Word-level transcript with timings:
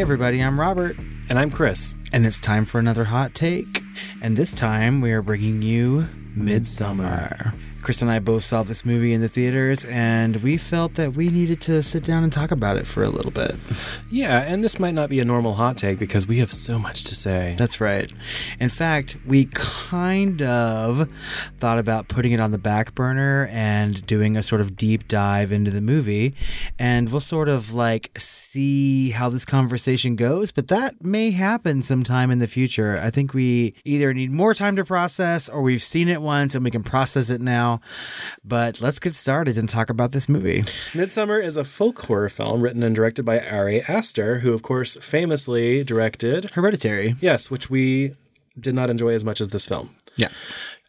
Hey, 0.00 0.04
everybody, 0.04 0.42
I'm 0.42 0.58
Robert, 0.58 0.96
And 1.28 1.38
I'm 1.38 1.50
Chris. 1.50 1.94
and 2.10 2.24
it's 2.24 2.40
time 2.40 2.64
for 2.64 2.78
another 2.78 3.04
hot 3.04 3.34
take. 3.34 3.82
And 4.22 4.34
this 4.34 4.50
time 4.50 5.02
we 5.02 5.12
are 5.12 5.20
bringing 5.20 5.60
you 5.60 6.08
Midsommar. 6.34 7.49
Chris 7.82 8.02
and 8.02 8.10
I 8.10 8.18
both 8.18 8.44
saw 8.44 8.62
this 8.62 8.84
movie 8.84 9.12
in 9.12 9.20
the 9.20 9.28
theaters, 9.28 9.84
and 9.86 10.36
we 10.36 10.56
felt 10.56 10.94
that 10.94 11.14
we 11.14 11.28
needed 11.28 11.60
to 11.62 11.82
sit 11.82 12.04
down 12.04 12.22
and 12.22 12.32
talk 12.32 12.50
about 12.50 12.76
it 12.76 12.86
for 12.86 13.02
a 13.02 13.08
little 13.08 13.30
bit. 13.30 13.56
Yeah, 14.10 14.42
and 14.42 14.62
this 14.62 14.78
might 14.78 14.94
not 14.94 15.08
be 15.08 15.20
a 15.20 15.24
normal 15.24 15.54
hot 15.54 15.76
take 15.76 15.98
because 15.98 16.26
we 16.26 16.38
have 16.38 16.52
so 16.52 16.78
much 16.78 17.04
to 17.04 17.14
say. 17.14 17.54
That's 17.58 17.80
right. 17.80 18.12
In 18.58 18.68
fact, 18.68 19.16
we 19.26 19.48
kind 19.52 20.42
of 20.42 21.08
thought 21.58 21.78
about 21.78 22.08
putting 22.08 22.32
it 22.32 22.40
on 22.40 22.50
the 22.50 22.58
back 22.58 22.94
burner 22.94 23.48
and 23.50 24.04
doing 24.06 24.36
a 24.36 24.42
sort 24.42 24.60
of 24.60 24.76
deep 24.76 25.08
dive 25.08 25.52
into 25.52 25.70
the 25.70 25.80
movie. 25.80 26.34
And 26.78 27.10
we'll 27.10 27.20
sort 27.20 27.48
of 27.48 27.72
like 27.72 28.10
see 28.18 29.10
how 29.10 29.28
this 29.28 29.44
conversation 29.44 30.16
goes, 30.16 30.50
but 30.50 30.68
that 30.68 31.04
may 31.04 31.30
happen 31.30 31.82
sometime 31.82 32.30
in 32.30 32.40
the 32.40 32.48
future. 32.48 32.98
I 33.00 33.10
think 33.10 33.32
we 33.32 33.74
either 33.84 34.12
need 34.12 34.32
more 34.32 34.54
time 34.54 34.74
to 34.76 34.84
process 34.84 35.48
or 35.48 35.62
we've 35.62 35.82
seen 35.82 36.08
it 36.08 36.20
once 36.20 36.54
and 36.54 36.64
we 36.64 36.70
can 36.70 36.82
process 36.82 37.30
it 37.30 37.40
now. 37.40 37.69
But 38.44 38.80
let's 38.80 38.98
get 38.98 39.14
started 39.14 39.56
and 39.58 39.68
talk 39.68 39.90
about 39.90 40.12
this 40.12 40.28
movie. 40.28 40.62
Midsommar 40.92 41.42
is 41.42 41.56
a 41.56 41.64
folk 41.64 42.00
horror 42.06 42.28
film 42.28 42.62
written 42.62 42.82
and 42.82 42.94
directed 42.96 43.24
by 43.24 43.38
Ari 43.40 43.82
Aster, 43.82 44.40
who, 44.40 44.52
of 44.52 44.62
course, 44.62 44.96
famously 45.00 45.84
directed, 45.84 46.50
Hereditary. 46.50 47.14
yes, 47.20 47.50
which 47.50 47.70
we 47.70 48.14
did 48.58 48.74
not 48.74 48.90
enjoy 48.90 49.10
as 49.14 49.24
much 49.24 49.40
as 49.40 49.50
this 49.50 49.66
film. 49.66 49.90
Yeah. 50.16 50.28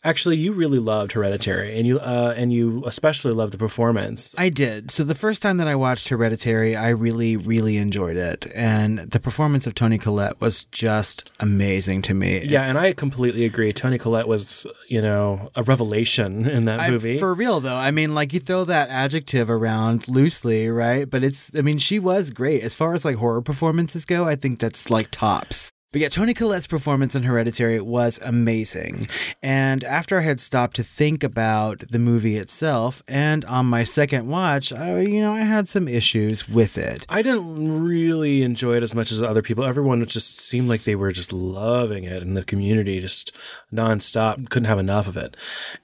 Actually, 0.04 0.38
you 0.38 0.52
really 0.54 0.80
loved 0.80 1.12
Hereditary, 1.12 1.78
and 1.78 1.86
you 1.86 2.00
uh, 2.00 2.34
and 2.36 2.52
you 2.52 2.84
especially 2.88 3.34
loved 3.34 3.54
the 3.54 3.58
performance. 3.60 4.34
I 4.36 4.50
did. 4.50 4.90
So 4.90 5.04
the 5.04 5.14
first 5.14 5.44
time 5.44 5.58
that 5.58 5.68
I 5.68 5.76
watched 5.76 6.10
Hereditary, 6.10 6.76
I 6.76 6.90
really, 6.90 7.38
really 7.38 7.78
enjoyed 7.78 8.18
it, 8.18 8.48
and 8.56 8.98
the 8.98 9.20
performance 9.20 9.68
of 9.68 9.76
Toni 9.76 10.00
Collette 10.00 10.42
was 10.42 10.64
just 10.66 11.30
amazing 11.40 12.02
to 12.04 12.16
me. 12.16 12.44
Yeah, 12.44 12.64
and 12.64 12.80
I 12.80 12.94
completely 12.94 13.46
agree. 13.46 13.72
Toni 13.74 14.00
Collette 14.00 14.28
was, 14.28 14.66
you 14.88 15.04
know, 15.04 15.52
a 15.56 15.62
revelation 15.62 16.50
in 16.50 16.66
that 16.66 16.80
I- 16.80 16.90
movie. 16.90 17.20
for 17.20 17.36
real 17.36 17.60
though, 17.60 17.76
I 17.76 17.92
mean, 17.92 18.16
like 18.16 18.34
you 18.34 18.40
throw 18.40 18.64
that 18.66 18.90
adjective 18.90 19.52
around 19.52 20.08
loosely, 20.08 20.68
right? 20.68 21.08
But 21.08 21.24
it's, 21.24 21.52
I 21.56 21.62
mean, 21.62 21.78
she 21.78 22.00
was 22.00 22.32
great 22.32 22.64
as 22.64 22.74
far 22.74 22.96
as 22.96 23.06
like 23.06 23.18
horror 23.18 23.42
performances 23.44 24.06
go. 24.06 24.26
I 24.26 24.36
think 24.36 24.60
that's 24.60 24.90
like 24.90 25.12
tops. 25.12 25.71
But 25.92 26.00
yeah, 26.00 26.08
Toni 26.08 26.34
Collette's 26.34 26.68
performance 26.68 27.16
in 27.16 27.24
Hereditary 27.24 27.82
was 27.82 28.18
amazing. 28.24 29.10
And 29.44 29.84
after 29.84 30.20
I 30.20 30.22
had 30.22 30.40
stopped 30.40 30.78
to 30.78 30.84
think 30.84 31.22
about 31.22 31.80
the 31.90 32.00
movie 32.00 32.38
itself, 32.38 33.04
and 33.10 33.44
on 33.44 33.66
my 33.66 33.84
second 33.84 34.30
watch, 34.30 34.72
I, 34.72 35.02
you 35.02 35.20
know, 35.20 35.34
I 35.34 35.42
had 35.42 35.68
some 35.68 35.90
issues 35.90 36.48
with 36.48 36.78
it. 36.78 37.06
I 37.10 37.22
didn't 37.22 37.84
really 37.84 38.42
enjoy 38.44 38.78
it 38.78 38.84
as 38.84 38.96
much 38.96 39.12
as 39.12 39.22
other 39.22 39.42
people. 39.42 39.66
Everyone 39.66 40.06
just 40.06 40.40
seemed 40.40 40.70
like 40.70 40.84
they 40.84 40.96
were 40.96 41.12
just 41.12 41.34
loving 41.34 42.06
it, 42.06 42.24
and 42.24 42.38
the 42.38 42.46
community 42.46 43.02
just 43.02 43.34
nonstop 43.74 44.50
couldn't 44.50 44.70
have 44.70 44.80
enough 44.80 45.10
of 45.10 45.18
it. 45.18 45.36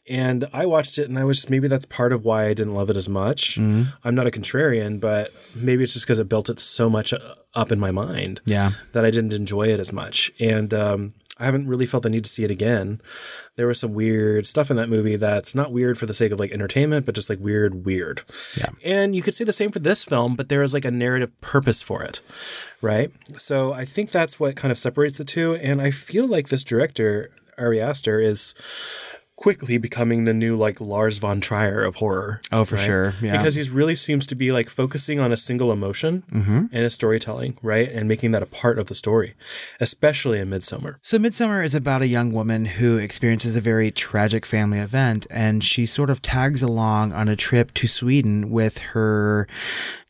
And 0.10 0.48
I 0.54 0.66
watched 0.66 0.98
it, 0.98 1.10
and 1.10 1.20
I 1.20 1.26
was 1.26 1.40
just 1.40 1.50
maybe 1.50 1.68
that's 1.68 1.86
part 1.86 2.14
of 2.14 2.24
why 2.24 2.46
I 2.46 2.54
didn't 2.54 2.76
love 2.76 2.90
it 2.90 2.96
as 2.96 3.10
much. 3.10 3.58
I'm 4.06 4.16
not 4.16 4.26
a 4.28 4.32
contrarian, 4.32 5.02
but 5.02 5.34
maybe 5.54 5.84
it's 5.84 5.92
just 5.92 6.06
because 6.06 6.20
it 6.20 6.30
built 6.30 6.48
it 6.48 6.60
so 6.60 6.90
much 6.90 7.12
uh, 7.12 7.20
up 7.58 7.72
in 7.72 7.80
my 7.80 7.92
mind 7.92 8.40
Yeah. 8.46 8.72
that 8.94 9.04
I 9.04 9.12
didn't 9.12 9.34
enjoy 9.34 9.64
it 9.68 9.80
as 9.80 9.92
much. 9.92 10.32
And 10.40 10.74
um, 10.74 11.14
I 11.40 11.46
haven't 11.46 11.68
really 11.68 11.86
felt 11.86 12.04
the 12.04 12.10
need 12.10 12.24
to 12.24 12.30
see 12.30 12.44
it 12.44 12.52
again. 12.52 13.02
There 13.58 13.68
was 13.68 13.80
some 13.80 13.94
weird 13.94 14.46
stuff 14.48 14.70
in 14.70 14.78
that 14.78 14.90
movie 14.90 15.16
that's 15.16 15.54
not 15.56 15.72
weird 15.72 15.98
for 15.98 16.06
the 16.06 16.14
sake 16.14 16.32
of 16.32 16.40
like 16.40 16.52
entertainment, 16.52 17.06
but 17.06 17.16
just 17.16 17.30
like 17.30 17.40
weird, 17.40 17.86
weird. 17.86 18.22
Yeah. 18.56 18.70
And 18.86 19.16
you 19.16 19.22
could 19.24 19.34
say 19.36 19.44
the 19.44 19.52
same 19.54 19.72
for 19.72 19.80
this 19.80 20.04
film, 20.04 20.36
but 20.36 20.50
there 20.50 20.62
is 20.64 20.74
like 20.74 20.86
a 20.86 20.92
narrative 20.92 21.32
purpose 21.42 21.82
for 21.82 22.04
it, 22.04 22.22
right? 22.82 23.12
So 23.38 23.74
I 23.74 23.84
think 23.86 24.12
that's 24.12 24.40
what 24.40 24.56
kind 24.56 24.72
of 24.72 24.78
separates 24.78 25.18
the 25.18 25.26
two. 25.26 25.56
And 25.56 25.82
I 25.82 25.90
feel 25.92 26.28
like 26.28 26.50
this 26.50 26.64
director, 26.64 27.32
Ari 27.58 27.82
Aster, 27.82 28.20
is 28.20 28.54
quickly 29.38 29.78
becoming 29.78 30.26
the 30.26 30.34
new 30.34 30.58
like 30.58 30.82
Lars 30.82 31.20
von 31.20 31.40
Trier 31.40 31.84
of 31.84 31.98
horror. 31.98 32.42
Oh, 32.52 32.66
for 32.66 32.76
sure. 32.76 33.14
Yeah. 33.22 33.38
Because 33.38 33.56
he 33.56 33.70
really 33.70 33.96
seems 33.96 34.26
to 34.28 34.36
be 34.36 34.52
like 34.52 34.68
focusing 34.68 35.20
on 35.20 35.32
a 35.32 35.38
single 35.38 35.72
emotion 35.72 36.24
in 36.32 36.70
his 36.72 36.96
storytelling, 36.96 37.58
right? 37.62 37.90
And 37.90 38.08
making 38.08 38.32
that 38.32 38.44
a 38.44 38.48
part 38.48 38.80
of 38.80 38.88
the 38.88 38.96
story, 38.96 39.36
especially 39.80 40.40
in 40.40 40.50
Midsommar. 40.50 40.98
So, 41.02 41.18
Midsommar 41.20 41.64
is 41.64 41.76
about 41.76 42.02
a 42.02 42.08
young 42.08 42.34
woman 42.34 42.66
who 42.66 42.98
experiences 42.98 43.56
a 43.56 43.62
very 43.62 43.92
tragic 43.92 44.46
family 44.46 44.80
event, 44.80 45.28
and 45.30 45.64
she 45.64 45.86
sort 45.86 46.10
of 46.10 46.22
tags 46.22 46.64
along 46.64 47.14
on 47.14 47.28
a 47.28 47.36
trip 47.36 47.74
to 47.76 47.88
Sweden 47.88 48.50
with 48.50 48.80
her 48.80 49.48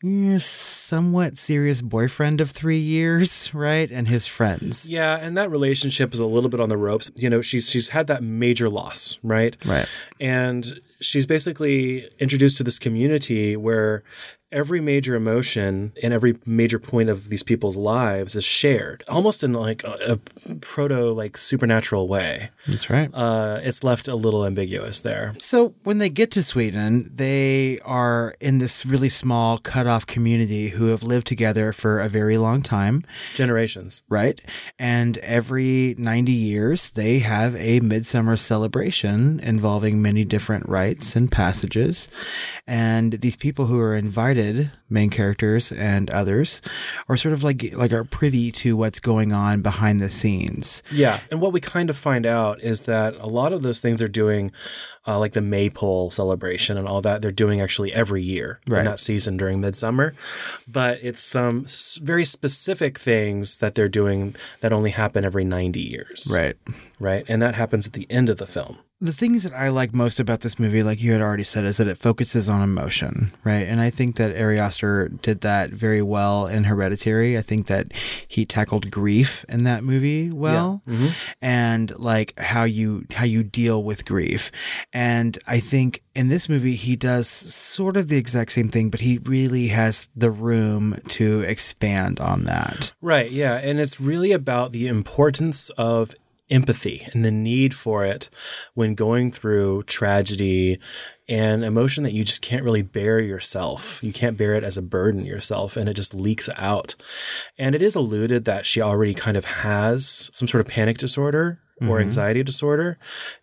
mm, 0.02 0.40
somewhat 0.40 1.36
serious 1.36 1.82
boyfriend 1.82 2.40
of 2.40 2.50
three 2.50 2.78
years, 2.78 3.52
right? 3.54 3.90
And 3.90 4.08
his 4.08 4.26
friends. 4.26 4.88
Yeah, 4.88 5.18
and 5.20 5.36
that 5.36 5.50
relationship 5.50 6.14
is 6.14 6.20
a 6.20 6.26
little 6.26 6.50
bit 6.50 6.60
on 6.60 6.68
the 6.68 6.76
ropes. 6.76 7.10
You 7.14 7.28
know, 7.28 7.42
she's 7.42 7.68
she's 7.68 7.90
had 7.90 8.06
that 8.06 8.22
major 8.22 8.68
loss, 8.68 9.17
right? 9.22 9.56
Right. 9.64 9.86
And 10.20 10.80
she's 11.00 11.26
basically 11.26 12.08
introduced 12.18 12.56
to 12.58 12.64
this 12.64 12.78
community 12.78 13.56
where 13.56 14.02
every 14.50 14.80
major 14.80 15.14
emotion 15.14 15.92
and 16.02 16.12
every 16.12 16.36
major 16.46 16.78
point 16.78 17.08
of 17.10 17.28
these 17.28 17.42
people's 17.42 17.76
lives 17.76 18.34
is 18.34 18.44
shared, 18.44 19.04
almost 19.08 19.44
in 19.44 19.52
like 19.52 19.84
a, 19.84 20.18
a 20.48 20.54
proto 20.56 21.12
like 21.12 21.36
supernatural 21.36 22.08
way. 22.08 22.50
That's 22.66 22.88
right. 22.88 23.10
Uh, 23.12 23.60
it's 23.62 23.84
left 23.84 24.08
a 24.08 24.14
little 24.14 24.44
ambiguous 24.46 25.00
there. 25.00 25.34
So 25.40 25.74
when 25.84 25.98
they 25.98 26.08
get 26.08 26.30
to 26.32 26.42
Sweden, 26.42 27.10
they 27.14 27.78
are 27.84 28.34
in 28.40 28.58
this 28.58 28.84
really 28.86 29.08
small 29.08 29.58
cut-off 29.58 30.06
community 30.06 30.68
who 30.70 30.88
have 30.88 31.02
lived 31.02 31.26
together 31.26 31.72
for 31.72 32.00
a 32.00 32.08
very 32.08 32.38
long 32.38 32.62
time, 32.62 33.04
Generations. 33.34 34.02
right? 34.08 34.42
And 34.78 35.18
every 35.18 35.94
90 35.98 36.32
years, 36.32 36.90
they 36.90 37.18
have 37.20 37.54
a 37.56 37.80
midsummer 37.80 38.36
celebration 38.36 39.40
involving 39.40 40.00
many 40.00 40.24
different 40.24 40.68
rites 40.68 41.16
and 41.16 41.30
passages. 41.30 42.08
And 42.66 43.14
these 43.14 43.36
people 43.36 43.66
who 43.66 43.78
are 43.80 43.96
invited, 43.96 44.37
main 44.90 45.10
characters 45.10 45.70
and 45.72 46.08
others, 46.10 46.62
are 47.08 47.16
sort 47.16 47.32
of 47.34 47.42
like 47.44 47.72
like 47.74 47.92
are 47.92 48.04
privy 48.04 48.50
to 48.52 48.76
what's 48.76 49.00
going 49.00 49.32
on 49.32 49.60
behind 49.62 50.00
the 50.00 50.08
scenes. 50.08 50.82
Yeah. 50.90 51.20
And 51.30 51.40
what 51.40 51.52
we 51.52 51.60
kind 51.60 51.90
of 51.90 51.96
find 51.96 52.24
out 52.26 52.60
is 52.62 52.82
that 52.82 53.14
a 53.16 53.26
lot 53.26 53.52
of 53.52 53.62
those 53.62 53.80
things 53.80 53.98
they're 53.98 54.08
doing, 54.08 54.50
uh, 55.06 55.18
like 55.18 55.32
the 55.32 55.40
Maypole 55.40 56.10
celebration 56.10 56.76
and 56.78 56.86
all 56.88 57.00
that, 57.02 57.20
they're 57.22 57.30
doing 57.32 57.60
actually 57.60 57.92
every 57.92 58.22
year 58.22 58.60
Right. 58.68 58.80
in 58.80 58.84
that 58.86 59.00
season 59.00 59.36
during 59.36 59.60
midsummer. 59.60 60.14
But 60.66 60.98
it's 61.02 61.22
some 61.22 61.66
very 62.02 62.24
specific 62.24 62.98
things 62.98 63.58
that 63.58 63.74
they're 63.74 63.88
doing 63.88 64.34
that 64.60 64.72
only 64.72 64.90
happen 64.90 65.24
every 65.24 65.44
90 65.44 65.80
years. 65.80 66.28
Right. 66.32 66.56
Right. 66.98 67.24
And 67.28 67.42
that 67.42 67.54
happens 67.54 67.86
at 67.86 67.92
the 67.92 68.06
end 68.10 68.30
of 68.30 68.38
the 68.38 68.46
film. 68.46 68.78
The 69.00 69.12
things 69.12 69.44
that 69.44 69.52
I 69.52 69.68
like 69.68 69.94
most 69.94 70.18
about 70.18 70.40
this 70.40 70.58
movie, 70.58 70.82
like 70.82 71.00
you 71.00 71.12
had 71.12 71.20
already 71.20 71.44
said, 71.44 71.64
is 71.64 71.76
that 71.76 71.86
it 71.86 71.98
focuses 71.98 72.48
on 72.48 72.62
emotion, 72.62 73.30
right? 73.44 73.66
And 73.66 73.80
I 73.80 73.90
think 73.90 74.16
that 74.16 74.36
Ari 74.36 74.58
Aster 74.58 75.08
did 75.08 75.42
that 75.42 75.70
very 75.70 76.02
well 76.02 76.46
in 76.48 76.64
Hereditary. 76.64 77.38
I 77.38 77.42
think 77.42 77.68
that 77.68 77.92
he 78.26 78.44
tackled 78.44 78.90
grief 78.90 79.44
in 79.48 79.62
that 79.62 79.84
movie 79.84 80.30
well, 80.30 80.82
mm-hmm. 80.88 81.08
and 81.40 81.96
like 81.96 82.36
how 82.40 82.64
you 82.64 83.04
how 83.12 83.24
you 83.24 83.44
deal 83.44 83.84
with 83.84 84.04
grief. 84.04 84.50
And 84.92 85.38
I 85.46 85.60
think 85.60 86.02
in 86.16 86.28
this 86.28 86.48
movie 86.48 86.74
he 86.74 86.96
does 86.96 87.28
sort 87.28 87.96
of 87.96 88.08
the 88.08 88.16
exact 88.16 88.50
same 88.50 88.68
thing, 88.68 88.90
but 88.90 89.00
he 89.00 89.18
really 89.18 89.68
has 89.68 90.08
the 90.16 90.32
room 90.32 91.00
to 91.08 91.42
expand 91.42 92.18
on 92.18 92.44
that. 92.44 92.92
Right. 93.00 93.30
Yeah. 93.30 93.60
And 93.62 93.78
it's 93.78 94.00
really 94.00 94.32
about 94.32 94.72
the 94.72 94.88
importance 94.88 95.70
of 95.70 96.16
empathy 96.50 97.06
and 97.12 97.24
the 97.24 97.30
need 97.30 97.74
for 97.74 98.04
it 98.04 98.30
when 98.74 98.94
going 98.94 99.30
through 99.30 99.82
tragedy 99.84 100.78
and 101.28 101.62
emotion 101.62 102.04
that 102.04 102.14
you 102.14 102.24
just 102.24 102.40
can't 102.40 102.64
really 102.64 102.82
bear 102.82 103.20
yourself. 103.20 104.02
You 104.02 104.12
can't 104.12 104.36
bear 104.36 104.54
it 104.54 104.64
as 104.64 104.76
a 104.76 104.82
burden 104.82 105.24
yourself 105.24 105.76
and 105.76 105.88
it 105.88 105.94
just 105.94 106.14
leaks 106.14 106.48
out. 106.56 106.94
And 107.58 107.74
it 107.74 107.82
is 107.82 107.94
alluded 107.94 108.46
that 108.46 108.64
she 108.64 108.80
already 108.80 109.14
kind 109.14 109.36
of 109.36 109.44
has 109.44 110.30
some 110.32 110.48
sort 110.48 110.66
of 110.66 110.72
panic 110.72 110.96
disorder 110.96 111.60
or 111.80 111.86
mm-hmm. 111.86 112.02
anxiety 112.02 112.42
disorder. 112.42 112.98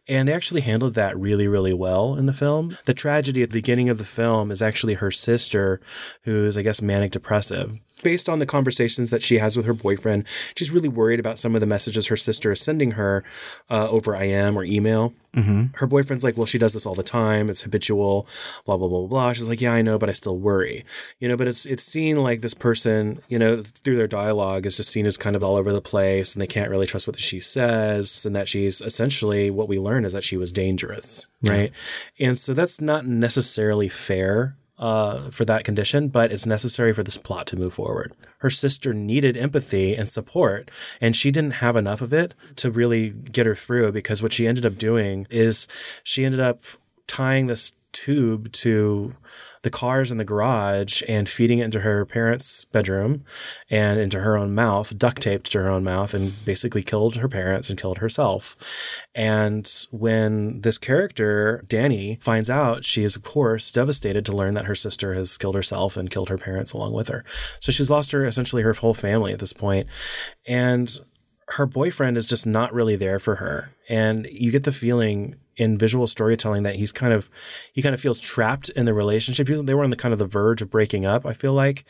And 0.08 0.28
they 0.28 0.34
actually 0.34 0.62
handled 0.62 0.94
that 0.96 1.18
really, 1.18 1.48
really 1.48 1.74
well 1.74 2.16
in 2.16 2.26
the 2.26 2.34
film. 2.34 2.78
The 2.86 2.94
tragedy 2.94 3.44
at 3.44 3.50
the 3.50 3.58
beginning 3.58 3.90
of 3.90 3.98
the 3.98 4.04
film 4.04 4.52
is 4.52 4.62
actually 4.62 4.96
her 4.96 5.12
sister, 5.12 5.80
who's, 6.24 6.58
I 6.58 6.62
guess, 6.62 6.82
manic 6.82 7.12
depressive. 7.12 7.80
Based 8.06 8.30
on 8.30 8.38
the 8.38 8.46
conversations 8.46 9.10
that 9.10 9.24
she 9.24 9.40
has 9.40 9.58
with 9.58 9.66
her 9.66 9.74
boyfriend, 9.74 10.26
she's 10.56 10.70
really 10.70 10.88
worried 10.88 11.20
about 11.20 11.40
some 11.40 11.56
of 11.56 11.62
the 11.62 11.66
messages 11.66 12.06
her 12.08 12.16
sister 12.16 12.52
is 12.52 12.62
sending 12.62 12.92
her 12.92 13.24
uh, 13.70 13.90
over 13.90 14.16
IM 14.16 14.56
or 14.60 14.64
email. 14.64 15.12
Her 15.78 15.88
boyfriend's 15.88 16.24
like, 16.24 16.38
well, 16.38 16.46
she 16.46 16.60
does 16.60 16.74
this 16.74 16.86
all 16.86 16.94
the 16.94 17.02
time. 17.04 17.50
It's 17.50 17.62
habitual, 17.62 18.28
blah, 18.66 18.78
blah, 18.78 18.88
blah, 18.88 19.00
blah, 19.00 19.08
blah. 19.08 19.34
She's 19.34 19.50
like, 19.50 19.60
yeah, 19.60 19.74
I 19.74 19.82
know, 19.82 19.98
but 19.98 20.08
I 20.08 20.14
still 20.14 20.38
worry. 20.38 20.86
You 21.20 21.28
know, 21.28 21.36
but 21.36 21.48
it's 21.48 21.66
it's 21.66 21.84
seen 21.84 22.18
like 22.18 22.42
this 22.42 22.54
person, 22.54 23.22
you 23.28 23.40
know, 23.40 23.64
through 23.64 23.98
their 23.98 24.08
dialogue 24.08 24.68
is 24.68 24.78
just 24.78 24.92
seen 24.92 25.08
as 25.08 25.18
kind 25.18 25.36
of 25.36 25.44
all 25.44 25.56
over 25.56 25.74
the 25.74 25.82
place 25.82 26.34
and 26.34 26.42
they 26.42 26.48
can't 26.48 26.70
really 26.70 26.86
trust 26.88 27.08
what 27.08 27.20
she 27.20 27.40
says 27.40 28.24
and 28.26 28.36
that 28.36 28.48
she's 28.48 28.82
essentially 28.82 29.50
what 29.50 29.68
we 29.68 29.80
learn 29.80 30.06
is 30.06 30.14
that 30.14 30.24
she 30.24 30.38
was 30.38 30.52
dangerous, 30.52 31.28
right? 31.42 31.72
And 32.20 32.38
so 32.38 32.54
that's 32.54 32.80
not 32.80 33.06
necessarily 33.08 33.90
fair 33.90 34.56
uh, 34.78 35.30
for 35.30 35.46
that 35.46 35.64
condition, 35.64 36.10
but 36.10 36.32
it's 36.32 36.46
necessary 36.46 36.94
for 36.94 37.04
this 37.04 37.18
plot 37.18 37.48
to 37.48 37.56
move 37.56 37.74
forward. 37.74 38.14
Her 38.40 38.50
sister 38.50 38.94
needed 38.94 39.38
empathy 39.38 39.96
and 39.96 40.10
support, 40.10 40.70
and 41.00 41.16
she 41.16 41.32
didn't 41.32 41.56
have 41.56 41.76
enough 41.76 42.02
of 42.02 42.14
it 42.14 42.34
to 42.58 42.70
really 42.70 43.10
get 43.10 43.46
her 43.46 43.56
through 43.56 43.92
because 43.92 44.22
what 44.22 44.34
she 44.34 44.48
ended 44.48 44.66
up 44.66 44.78
doing 44.78 45.28
is 45.30 45.68
she 46.04 46.26
ended 46.26 46.42
up 46.42 46.62
tying 47.08 47.48
this 47.48 47.74
tube 47.92 48.52
to 48.52 49.16
the 49.66 49.70
cars 49.72 50.12
in 50.12 50.18
the 50.18 50.24
garage 50.24 51.02
and 51.10 51.28
feeding 51.28 51.60
it 51.60 51.66
into 51.66 51.80
her 51.82 52.06
parents' 52.06 52.66
bedroom 52.66 53.26
and 53.68 54.00
into 54.00 54.20
her 54.20 54.38
own 54.38 54.54
mouth, 54.54 54.98
duct 54.98 55.24
taped 55.24 55.52
to 55.52 55.60
her 55.60 55.70
own 55.70 55.84
mouth, 55.84 56.14
and 56.14 56.46
basically 56.46 56.84
killed 56.84 57.16
her 57.18 57.28
parents 57.28 57.68
and 57.68 57.82
killed 57.82 57.98
herself. 57.98 58.56
And 59.16 59.70
when 59.90 60.62
this 60.62 60.78
character, 60.78 61.66
Danny, 61.68 62.20
finds 62.22 62.48
out, 62.48 62.86
she 62.86 63.04
is, 63.04 63.16
of 63.16 63.24
course, 63.24 63.72
devastated 63.72 64.24
to 64.28 64.36
learn 64.36 64.54
that 64.54 64.66
her 64.66 64.76
sister 64.76 65.16
has 65.16 65.36
killed 65.36 65.56
herself 65.56 65.98
and 65.98 66.12
killed 66.12 66.30
her 66.30 66.38
parents 66.38 66.72
along 66.72 66.94
with 66.94 67.08
her. 67.08 67.26
So 67.60 67.72
she's 67.72 67.90
lost 67.90 68.12
her 68.12 68.24
essentially 68.24 68.62
her 68.62 68.74
whole 68.74 68.94
family 68.94 69.34
at 69.34 69.40
this 69.40 69.54
point. 69.54 69.88
And 70.48 70.98
her 71.50 71.66
boyfriend 71.66 72.18
is 72.18 72.28
just 72.28 72.46
not 72.46 72.72
really 72.72 72.96
there 72.96 73.20
for 73.20 73.36
her. 73.38 73.72
And 73.90 74.28
you 74.32 74.52
get 74.52 74.64
the 74.64 74.72
feeling 74.72 75.38
in 75.58 75.78
visual 75.78 76.08
storytelling 76.08 76.64
that 76.64 76.76
he's 76.76 76.92
kind 76.92 77.14
of 77.14 77.30
he 77.72 77.82
kind 77.82 77.94
of 77.94 78.02
feels 78.02 78.20
trapped 78.20 78.70
in 78.70 78.86
the 78.86 78.94
relationship. 78.94 79.48
They 79.48 79.74
were 79.74 79.84
on 79.84 79.90
the 79.90 79.96
kind 79.96 80.14
of 80.14 80.20
the 80.20 80.26
verge 80.26 80.62
of 80.62 80.70
breaking 80.70 81.06
up, 81.06 81.26
I 81.26 81.34
feel 81.34 81.54
like 81.54 81.86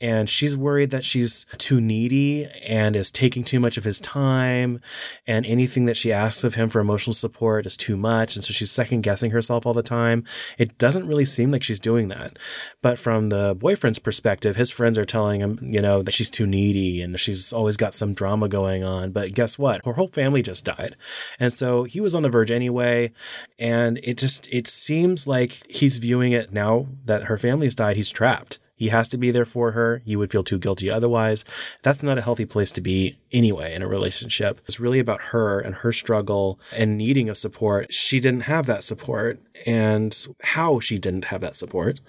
and 0.00 0.30
she's 0.30 0.56
worried 0.56 0.90
that 0.90 1.04
she's 1.04 1.44
too 1.58 1.80
needy 1.80 2.46
and 2.66 2.96
is 2.96 3.10
taking 3.10 3.44
too 3.44 3.60
much 3.60 3.76
of 3.76 3.84
his 3.84 4.00
time 4.00 4.80
and 5.26 5.44
anything 5.44 5.84
that 5.84 5.96
she 5.96 6.12
asks 6.12 6.42
of 6.42 6.54
him 6.54 6.68
for 6.68 6.80
emotional 6.80 7.12
support 7.12 7.66
is 7.66 7.76
too 7.76 7.96
much 7.96 8.34
and 8.34 8.44
so 8.44 8.52
she's 8.52 8.70
second 8.70 9.02
guessing 9.02 9.30
herself 9.30 9.66
all 9.66 9.74
the 9.74 9.82
time. 9.82 10.24
It 10.58 10.78
doesn't 10.78 11.06
really 11.06 11.24
seem 11.24 11.50
like 11.50 11.62
she's 11.62 11.80
doing 11.80 12.08
that. 12.08 12.38
But 12.80 12.98
from 12.98 13.28
the 13.28 13.54
boyfriend's 13.54 13.98
perspective 13.98 14.56
his 14.56 14.70
friends 14.70 14.96
are 14.96 15.04
telling 15.04 15.40
him 15.40 15.58
you 15.62 15.82
know 15.82 16.02
that 16.02 16.12
she's 16.12 16.30
too 16.30 16.46
needy 16.46 17.02
and 17.02 17.18
she's 17.20 17.52
always 17.52 17.76
got 17.76 17.94
some 17.94 18.14
drama 18.14 18.48
going 18.48 18.82
on. 18.82 19.12
But 19.12 19.34
guess 19.34 19.58
what? 19.58 19.84
Her 19.84 19.92
whole 19.92 20.08
family 20.08 20.42
just 20.42 20.64
died. 20.64 20.96
And 21.38 21.52
so 21.52 21.84
he 21.84 22.00
was 22.00 22.14
on 22.14 22.22
the 22.22 22.30
verge 22.30 22.50
anyway 22.50 23.12
and 23.58 23.98
it 24.02 24.16
just 24.16 24.48
it 24.50 24.66
seems 24.66 25.26
like 25.26 25.62
he's 25.68 25.98
viewing 25.98 26.32
it 26.32 26.52
now 26.52 26.86
that 27.04 27.24
her 27.24 27.36
family's 27.36 27.74
died 27.74 27.96
he's 27.96 28.10
trapped 28.10 28.58
he 28.80 28.88
has 28.88 29.08
to 29.08 29.18
be 29.18 29.30
there 29.30 29.44
for 29.44 29.72
her. 29.72 30.00
You 30.06 30.18
would 30.18 30.32
feel 30.32 30.42
too 30.42 30.58
guilty 30.58 30.90
otherwise. 30.90 31.44
That's 31.82 32.02
not 32.02 32.16
a 32.16 32.22
healthy 32.22 32.46
place 32.46 32.72
to 32.72 32.80
be 32.80 33.18
anyway 33.30 33.74
in 33.74 33.82
a 33.82 33.86
relationship. 33.86 34.58
It's 34.64 34.80
really 34.80 34.98
about 34.98 35.20
her 35.34 35.60
and 35.60 35.74
her 35.74 35.92
struggle 35.92 36.58
and 36.74 36.96
needing 36.96 37.28
of 37.28 37.36
support. 37.36 37.92
She 37.92 38.20
didn't 38.20 38.44
have 38.44 38.64
that 38.66 38.82
support 38.82 39.38
and 39.66 40.26
how 40.42 40.80
she 40.80 40.96
didn't 40.96 41.26
have 41.26 41.42
that 41.42 41.56
support 41.56 42.00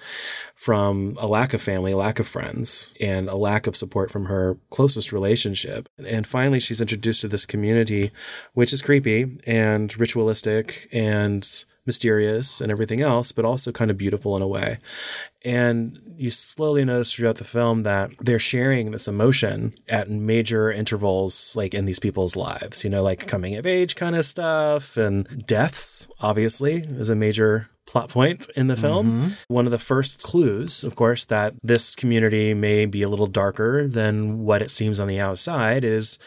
from 0.56 1.18
a 1.20 1.28
lack 1.28 1.54
of 1.54 1.62
family, 1.62 1.92
a 1.92 1.98
lack 1.98 2.20
of 2.20 2.28
friends, 2.28 2.96
and 3.02 3.28
a 3.28 3.36
lack 3.36 3.68
of 3.68 3.76
support 3.76 4.10
from 4.10 4.28
her 4.28 4.58
closest 4.70 5.12
relationship. 5.12 5.90
And 5.98 6.26
finally, 6.26 6.62
she's 6.62 6.80
introduced 6.80 7.20
to 7.20 7.28
this 7.28 7.46
community, 7.46 8.12
which 8.54 8.72
is 8.72 8.82
creepy 8.82 9.40
and 9.46 9.94
ritualistic 10.00 10.88
and 10.94 11.46
mysterious 11.86 12.62
and 12.62 12.72
everything 12.72 13.02
else, 13.02 13.32
but 13.32 13.46
also 13.46 13.72
kind 13.72 13.92
of 13.92 13.98
beautiful 13.98 14.36
in 14.36 14.42
a 14.42 14.48
way. 14.48 14.78
And 15.44 16.00
you 16.22 16.30
slowly 16.30 16.86
notice 16.86 17.14
throughout 17.14 17.38
the 17.38 17.44
film 17.44 17.84
that 17.84 18.12
they're 18.20 18.40
sharing 18.40 18.92
this 18.92 19.08
emotion 19.08 19.74
at 19.90 20.10
major 20.10 20.72
intervals, 20.72 21.56
like 21.56 21.74
in 21.74 21.86
these 21.86 22.00
people's 22.00 22.36
lives, 22.36 22.84
you 22.84 22.90
know, 22.90 23.02
like 23.02 23.28
coming 23.28 23.56
of 23.56 23.66
age 23.66 23.96
kind 23.96 24.16
of 24.16 24.26
stuff 24.26 24.98
and 24.98 25.46
deaths, 25.48 26.08
obviously, 26.20 26.84
is 26.90 27.10
a 27.10 27.16
major 27.16 27.70
plot 27.88 28.10
point 28.10 28.48
in 28.56 28.68
the 28.68 28.76
film. 28.76 29.08
Mm-hmm. 29.08 29.30
One 29.48 29.66
of 29.66 29.72
the 29.72 29.80
first 29.80 30.22
clues, 30.22 30.84
of 30.84 30.96
course, 30.96 31.26
that 31.26 31.56
this 31.64 31.96
community 31.96 32.54
may 32.54 32.86
be 32.86 33.02
a 33.02 33.10
little 33.10 33.28
darker 33.28 33.88
than 33.88 34.44
what 34.46 34.62
it 34.62 34.72
seems 34.72 35.00
on 35.00 35.08
the 35.08 35.20
outside 35.20 35.84
is 35.84 36.20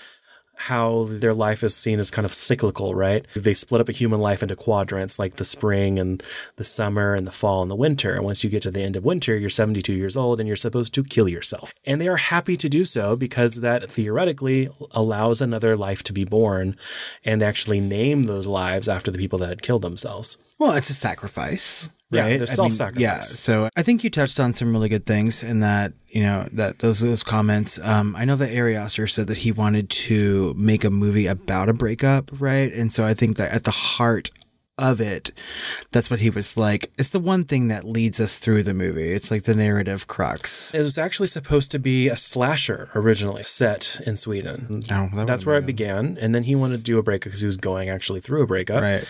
how 0.57 1.05
their 1.09 1.35
life 1.35 1.63
is 1.63 1.75
seen 1.75 1.99
as 1.99 2.11
kind 2.11 2.25
of 2.25 2.33
cyclical, 2.33 2.95
right? 2.95 3.27
They 3.35 3.55
split 3.55 3.81
up 3.81 3.89
a 3.89 3.93
human 3.93 4.21
life 4.21 4.43
into 4.43 4.57
quadrants 4.57 5.19
like 5.19 5.37
the 5.37 5.45
spring 5.45 5.99
and 5.99 6.23
the 6.57 6.65
summer 6.65 7.15
and 7.15 7.27
the 7.27 7.33
fall 7.33 7.63
and 7.63 7.71
the 7.71 7.77
winter. 7.77 8.15
And 8.15 8.25
once 8.25 8.45
you 8.45 8.51
get 8.51 8.63
to 8.63 8.71
the 8.71 8.83
end 8.83 8.97
of 8.97 9.05
winter, 9.05 9.37
you're 9.37 9.51
72 9.51 9.93
years 9.93 10.17
old 10.17 10.41
and 10.41 10.47
you're 10.47 10.57
supposed 10.57 10.95
to 10.95 11.05
kill 11.05 11.29
yourself. 11.29 11.73
And 11.85 12.01
they 12.01 12.09
are 12.09 12.17
happy 12.17 12.57
to 12.57 12.69
do 12.69 12.85
so 12.85 13.17
because 13.17 13.61
that 13.61 13.91
theoretically 13.91 14.69
allows 14.93 15.41
another 15.41 15.77
life 15.77 16.03
to 16.05 16.13
be 16.13 16.25
born 16.25 16.77
and 17.25 17.41
they 17.41 17.47
actually 17.47 17.81
name 17.81 18.25
those 18.25 18.47
lives 18.47 18.89
after 18.89 19.11
the 19.11 19.19
people 19.19 19.39
that 19.41 19.49
had 19.49 19.63
killed 19.63 19.83
themselves. 19.83 20.39
Well, 20.59 20.73
it's 20.73 20.91
a 20.91 20.95
sacrifice. 20.95 21.91
Right? 22.15 22.33
Yeah, 22.33 22.37
there's 22.39 22.53
self-sacrifice. 22.53 23.01
yeah, 23.01 23.21
so 23.21 23.69
I 23.77 23.83
think 23.83 24.05
you 24.05 24.11
touched 24.11 24.39
on 24.41 24.55
some 24.55 24.73
really 24.73 24.89
good 24.89 25.07
things 25.07 25.43
in 25.43 25.61
that, 25.61 25.93
you 26.09 26.23
know, 26.23 26.49
that 26.53 26.79
those 26.79 27.01
those 27.01 27.23
comments. 27.23 27.79
Um, 27.81 28.15
I 28.17 28.25
know 28.25 28.37
that 28.37 28.57
Ari 28.57 28.77
Aster 28.77 29.07
said 29.07 29.27
that 29.27 29.39
he 29.39 29.53
wanted 29.53 29.91
to 29.91 30.55
make 30.57 30.85
a 30.85 30.91
movie 30.91 31.27
about 31.27 31.69
a 31.69 31.73
breakup, 31.73 32.31
right? 32.41 32.73
And 32.73 32.93
so 32.93 33.05
I 33.05 33.15
think 33.15 33.37
that 33.37 33.53
at 33.53 33.65
the 33.65 33.71
heart 33.71 34.31
of 34.77 35.01
it, 35.01 35.31
that's 35.93 36.11
what 36.11 36.21
he 36.21 36.31
was 36.31 36.57
like. 36.57 36.93
It's 36.99 37.11
the 37.11 37.21
one 37.21 37.45
thing 37.45 37.69
that 37.69 37.85
leads 37.85 38.21
us 38.21 38.39
through 38.39 38.65
the 38.65 38.75
movie. 38.75 39.13
It's 39.13 39.31
like 39.31 39.45
the 39.45 39.55
narrative 39.55 40.07
crux. 40.07 40.73
It 40.75 40.81
was 40.81 40.99
actually 40.99 41.29
supposed 41.29 41.71
to 41.73 41.79
be 41.79 42.09
a 42.09 42.17
slasher 42.17 42.91
originally 42.95 43.45
set 43.45 44.01
in 44.05 44.17
Sweden. 44.17 44.83
Oh, 44.91 45.11
that 45.15 45.27
that's 45.27 45.47
where 45.47 45.59
it 45.59 45.67
began. 45.67 46.19
And 46.21 46.35
then 46.35 46.45
he 46.45 46.55
wanted 46.55 46.79
to 46.79 46.83
do 46.83 46.99
a 46.99 47.03
breakup 47.03 47.25
because 47.25 47.41
he 47.41 47.47
was 47.47 47.57
going 47.57 47.89
actually 47.89 48.21
through 48.21 48.43
a 48.43 48.47
breakup. 48.47 48.83
Right. 48.83 49.05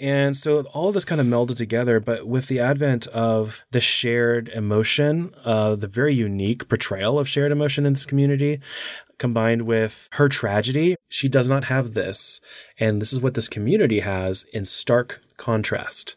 And 0.00 0.36
so 0.36 0.62
all 0.72 0.88
of 0.88 0.94
this 0.94 1.04
kind 1.04 1.20
of 1.20 1.26
melded 1.26 1.56
together. 1.56 2.00
But 2.00 2.26
with 2.26 2.48
the 2.48 2.58
advent 2.58 3.06
of 3.08 3.64
the 3.70 3.80
shared 3.80 4.48
emotion, 4.48 5.32
uh, 5.44 5.76
the 5.76 5.88
very 5.88 6.14
unique 6.14 6.68
portrayal 6.68 7.18
of 7.18 7.28
shared 7.28 7.52
emotion 7.52 7.86
in 7.86 7.92
this 7.92 8.06
community, 8.06 8.60
combined 9.18 9.62
with 9.62 10.08
her 10.12 10.28
tragedy, 10.28 10.96
she 11.08 11.28
does 11.28 11.48
not 11.48 11.64
have 11.64 11.94
this. 11.94 12.40
And 12.78 13.00
this 13.00 13.12
is 13.12 13.20
what 13.20 13.34
this 13.34 13.48
community 13.48 14.00
has 14.00 14.44
in 14.52 14.64
stark 14.64 15.22
contrast. 15.36 16.16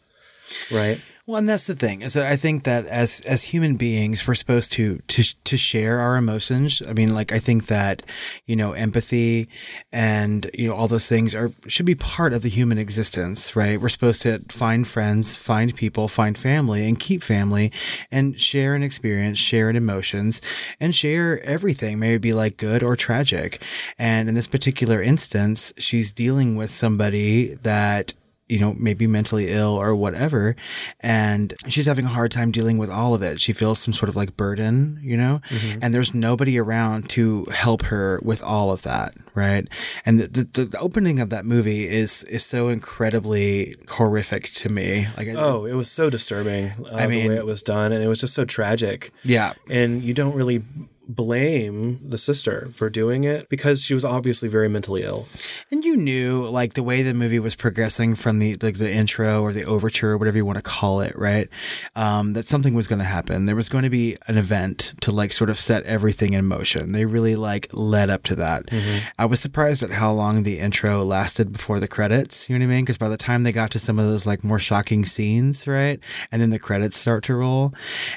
Right. 0.72 1.02
Well, 1.28 1.40
and 1.40 1.50
that's 1.50 1.68
the 1.68 1.76
thing 1.76 2.04
is 2.04 2.14
that 2.14 2.26
I 2.26 2.38
think 2.38 2.64
that 2.64 2.86
as 2.86 3.20
as 3.26 3.44
human 3.44 3.76
beings, 3.76 4.26
we're 4.26 4.34
supposed 4.34 4.72
to 4.74 5.00
to 5.10 5.24
to 5.44 5.58
share 5.58 6.00
our 6.00 6.16
emotions. 6.16 6.82
I 6.88 6.94
mean, 6.94 7.14
like 7.14 7.34
I 7.34 7.38
think 7.38 7.66
that 7.66 8.02
you 8.46 8.56
know 8.56 8.72
empathy 8.72 9.50
and 9.92 10.50
you 10.54 10.70
know 10.70 10.74
all 10.74 10.88
those 10.88 11.06
things 11.06 11.36
are 11.36 11.52
should 11.68 11.86
be 11.86 11.96
part 11.96 12.32
of 12.32 12.44
the 12.44 12.50
human 12.50 12.78
existence, 12.78 13.58
right? 13.58 13.80
We're 13.80 13.90
supposed 13.90 14.22
to 14.22 14.40
find 14.48 14.88
friends, 14.88 15.36
find 15.36 15.76
people, 15.76 16.08
find 16.08 16.38
family, 16.38 16.88
and 16.88 16.98
keep 16.98 17.22
family, 17.22 17.74
and 18.10 18.40
share 18.40 18.74
an 18.74 18.82
experience, 18.82 19.38
share 19.38 19.68
an 19.68 19.76
emotions, 19.76 20.40
and 20.80 20.96
share 20.96 21.44
everything. 21.44 22.00
Maybe 22.00 22.20
be 22.20 22.34
like 22.34 22.56
good 22.56 22.82
or 22.84 22.96
tragic. 22.96 23.62
And 24.00 24.30
in 24.30 24.36
this 24.36 24.48
particular 24.48 25.04
instance, 25.04 25.74
she's 25.78 26.14
dealing 26.14 26.56
with 26.56 26.70
somebody 26.70 27.56
that 27.64 28.14
you 28.50 28.60
know, 28.60 28.74
maybe 28.80 29.08
mentally 29.08 29.50
ill 29.50 29.74
or 29.74 29.96
whatever. 29.96 30.56
And 31.02 31.54
she's 31.68 31.86
having 31.86 32.06
a 32.06 32.10
hard 32.10 32.32
time 32.32 32.52
dealing 32.52 32.78
with 32.78 32.90
all 32.90 33.14
of 33.14 33.22
it. 33.22 33.40
She 33.40 33.54
feels 33.54 33.80
some 33.80 33.94
sort 33.94 34.10
of 34.10 34.16
like 34.16 34.38
burden, 34.38 35.00
you 35.04 35.18
know, 35.18 35.42
mm-hmm. 35.50 35.80
and 35.82 35.94
there's 35.94 36.14
nobody 36.14 36.58
around 36.58 37.10
to 37.12 37.46
help 37.52 37.84
her 37.84 38.20
with 38.24 38.42
all 38.42 38.72
of 38.72 38.84
that. 38.84 39.16
Right. 39.36 39.68
And 40.06 40.20
the, 40.20 40.44
the, 40.44 40.66
the 40.66 40.80
opening 40.80 41.20
of 41.20 41.30
that 41.30 41.46
movie 41.46 41.88
is, 41.88 42.24
is 42.26 42.46
so 42.46 42.70
incredibly 42.70 43.76
horrific 43.90 44.52
to 44.54 44.70
me. 44.70 45.08
Like, 45.18 45.28
oh, 45.30 45.66
it 45.66 45.74
was 45.74 45.92
so 45.92 46.10
disturbing. 46.10 46.72
Uh, 46.80 46.96
I 46.96 47.08
mean, 47.08 47.24
the 47.24 47.30
way 47.30 47.36
it 47.36 47.46
was 47.46 47.62
done. 47.62 47.92
And 47.92 48.04
it 48.04 48.08
was 48.08 48.20
just 48.20 48.34
so 48.34 48.46
tragic. 48.46 49.12
Yeah. 49.24 49.54
And 49.70 50.02
you 50.02 50.14
don't 50.14 50.34
really 50.36 50.64
blame 51.08 52.00
the 52.04 52.18
sister 52.18 52.70
for 52.74 52.90
doing 52.90 53.24
it 53.24 53.50
because 53.50 53.82
she 53.84 53.94
was 53.94 54.04
obviously 54.04 54.50
very 54.50 54.68
mentally 54.68 55.04
ill. 55.04 55.28
And 55.72 55.84
you 55.84 55.96
knew 55.96 56.46
like 56.48 56.74
the 56.74 56.84
way 56.84 57.02
the 57.02 57.14
movie 57.14 57.40
was 57.40 57.56
progressing 57.56 58.16
from 58.16 58.40
the 58.40 58.56
like 58.62 58.78
the 58.78 58.92
intro 58.92 59.42
or 59.42 59.54
the 59.54 59.66
overture 59.66 60.12
or 60.12 60.18
whatever 60.18 60.38
you 60.38 60.46
want 60.46 60.58
to 60.58 60.62
call 60.62 61.02
it, 61.02 61.18
right? 61.18 61.50
Um, 61.96 62.34
that 62.34 62.48
something 62.48 62.74
was 62.74 62.88
going 62.88 63.00
to 63.00 63.06
happen. 63.06 63.46
There 63.46 63.56
was 63.56 63.70
going 63.70 63.84
to 63.84 63.90
be 63.90 64.18
an 64.28 64.38
event 64.38 64.94
to 65.02 65.12
like 65.12 65.34
sort 65.34 65.50
of 65.50 65.60
set 65.60 65.84
everything 65.84 66.34
in 66.34 66.46
motion. 66.46 66.92
They 66.92 67.06
really 67.06 67.36
like 67.36 67.68
led 67.72 68.10
up 68.10 68.24
to 68.24 68.36
that. 68.36 68.66
Mm-hmm. 68.68 69.08
I 69.18 69.26
was 69.26 69.40
surprised 69.40 69.84
at 69.84 69.92
how 69.92 70.12
long 70.12 70.44
the 70.44 70.60
intro 70.60 71.04
lasted 71.04 71.54
before 71.54 71.80
the 71.80 71.88
credits. 71.88 72.50
You 72.50 72.58
know 72.58 72.66
what 72.66 72.72
I 72.72 72.76
mean? 72.76 72.86
Because 72.86 72.98
by 72.98 73.10
the 73.10 73.18
time 73.18 73.44
they 73.44 73.52
got 73.52 73.72
to 73.72 73.80
some 73.80 74.00
of 74.00 74.06
those 74.06 74.26
like 74.26 74.44
more 74.44 74.60
shocking 74.60 75.06
scenes, 75.06 75.68
right, 75.68 76.00
and 76.32 76.42
then 76.42 76.50
the 76.50 76.60
credits 76.60 76.98
start 76.98 77.24
to 77.26 77.36
roll, 77.36 77.74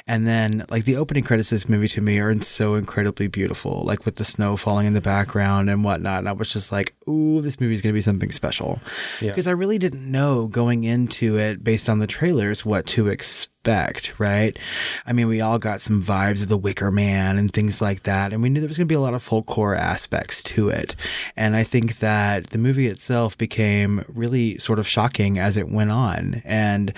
and 0.06 0.26
then 0.26 0.64
like 0.70 0.85
the 0.85 0.97
opening 0.97 1.25
credits 1.25 1.52
of 1.52 1.56
this 1.56 1.68
movie 1.68 1.88
to 1.88 2.00
me 2.00 2.18
are 2.18 2.30
so 2.40 2.79
incredibly 2.80 3.28
beautiful, 3.28 3.82
like 3.84 4.04
with 4.04 4.16
the 4.16 4.25
snow 4.25 4.56
falling 4.56 4.87
in 4.87 4.94
the 4.94 5.00
background 5.00 5.70
and 5.70 5.84
whatnot. 5.84 6.18
And 6.18 6.28
I 6.28 6.32
was 6.32 6.52
just 6.52 6.72
like, 6.72 6.94
ooh, 7.08 7.40
this 7.40 7.60
movie's 7.60 7.82
going 7.82 7.92
to 7.92 7.96
be 7.96 8.00
something 8.00 8.32
special. 8.32 8.80
Because 9.20 9.46
yeah. 9.46 9.52
I 9.52 9.54
really 9.54 9.78
didn't 9.78 10.10
know 10.10 10.49
going 10.49 10.84
into 10.84 11.38
it 11.38 11.62
based 11.62 11.88
on 11.88 11.99
the 12.00 12.06
trailers 12.08 12.64
what 12.64 12.87
to 12.88 13.08
expect, 13.08 14.18
right? 14.18 14.58
I 15.06 15.12
mean, 15.12 15.28
we 15.28 15.40
all 15.40 15.58
got 15.58 15.80
some 15.80 16.02
vibes 16.02 16.42
of 16.42 16.49
the 16.49 16.58
Wicker 16.58 16.90
Man 16.90 17.38
and 17.38 17.52
things 17.52 17.80
like 17.80 18.02
that. 18.02 18.32
And 18.32 18.42
we 18.42 18.49
knew 18.49 18.60
there 18.60 18.68
was 18.68 18.78
going 18.78 18.88
to 18.88 18.92
be 18.92 18.96
a 18.96 19.00
lot 19.00 19.14
of 19.14 19.22
folklore 19.22 19.76
aspects 19.76 20.42
to 20.44 20.68
it. 20.68 20.96
And 21.37 21.54
I 21.54 21.62
think 21.62 21.99
that 21.99 22.50
the 22.50 22.58
movie 22.58 22.88
itself 22.88 23.38
became 23.38 24.04
really 24.08 24.58
sort 24.58 24.78
of 24.78 24.88
shocking 24.88 25.38
as 25.38 25.56
it 25.56 25.68
went 25.68 25.92
on. 25.92 26.42
And 26.44 26.92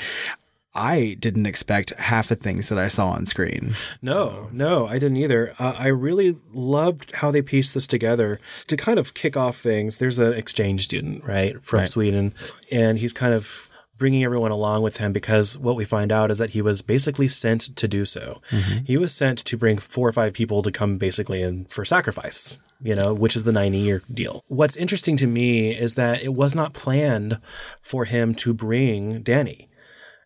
I 0.75 1.17
didn't 1.21 1.47
expect 1.47 1.91
half 1.99 2.29
the 2.29 2.35
things 2.37 2.69
that 2.71 2.79
I 2.79 2.88
saw 2.88 3.09
on 3.09 3.26
screen. 3.26 3.75
No, 4.00 4.49
no, 4.52 4.87
I 4.87 4.95
didn't 4.95 5.19
either. 5.19 5.55
Uh, 5.59 5.75
I 5.79 5.88
really 5.88 6.38
loved 6.52 7.12
how 7.17 7.31
they 7.31 7.43
pieced 7.43 7.75
this 7.75 7.87
together 7.87 8.41
to 8.69 8.76
kind 8.76 8.99
of 8.99 9.12
kick 9.14 9.37
off 9.37 9.57
things. 9.57 9.99
There's 9.99 10.19
an 10.19 10.33
exchange 10.33 10.85
student, 10.85 11.25
right, 11.25 11.62
from 11.62 11.81
Right. 11.81 11.91
Sweden, 11.91 12.33
and 12.71 12.99
he's 12.99 13.12
kind 13.12 13.35
of 13.35 13.69
bringing 13.99 14.25
everyone 14.25 14.50
along 14.50 14.83
with 14.83 14.97
him 14.97 15.12
because 15.12 15.57
what 15.57 15.76
we 15.76 15.85
find 15.85 16.11
out 16.11 16.31
is 16.31 16.38
that 16.38 16.50
he 16.50 16.62
was 16.62 16.83
basically 16.83 17.29
sent 17.29 17.76
to 17.76 17.87
do 17.87 18.05
so. 18.05 18.41
He 18.85 18.97
was 18.97 19.14
sent 19.14 19.38
to 19.45 19.57
bring 19.57 19.79
four 19.79 20.09
or 20.09 20.12
five 20.12 20.33
people 20.33 20.62
to 20.62 20.73
come 20.73 20.97
basically 20.97 21.41
in 21.43 21.67
for 21.67 21.85
sacrifice. 21.85 22.59
You 22.85 22.97
know, 22.97 23.14
which 23.14 23.37
is 23.37 23.45
the 23.45 23.52
90 23.52 23.79
year 23.79 24.02
deal. 24.12 24.43
What's 24.49 24.75
interesting 24.76 25.17
to 25.19 25.29
me 25.29 25.71
is 25.73 25.95
that 25.95 26.21
it 26.21 26.35
was 26.35 26.52
not 26.52 26.73
planned 26.75 27.38
for 27.81 28.07
him 28.07 28.35
to 28.37 28.52
bring 28.52 29.23
Danny. 29.23 29.69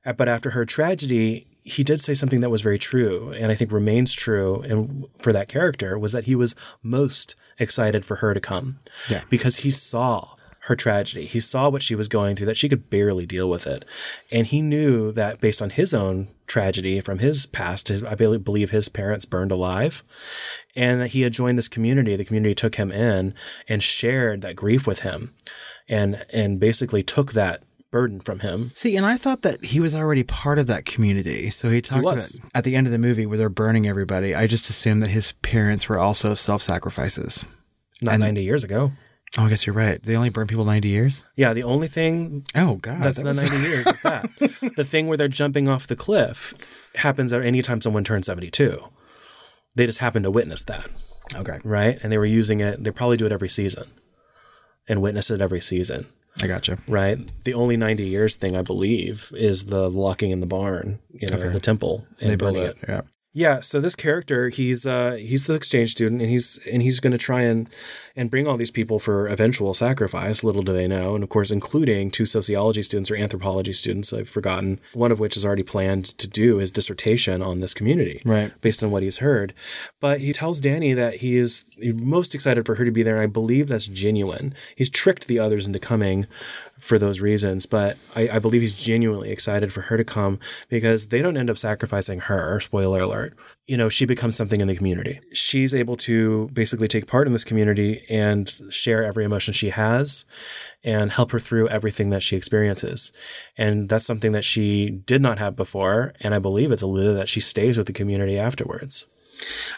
Uh, 0.06 0.12
But 0.12 0.28
after 0.28 0.50
her 0.50 0.64
tragedy, 0.64 1.46
he 1.64 1.82
did 1.82 2.00
say 2.00 2.14
something 2.14 2.40
that 2.40 2.50
was 2.50 2.60
very 2.62 2.78
true, 2.78 3.32
and 3.36 3.50
I 3.50 3.54
think 3.56 3.72
remains 3.72 4.12
true. 4.12 4.62
And 4.62 5.04
for 5.18 5.32
that 5.32 5.48
character, 5.48 5.98
was 5.98 6.12
that 6.12 6.24
he 6.24 6.34
was 6.36 6.54
most 6.82 7.34
excited 7.58 8.04
for 8.04 8.16
her 8.16 8.32
to 8.34 8.40
come, 8.40 8.78
Yeah. 9.10 9.22
because 9.30 9.56
he 9.56 9.70
saw 9.70 10.34
her 10.60 10.76
tragedy. 10.76 11.26
He 11.26 11.40
saw 11.40 11.68
what 11.68 11.82
she 11.82 11.94
was 11.94 12.08
going 12.08 12.34
through; 12.36 12.46
that 12.46 12.56
she 12.56 12.68
could 12.68 12.90
barely 12.90 13.24
deal 13.26 13.48
with 13.48 13.66
it, 13.66 13.84
and 14.32 14.46
he 14.46 14.60
knew 14.60 15.12
that 15.12 15.40
based 15.40 15.62
on 15.62 15.70
his 15.70 15.94
own 15.94 16.28
tragedy 16.48 17.00
from 17.00 17.18
his 17.18 17.46
past, 17.46 17.88
his, 17.88 18.02
I 18.02 18.14
believe 18.16 18.44
believe 18.44 18.70
his 18.70 18.88
parents 18.88 19.24
burned 19.24 19.52
alive, 19.52 20.02
and 20.74 21.00
that 21.00 21.08
he 21.08 21.22
had 21.22 21.32
joined 21.32 21.56
this 21.58 21.68
community. 21.68 22.14
The 22.16 22.24
community 22.24 22.54
took 22.54 22.74
him 22.76 22.90
in 22.92 23.34
and 23.68 23.82
shared 23.82 24.40
that 24.42 24.56
grief 24.56 24.86
with 24.86 25.00
him, 25.00 25.34
and 25.88 26.24
and 26.32 26.58
basically 26.60 27.02
took 27.04 27.32
that 27.32 27.62
burden 27.90 28.20
from 28.20 28.40
him 28.40 28.70
See, 28.74 28.96
and 28.96 29.06
I 29.06 29.16
thought 29.16 29.42
that 29.42 29.64
he 29.64 29.80
was 29.80 29.94
already 29.94 30.22
part 30.22 30.58
of 30.58 30.66
that 30.66 30.84
community. 30.84 31.50
So 31.50 31.70
he 31.70 31.80
talked 31.80 32.04
was. 32.04 32.36
about 32.38 32.50
at 32.54 32.64
the 32.64 32.74
end 32.76 32.86
of 32.86 32.92
the 32.92 32.98
movie 32.98 33.26
where 33.26 33.38
they're 33.38 33.48
burning 33.48 33.86
everybody. 33.86 34.34
I 34.34 34.46
just 34.46 34.68
assumed 34.68 35.02
that 35.02 35.10
his 35.10 35.32
parents 35.42 35.88
were 35.88 35.98
also 35.98 36.34
self 36.34 36.62
sacrifices. 36.62 37.44
not 38.02 38.18
90 38.20 38.42
years 38.42 38.64
ago. 38.64 38.92
Oh, 39.38 39.44
I 39.44 39.48
guess 39.48 39.66
you're 39.66 39.74
right. 39.74 40.00
They 40.02 40.16
only 40.16 40.30
burn 40.30 40.46
people 40.46 40.64
90 40.64 40.88
years? 40.88 41.24
Yeah, 41.36 41.52
the 41.52 41.64
only 41.64 41.88
thing 41.88 42.44
Oh, 42.54 42.76
God. 42.76 43.02
that's 43.02 43.16
that 43.18 43.22
the 43.24 43.28
was- 43.30 43.38
90 43.50 43.56
years 43.58 43.86
is 43.86 44.00
that. 44.02 44.30
the 44.76 44.84
thing 44.84 45.08
where 45.08 45.16
they're 45.16 45.28
jumping 45.28 45.68
off 45.68 45.86
the 45.86 45.96
cliff 45.96 46.54
happens 46.96 47.32
at 47.32 47.42
any 47.42 47.60
time 47.62 47.80
someone 47.80 48.04
turns 48.04 48.26
72. 48.26 48.78
They 49.74 49.84
just 49.86 49.98
happen 49.98 50.22
to 50.22 50.30
witness 50.30 50.62
that, 50.64 50.88
okay. 51.34 51.58
right? 51.64 51.98
And 52.02 52.10
they 52.12 52.18
were 52.18 52.24
using 52.24 52.60
it, 52.60 52.82
they 52.82 52.90
probably 52.90 53.16
do 53.18 53.26
it 53.26 53.32
every 53.32 53.48
season 53.48 53.84
and 54.88 55.02
witness 55.02 55.30
it 55.30 55.40
every 55.42 55.60
season, 55.60 56.06
I 56.42 56.46
gotcha. 56.46 56.78
right? 56.86 57.18
The 57.44 57.54
only 57.54 57.76
90 57.76 58.04
years 58.04 58.34
thing, 58.34 58.56
I 58.56 58.62
believe, 58.62 59.32
is 59.34 59.66
the 59.66 59.88
locking 59.88 60.30
in 60.30 60.40
the 60.40 60.46
barn, 60.46 60.98
you 61.12 61.28
know, 61.28 61.50
the 61.50 61.60
temple 61.60 62.06
and 62.20 62.30
They 62.30 62.36
built 62.36 62.54
building 62.54 62.70
it. 62.70 62.76
Yeah. 62.88 63.00
Yeah, 63.36 63.60
so 63.60 63.82
this 63.82 63.94
character, 63.94 64.48
he's 64.48 64.86
uh 64.86 65.16
he's 65.20 65.46
the 65.46 65.52
exchange 65.52 65.90
student 65.90 66.22
and 66.22 66.30
he's 66.30 66.58
and 66.72 66.80
he's 66.80 67.00
going 67.00 67.12
to 67.12 67.18
try 67.18 67.42
and 67.42 67.68
and 68.16 68.30
bring 68.30 68.46
all 68.46 68.56
these 68.56 68.70
people 68.70 68.98
for 68.98 69.26
eventual 69.26 69.74
sacrifice, 69.74 70.42
little 70.42 70.62
do 70.62 70.72
they 70.72 70.88
know, 70.88 71.14
and 71.14 71.22
of 71.22 71.28
course 71.28 71.50
including 71.50 72.10
two 72.10 72.24
sociology 72.24 72.82
students 72.82 73.10
or 73.10 73.16
anthropology 73.16 73.74
students, 73.74 74.10
I've 74.10 74.30
forgotten, 74.30 74.80
one 74.94 75.12
of 75.12 75.20
which 75.20 75.36
is 75.36 75.44
already 75.44 75.64
planned 75.64 76.06
to 76.16 76.26
do 76.26 76.56
his 76.56 76.70
dissertation 76.70 77.42
on 77.42 77.60
this 77.60 77.74
community. 77.74 78.22
Right. 78.24 78.58
Based 78.62 78.82
on 78.82 78.90
what 78.90 79.02
he's 79.02 79.18
heard. 79.18 79.52
But 80.00 80.20
he 80.20 80.32
tells 80.32 80.58
Danny 80.58 80.94
that 80.94 81.16
he 81.16 81.36
is 81.36 81.66
most 81.78 82.34
excited 82.34 82.64
for 82.64 82.76
her 82.76 82.86
to 82.86 82.90
be 82.90 83.02
there 83.02 83.16
and 83.16 83.22
I 83.22 83.26
believe 83.26 83.68
that's 83.68 83.84
genuine. 83.84 84.54
He's 84.76 84.88
tricked 84.88 85.26
the 85.26 85.38
others 85.38 85.66
into 85.66 85.78
coming 85.78 86.26
for 86.78 86.98
those 86.98 87.20
reasons, 87.20 87.66
but 87.66 87.96
I, 88.14 88.28
I 88.34 88.38
believe 88.38 88.60
he's 88.60 88.74
genuinely 88.74 89.30
excited 89.30 89.72
for 89.72 89.82
her 89.82 89.96
to 89.96 90.04
come 90.04 90.38
because 90.68 91.08
they 91.08 91.22
don't 91.22 91.36
end 91.36 91.50
up 91.50 91.58
sacrificing 91.58 92.20
her. 92.20 92.60
Spoiler 92.60 93.00
alert. 93.00 93.36
You 93.66 93.76
know, 93.76 93.88
she 93.88 94.04
becomes 94.04 94.36
something 94.36 94.60
in 94.60 94.68
the 94.68 94.76
community. 94.76 95.20
She's 95.32 95.74
able 95.74 95.96
to 95.98 96.48
basically 96.52 96.86
take 96.86 97.06
part 97.06 97.26
in 97.26 97.32
this 97.32 97.44
community 97.44 98.04
and 98.08 98.48
share 98.70 99.04
every 99.04 99.24
emotion 99.24 99.52
she 99.52 99.70
has 99.70 100.24
and 100.84 101.10
help 101.10 101.32
her 101.32 101.40
through 101.40 101.68
everything 101.68 102.10
that 102.10 102.22
she 102.22 102.36
experiences. 102.36 103.12
And 103.56 103.88
that's 103.88 104.06
something 104.06 104.32
that 104.32 104.44
she 104.44 104.90
did 104.90 105.20
not 105.20 105.38
have 105.38 105.56
before. 105.56 106.14
And 106.20 106.34
I 106.34 106.38
believe 106.38 106.70
it's 106.70 106.82
a 106.82 106.86
alluded 106.86 107.16
that 107.16 107.28
she 107.28 107.40
stays 107.40 107.76
with 107.76 107.86
the 107.86 107.92
community 107.92 108.38
afterwards. 108.38 109.06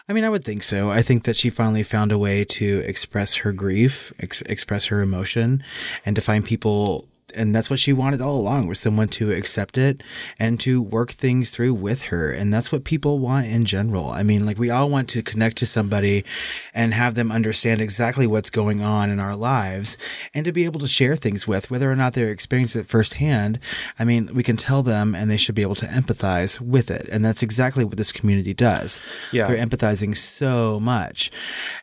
I 0.07 0.13
mean, 0.13 0.23
I 0.23 0.29
would 0.29 0.43
think 0.43 0.63
so. 0.63 0.89
I 0.89 1.01
think 1.01 1.23
that 1.23 1.35
she 1.35 1.49
finally 1.49 1.83
found 1.83 2.11
a 2.11 2.17
way 2.17 2.43
to 2.45 2.79
express 2.85 3.35
her 3.35 3.51
grief, 3.53 4.13
ex- 4.19 4.41
express 4.41 4.85
her 4.85 5.01
emotion, 5.01 5.63
and 6.05 6.15
to 6.15 6.21
find 6.21 6.45
people. 6.45 7.07
And 7.35 7.55
that's 7.55 7.69
what 7.69 7.79
she 7.79 7.93
wanted 7.93 8.21
all 8.21 8.35
along 8.35 8.67
was 8.67 8.79
someone 8.79 9.07
to 9.09 9.31
accept 9.31 9.77
it 9.77 10.01
and 10.37 10.59
to 10.61 10.81
work 10.81 11.11
things 11.11 11.49
through 11.49 11.73
with 11.73 12.03
her. 12.03 12.31
And 12.31 12.53
that's 12.53 12.71
what 12.71 12.83
people 12.83 13.19
want 13.19 13.45
in 13.45 13.65
general. 13.65 14.09
I 14.09 14.23
mean, 14.23 14.45
like 14.45 14.57
we 14.57 14.69
all 14.69 14.89
want 14.89 15.09
to 15.09 15.21
connect 15.21 15.57
to 15.57 15.65
somebody 15.65 16.25
and 16.73 16.93
have 16.93 17.15
them 17.15 17.31
understand 17.31 17.81
exactly 17.81 18.27
what's 18.27 18.49
going 18.49 18.81
on 18.81 19.09
in 19.09 19.19
our 19.19 19.35
lives 19.35 19.97
and 20.33 20.45
to 20.45 20.51
be 20.51 20.65
able 20.65 20.79
to 20.79 20.87
share 20.87 21.15
things 21.15 21.47
with, 21.47 21.69
whether 21.69 21.91
or 21.91 21.95
not 21.95 22.13
they're 22.13 22.31
experiencing 22.31 22.81
it 22.81 22.87
firsthand. 22.87 23.59
I 23.97 24.03
mean, 24.03 24.33
we 24.33 24.43
can 24.43 24.57
tell 24.57 24.83
them 24.83 25.15
and 25.15 25.29
they 25.29 25.37
should 25.37 25.55
be 25.55 25.61
able 25.61 25.75
to 25.75 25.85
empathize 25.85 26.59
with 26.59 26.89
it. 26.89 27.07
And 27.11 27.23
that's 27.23 27.43
exactly 27.43 27.83
what 27.83 27.97
this 27.97 28.11
community 28.11 28.53
does. 28.53 28.99
Yeah. 29.31 29.47
They're 29.47 29.65
empathizing 29.65 30.15
so 30.17 30.79
much, 30.79 31.31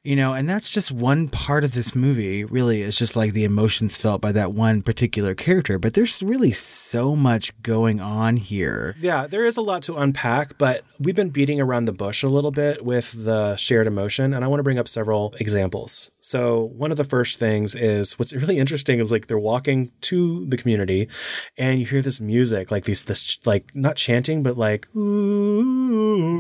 you 0.03 0.17
know, 0.17 0.35
and 0.35 0.49
that's 0.49 0.71
just 0.71 0.91
one 0.91 1.29
part 1.29 1.65
of 1.65 1.73
this 1.73 1.95
movie, 1.95 2.45
really, 2.45 2.83
is 2.83 2.99
just 2.99 3.17
like 3.17 3.33
the 3.33 3.45
emotions 3.45 3.97
felt 3.97 4.21
by 4.21 4.33
that 4.33 4.53
one 4.53 4.83
particular 4.83 5.35
character. 5.37 5.79
But 5.79 5.95
there's 5.95 6.23
really 6.23 6.53
so 6.53 7.15
much 7.15 7.53
going 7.63 8.01
on 8.01 8.37
here. 8.37 8.97
Yeah, 9.01 9.27
there 9.27 9.45
is 9.45 9.57
a 9.57 9.63
lot 9.63 9.83
to 9.83 9.97
unpack, 9.97 10.59
but 10.59 10.83
we've 10.99 11.15
been 11.15 11.31
beating 11.31 11.61
around 11.61 11.85
the 11.85 11.93
bush 11.93 12.23
a 12.23 12.29
little 12.29 12.51
bit 12.51 12.85
with 12.85 13.25
the 13.25 13.57
shared 13.57 13.87
emotion, 13.87 14.35
and 14.35 14.45
I 14.45 14.49
want 14.49 14.61
to 14.61 14.65
bring 14.65 14.79
up 14.79 14.89
several 14.89 15.35
examples. 15.39 16.11
So, 16.21 16.65
one 16.77 16.91
of 16.91 16.97
the 16.97 17.05
first 17.05 17.39
things 17.39 17.77
is 17.77 18.19
what's 18.19 18.33
really 18.33 18.59
interesting 18.59 18.99
is 18.99 19.13
like 19.13 19.29
they're 19.29 19.39
walking 19.39 19.93
to 20.03 20.45
the 20.47 20.57
community, 20.57 21.09
and 21.57 21.79
you 21.79 21.87
hear 21.87 22.03
this 22.03 22.21
music, 22.21 22.73
like 22.73 22.85
these, 22.85 23.05
this, 23.05 23.39
like 23.47 23.71
not 23.75 23.95
chanting, 23.95 24.43
but 24.43 24.59
like, 24.59 24.89
ooh, 24.97 25.86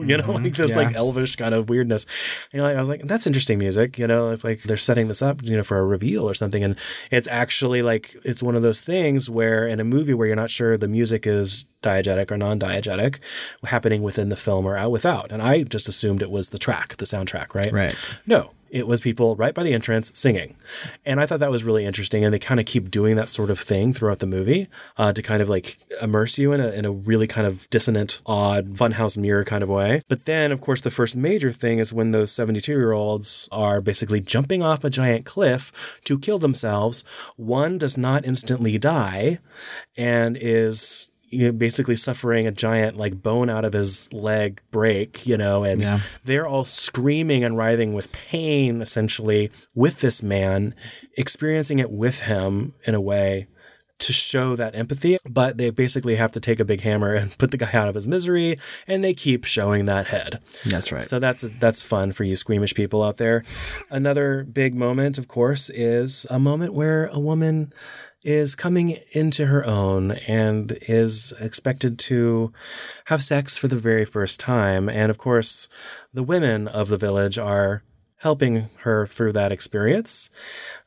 you 0.07 0.17
know, 0.17 0.33
like 0.33 0.55
this 0.55 0.71
yeah. 0.71 0.77
like 0.77 0.95
elvish 0.95 1.37
kind 1.37 1.55
of 1.55 1.69
weirdness. 1.69 2.07
And 2.53 2.63
like, 2.63 2.77
I 2.77 2.81
was 2.81 2.89
like, 2.89 3.03
that's 3.03 3.27
interesting 3.27 3.59
music, 3.59 3.99
you 3.99 4.07
know, 4.07 4.31
it's 4.31 4.45
like 4.45 4.63
they're 4.63 4.77
setting 4.77 5.09
this 5.09 5.23
up, 5.23 5.43
you 5.43 5.57
know, 5.57 5.63
for 5.63 5.79
a 5.79 5.85
reveal 5.85 6.29
or 6.29 6.35
something. 6.35 6.63
And 6.63 6.79
it's 7.11 7.29
actually 7.29 7.83
like, 7.83 8.17
it's 8.25 8.43
one 8.43 8.55
of 8.55 8.63
those 8.63 8.81
things 8.81 9.29
where 9.31 9.67
in 9.67 9.81
a 9.81 9.85
movie 9.85 10.15
where 10.15 10.27
you're 10.27 10.37
not 10.37 10.51
sure 10.51 10.77
the 10.77 10.89
music 10.89 11.27
is 11.27 11.67
diegetic 11.83 12.31
or 12.31 12.37
non-diegetic 12.37 13.19
happening 13.65 14.03
within 14.03 14.29
the 14.29 14.37
film 14.37 14.67
or 14.67 14.77
out 14.77 14.91
without. 14.91 15.31
And 15.31 15.43
I 15.43 15.63
just 15.63 15.89
assumed 15.89 16.23
it 16.23 16.31
was 16.31 16.51
the 16.51 16.59
track, 16.59 16.97
the 16.97 17.05
soundtrack, 17.05 17.55
right? 17.55 17.73
Right. 17.73 17.95
No, 18.27 18.51
it 18.71 18.87
was 18.87 19.01
people 19.01 19.37
right 19.37 19.55
by 19.55 19.63
the 19.63 19.73
entrance 19.73 20.11
singing. 20.15 20.57
And 21.05 21.21
I 21.21 21.27
thought 21.27 21.41
that 21.41 21.51
was 21.51 21.65
really 21.65 21.85
interesting. 21.85 22.25
And 22.25 22.35
they 22.35 22.39
kind 22.39 22.61
of 22.61 22.67
keep 22.67 22.91
doing 22.91 23.17
that 23.17 23.29
sort 23.29 23.51
of 23.51 23.59
thing 23.59 23.93
throughout 23.93 24.19
the 24.19 24.27
movie 24.27 24.69
uh, 24.97 25.13
to 25.13 25.23
kind 25.23 25.41
of 25.41 25.49
like 25.49 25.79
immerse 26.03 26.37
you 26.39 26.53
in 26.53 26.61
a, 26.61 26.71
in 26.71 26.85
a 26.85 26.91
really 26.91 27.27
kind 27.27 27.47
of 27.47 27.71
dissonant, 27.71 28.21
odd, 28.27 28.75
funhouse 28.75 29.17
mirror 29.17 29.45
kind 29.45 29.63
of 29.63 29.69
way. 29.69 30.01
But 30.09 30.25
then, 30.25 30.53
of 30.53 30.61
course, 30.61 30.81
the 30.81 30.91
first 30.91 31.17
major 31.17 31.53
thing 31.53 31.79
is 31.79 31.93
when 31.93 32.11
those 32.11 32.33
72 32.33 32.73
year 32.73 32.93
olds 32.93 33.49
are 33.53 33.81
basically 33.81 34.21
jumping 34.21 34.63
off 34.63 34.85
a 34.85 34.91
giant 34.91 35.25
cliff 35.25 36.01
to 36.05 36.19
kill 36.19 36.39
themselves. 36.39 37.05
One 37.37 37.79
does 37.79 37.97
not 37.97 38.25
instantly 38.25 38.79
die 38.79 39.39
and 39.97 40.37
is 40.37 41.11
you 41.37 41.47
know, 41.47 41.53
basically 41.53 41.97
suffering 41.97 42.47
a 42.47 42.53
giant 42.53 42.97
like 42.97 43.23
bone 43.23 43.49
out 43.51 43.65
of 43.65 43.73
his 43.73 44.13
leg 44.13 44.61
break, 44.71 45.27
you 45.27 45.37
know, 45.37 45.65
and 45.65 45.81
Yeah. 45.83 46.01
they're 46.25 46.47
all 46.47 46.65
screaming 46.65 47.45
and 47.45 47.57
writhing 47.57 47.93
with 47.95 48.13
pain 48.13 48.81
essentially 48.81 49.51
with 49.75 50.01
this 50.01 50.23
man, 50.23 50.75
experiencing 51.17 51.79
it 51.79 51.91
with 51.91 52.21
him 52.21 52.75
in 52.85 52.95
a 52.95 53.01
way 53.01 53.47
to 53.99 54.13
show 54.13 54.55
that 54.57 54.75
empathy, 54.77 55.17
but 55.27 55.57
they 55.57 55.71
basically 55.71 56.17
have 56.17 56.31
to 56.31 56.39
take 56.39 56.61
a 56.61 56.67
big 56.67 56.83
hammer 56.83 57.15
and 57.15 57.37
put 57.39 57.51
the 57.51 57.57
guy 57.57 57.71
out 57.73 57.89
of 57.89 57.95
his 57.95 58.07
misery, 58.07 58.57
and 58.87 59.03
they 59.03 59.15
keep 59.15 59.47
showing 59.47 59.87
that 59.87 60.09
head. 60.09 60.39
That's 60.67 60.93
right. 60.93 61.03
So 61.05 61.19
that's 61.19 61.41
that's 61.59 61.81
fun 61.83 62.13
for 62.13 62.23
you 62.23 62.37
squeamish 62.37 62.75
people 62.75 63.03
out 63.03 63.17
there. 63.17 63.43
Another 63.91 64.45
big 64.45 64.75
moment, 64.75 65.17
of 65.17 65.29
course, 65.29 65.71
is 65.71 66.27
a 66.29 66.39
moment 66.39 66.75
where 66.75 67.07
a 67.07 67.19
woman 67.19 67.73
is 68.27 68.57
coming 68.57 68.99
into 69.13 69.47
her 69.47 69.65
own 69.65 70.11
and 70.27 70.77
is 70.89 71.33
expected 71.41 71.97
to 71.97 72.53
have 73.05 73.23
sex 73.23 73.57
for 73.57 73.69
the 73.69 73.77
very 73.77 74.05
first 74.05 74.41
time. 74.41 74.89
And 74.89 75.11
of 75.11 75.17
course, 75.17 75.69
the 76.13 76.25
women 76.25 76.67
of 76.67 76.89
the 76.89 76.97
village 76.97 77.39
are 77.39 77.85
helping 78.17 78.69
her 78.81 79.07
through 79.07 79.33
that 79.33 79.53
experience, 79.53 80.29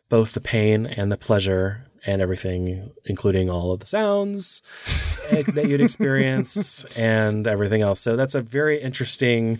both 0.10 0.34
the 0.34 0.42
pain 0.42 0.86
and 0.86 1.10
the 1.10 1.18
pleasure 1.18 1.86
and 2.06 2.22
everything, 2.22 2.92
including 3.06 3.50
all 3.50 3.72
of 3.72 3.80
the 3.80 3.86
sounds 3.86 4.62
that 5.32 5.66
you'd 5.70 5.80
experience 5.80 6.84
and 6.98 7.48
everything 7.48 7.82
else. 7.82 8.02
So 8.02 8.18
that's 8.18 8.36
a 8.36 8.42
very 8.42 8.82
interesting 8.82 9.60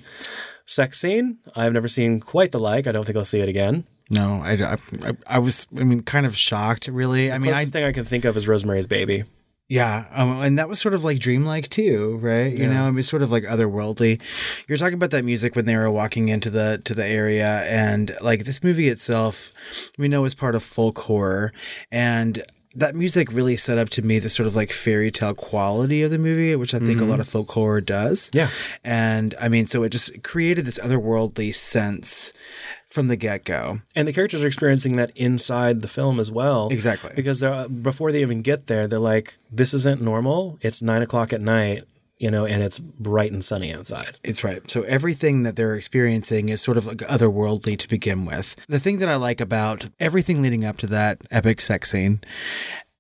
sex 0.66 1.00
scene. 1.00 1.38
I've 1.56 1.74
never 1.74 1.88
seen 1.88 2.20
quite 2.20 2.52
the 2.52 2.60
like. 2.60 2.88
I 2.88 2.92
don't 2.92 3.06
think 3.06 3.18
I'll 3.18 3.24
see 3.24 3.40
it 3.40 3.48
again. 3.48 3.86
No, 4.10 4.42
I, 4.44 4.76
I, 5.04 5.18
I 5.28 5.40
was, 5.40 5.68
I 5.78 5.84
mean, 5.84 6.02
kind 6.02 6.26
of 6.26 6.36
shocked, 6.38 6.88
really. 6.88 7.32
I 7.32 7.38
mean, 7.38 7.54
I, 7.54 7.66
thing 7.66 7.84
I 7.84 7.92
can 7.92 8.06
think 8.06 8.26
of 8.26 8.36
is 8.38 8.48
Rosemary's 8.48 8.88
Baby. 8.88 9.24
Yeah, 9.72 10.08
um, 10.12 10.42
and 10.42 10.58
that 10.58 10.68
was 10.68 10.80
sort 10.80 10.96
of 10.96 11.04
like 11.04 11.20
dreamlike 11.20 11.70
too, 11.70 12.18
right? 12.24 12.52
You 12.52 12.64
Yeah. 12.64 12.74
know, 12.74 12.88
I 12.88 12.92
mean, 12.92 13.04
sort 13.04 13.22
of 13.22 13.30
like 13.32 13.44
otherworldly. 13.44 14.20
You're 14.68 14.80
talking 14.80 14.96
about 14.96 15.12
that 15.12 15.24
music 15.24 15.56
when 15.56 15.66
they 15.66 15.78
were 15.78 15.92
walking 15.92 16.28
into 16.30 16.50
the 16.50 16.82
to 16.86 16.96
the 16.96 17.06
area, 17.06 17.62
and 17.66 18.16
like 18.20 18.46
this 18.46 18.64
movie 18.64 18.88
itself, 18.88 19.52
we 20.00 20.08
know 20.08 20.26
is 20.26 20.34
part 20.34 20.56
of 20.56 20.64
folk 20.64 20.98
horror, 20.98 21.52
and 21.92 22.44
that 22.80 22.96
music 22.96 23.32
really 23.32 23.58
set 23.58 23.78
up 23.78 23.90
to 23.90 24.02
me 24.02 24.20
the 24.20 24.30
sort 24.30 24.48
of 24.48 24.56
like 24.56 24.72
fairy 24.72 25.12
tale 25.12 25.34
quality 25.34 26.02
of 26.04 26.12
the 26.12 26.18
movie, 26.18 26.56
which 26.56 26.74
I 26.74 26.80
think 26.80 27.00
a 27.00 27.04
lot 27.04 27.14
mm-hmm. 27.14 27.22
of 27.22 27.28
folk 27.28 27.52
horror 27.52 27.82
does. 27.82 28.32
Yeah. 28.34 28.50
and 28.84 29.36
I 29.40 29.50
mean, 29.50 29.68
so 29.68 29.84
it 29.84 29.90
just 29.90 30.24
created 30.24 30.66
this 30.66 30.80
otherworldly 30.80 31.54
sense 31.54 32.34
from 32.88 33.08
the 33.08 33.16
get 33.16 33.44
go. 33.44 33.82
And 33.96 34.08
the 34.08 34.14
characters 34.14 34.44
are 34.44 34.48
experiencing 34.48 34.96
that 34.96 35.12
inside 35.16 35.82
the 35.82 35.88
film 35.88 36.20
as 36.20 36.32
well. 36.32 36.70
Exactly. 36.70 37.12
Because 37.16 37.44
uh, 37.44 37.68
before 37.68 38.12
they 38.12 38.22
even 38.22 38.42
get 38.42 38.68
there, 38.68 38.88
they're 38.88 39.00
like, 39.00 39.38
this 39.52 39.74
isn't 39.74 40.02
normal. 40.02 40.58
It's 40.62 40.82
nine 40.82 41.02
o'clock 41.02 41.32
at 41.32 41.42
night, 41.42 41.84
you 42.20 42.30
know, 42.30 42.46
and 42.46 42.62
it's 42.62 42.78
bright 42.78 43.32
and 43.32 43.44
sunny 43.44 43.74
outside. 43.74 44.20
It's 44.24 44.44
right. 44.44 44.70
So 44.70 44.84
everything 44.84 45.44
that 45.44 45.56
they're 45.56 45.76
experiencing 45.76 46.50
is 46.50 46.62
sort 46.62 46.78
of 46.78 46.86
like 46.86 46.98
otherworldly 46.98 47.78
to 47.80 47.88
begin 47.88 48.26
with. 48.26 48.56
The 48.68 48.80
thing 48.80 49.00
that 49.00 49.10
I 49.10 49.16
like 49.16 49.42
about 49.42 49.90
everything 50.00 50.42
leading 50.42 50.66
up 50.66 50.78
to 50.78 50.88
that 50.88 51.22
epic 51.32 51.62
sex 51.62 51.92
scene 51.92 52.22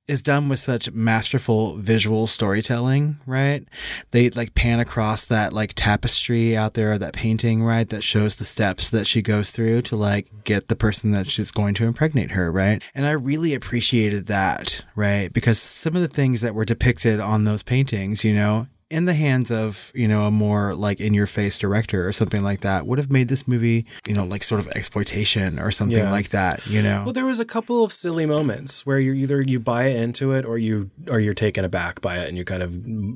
is 0.07 0.23
done 0.23 0.49
with 0.49 0.59
such 0.59 0.91
masterful 0.91 1.75
visual 1.75 2.25
storytelling, 2.25 3.19
right? 3.27 3.63
They 4.09 4.31
like 4.31 4.55
pan 4.55 4.79
across 4.79 5.23
that 5.25 5.53
like 5.53 5.73
tapestry 5.75 6.57
out 6.57 6.73
there, 6.73 6.97
that 6.97 7.13
painting, 7.13 7.61
right? 7.61 7.87
That 7.87 8.03
shows 8.03 8.37
the 8.37 8.45
steps 8.45 8.89
that 8.89 9.05
she 9.05 9.21
goes 9.21 9.51
through 9.51 9.83
to 9.83 9.95
like 9.95 10.45
get 10.45 10.67
the 10.67 10.75
person 10.75 11.11
that 11.11 11.27
she's 11.27 11.51
going 11.51 11.75
to 11.75 11.85
impregnate 11.85 12.31
her, 12.31 12.51
right? 12.51 12.81
And 12.95 13.05
I 13.05 13.11
really 13.11 13.53
appreciated 13.53 14.25
that, 14.27 14.83
right? 14.95 15.31
Because 15.31 15.61
some 15.61 15.95
of 15.95 16.01
the 16.01 16.07
things 16.07 16.41
that 16.41 16.55
were 16.55 16.65
depicted 16.65 17.19
on 17.19 17.43
those 17.43 17.61
paintings, 17.61 18.23
you 18.23 18.33
know, 18.33 18.65
in 18.89 19.05
the 19.05 19.13
hands 19.13 19.51
of 19.51 19.91
you 19.93 20.07
know 20.07 20.25
a 20.25 20.31
more 20.31 20.73
like 20.73 20.99
in 20.99 21.13
your 21.13 21.27
face 21.27 21.57
director 21.59 22.07
or 22.07 22.11
something 22.11 22.41
like 22.41 22.61
that 22.61 22.87
would 22.87 22.97
have 22.97 23.11
made 23.11 23.27
this 23.27 23.47
movie 23.47 23.85
you 24.07 24.15
know 24.15 24.25
like 24.25 24.41
sort 24.43 24.59
of 24.59 24.67
exploitation 24.69 25.59
or 25.59 25.69
something 25.69 25.99
Yeah. 25.99 26.09
like 26.11 26.29
that 26.29 26.65
you 26.65 26.81
know 26.81 27.03
Well, 27.03 27.13
there 27.13 27.25
was 27.25 27.39
a 27.39 27.45
couple 27.45 27.83
of 27.83 27.93
silly 27.93 28.25
moments 28.25 28.85
where 28.87 28.99
you 28.99 29.13
either 29.13 29.41
you 29.41 29.59
buy 29.59 29.89
into 29.89 30.31
it 30.31 30.43
or 30.43 30.57
you 30.57 30.89
or 31.07 31.19
you're 31.19 31.35
taken 31.35 31.63
aback 31.63 32.01
by 32.01 32.17
it 32.17 32.27
and 32.29 32.35
you 32.37 32.43
kind 32.43 32.63
of 32.63 32.73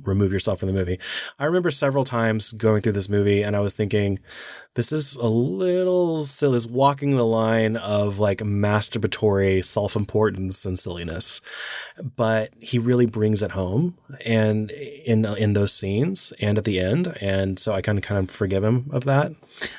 remove 0.08 0.32
yourself 0.32 0.60
from 0.60 0.68
the 0.68 0.74
movie. 0.74 1.00
I 1.40 1.46
remember 1.46 1.72
several 1.72 2.04
times 2.04 2.52
going 2.54 2.82
through 2.84 2.94
this 2.94 3.10
movie 3.10 3.42
and 3.42 3.56
I 3.56 3.60
was 3.60 3.74
thinking, 3.74 4.20
this 4.76 4.92
is 4.92 5.16
a 5.18 5.28
little 5.28 6.24
silly. 6.24 6.58
Is 6.58 6.68
walking 6.68 7.16
the 7.16 7.26
line 7.26 7.76
of 7.76 8.20
like 8.20 8.40
masturbatory 8.40 9.64
self 9.64 9.96
importance 9.96 10.66
and 10.66 10.78
silliness, 10.78 11.42
but 12.16 12.54
he 12.60 12.80
really 12.80 13.06
brings 13.06 13.42
it 13.42 13.52
home 13.52 13.98
and 14.26 14.72
in 14.72 15.26
in 15.26 15.54
those 15.54 15.74
scenes 15.74 16.34
and 16.40 16.58
at 16.58 16.64
the 16.64 16.80
end, 16.80 17.16
and 17.22 17.60
so 17.60 17.74
I 17.74 17.82
kind 17.82 17.98
of 17.98 18.04
kind 18.04 18.20
of 18.20 18.34
forgive 18.34 18.64
him 18.64 18.90
of 18.92 19.04
that. 19.04 19.32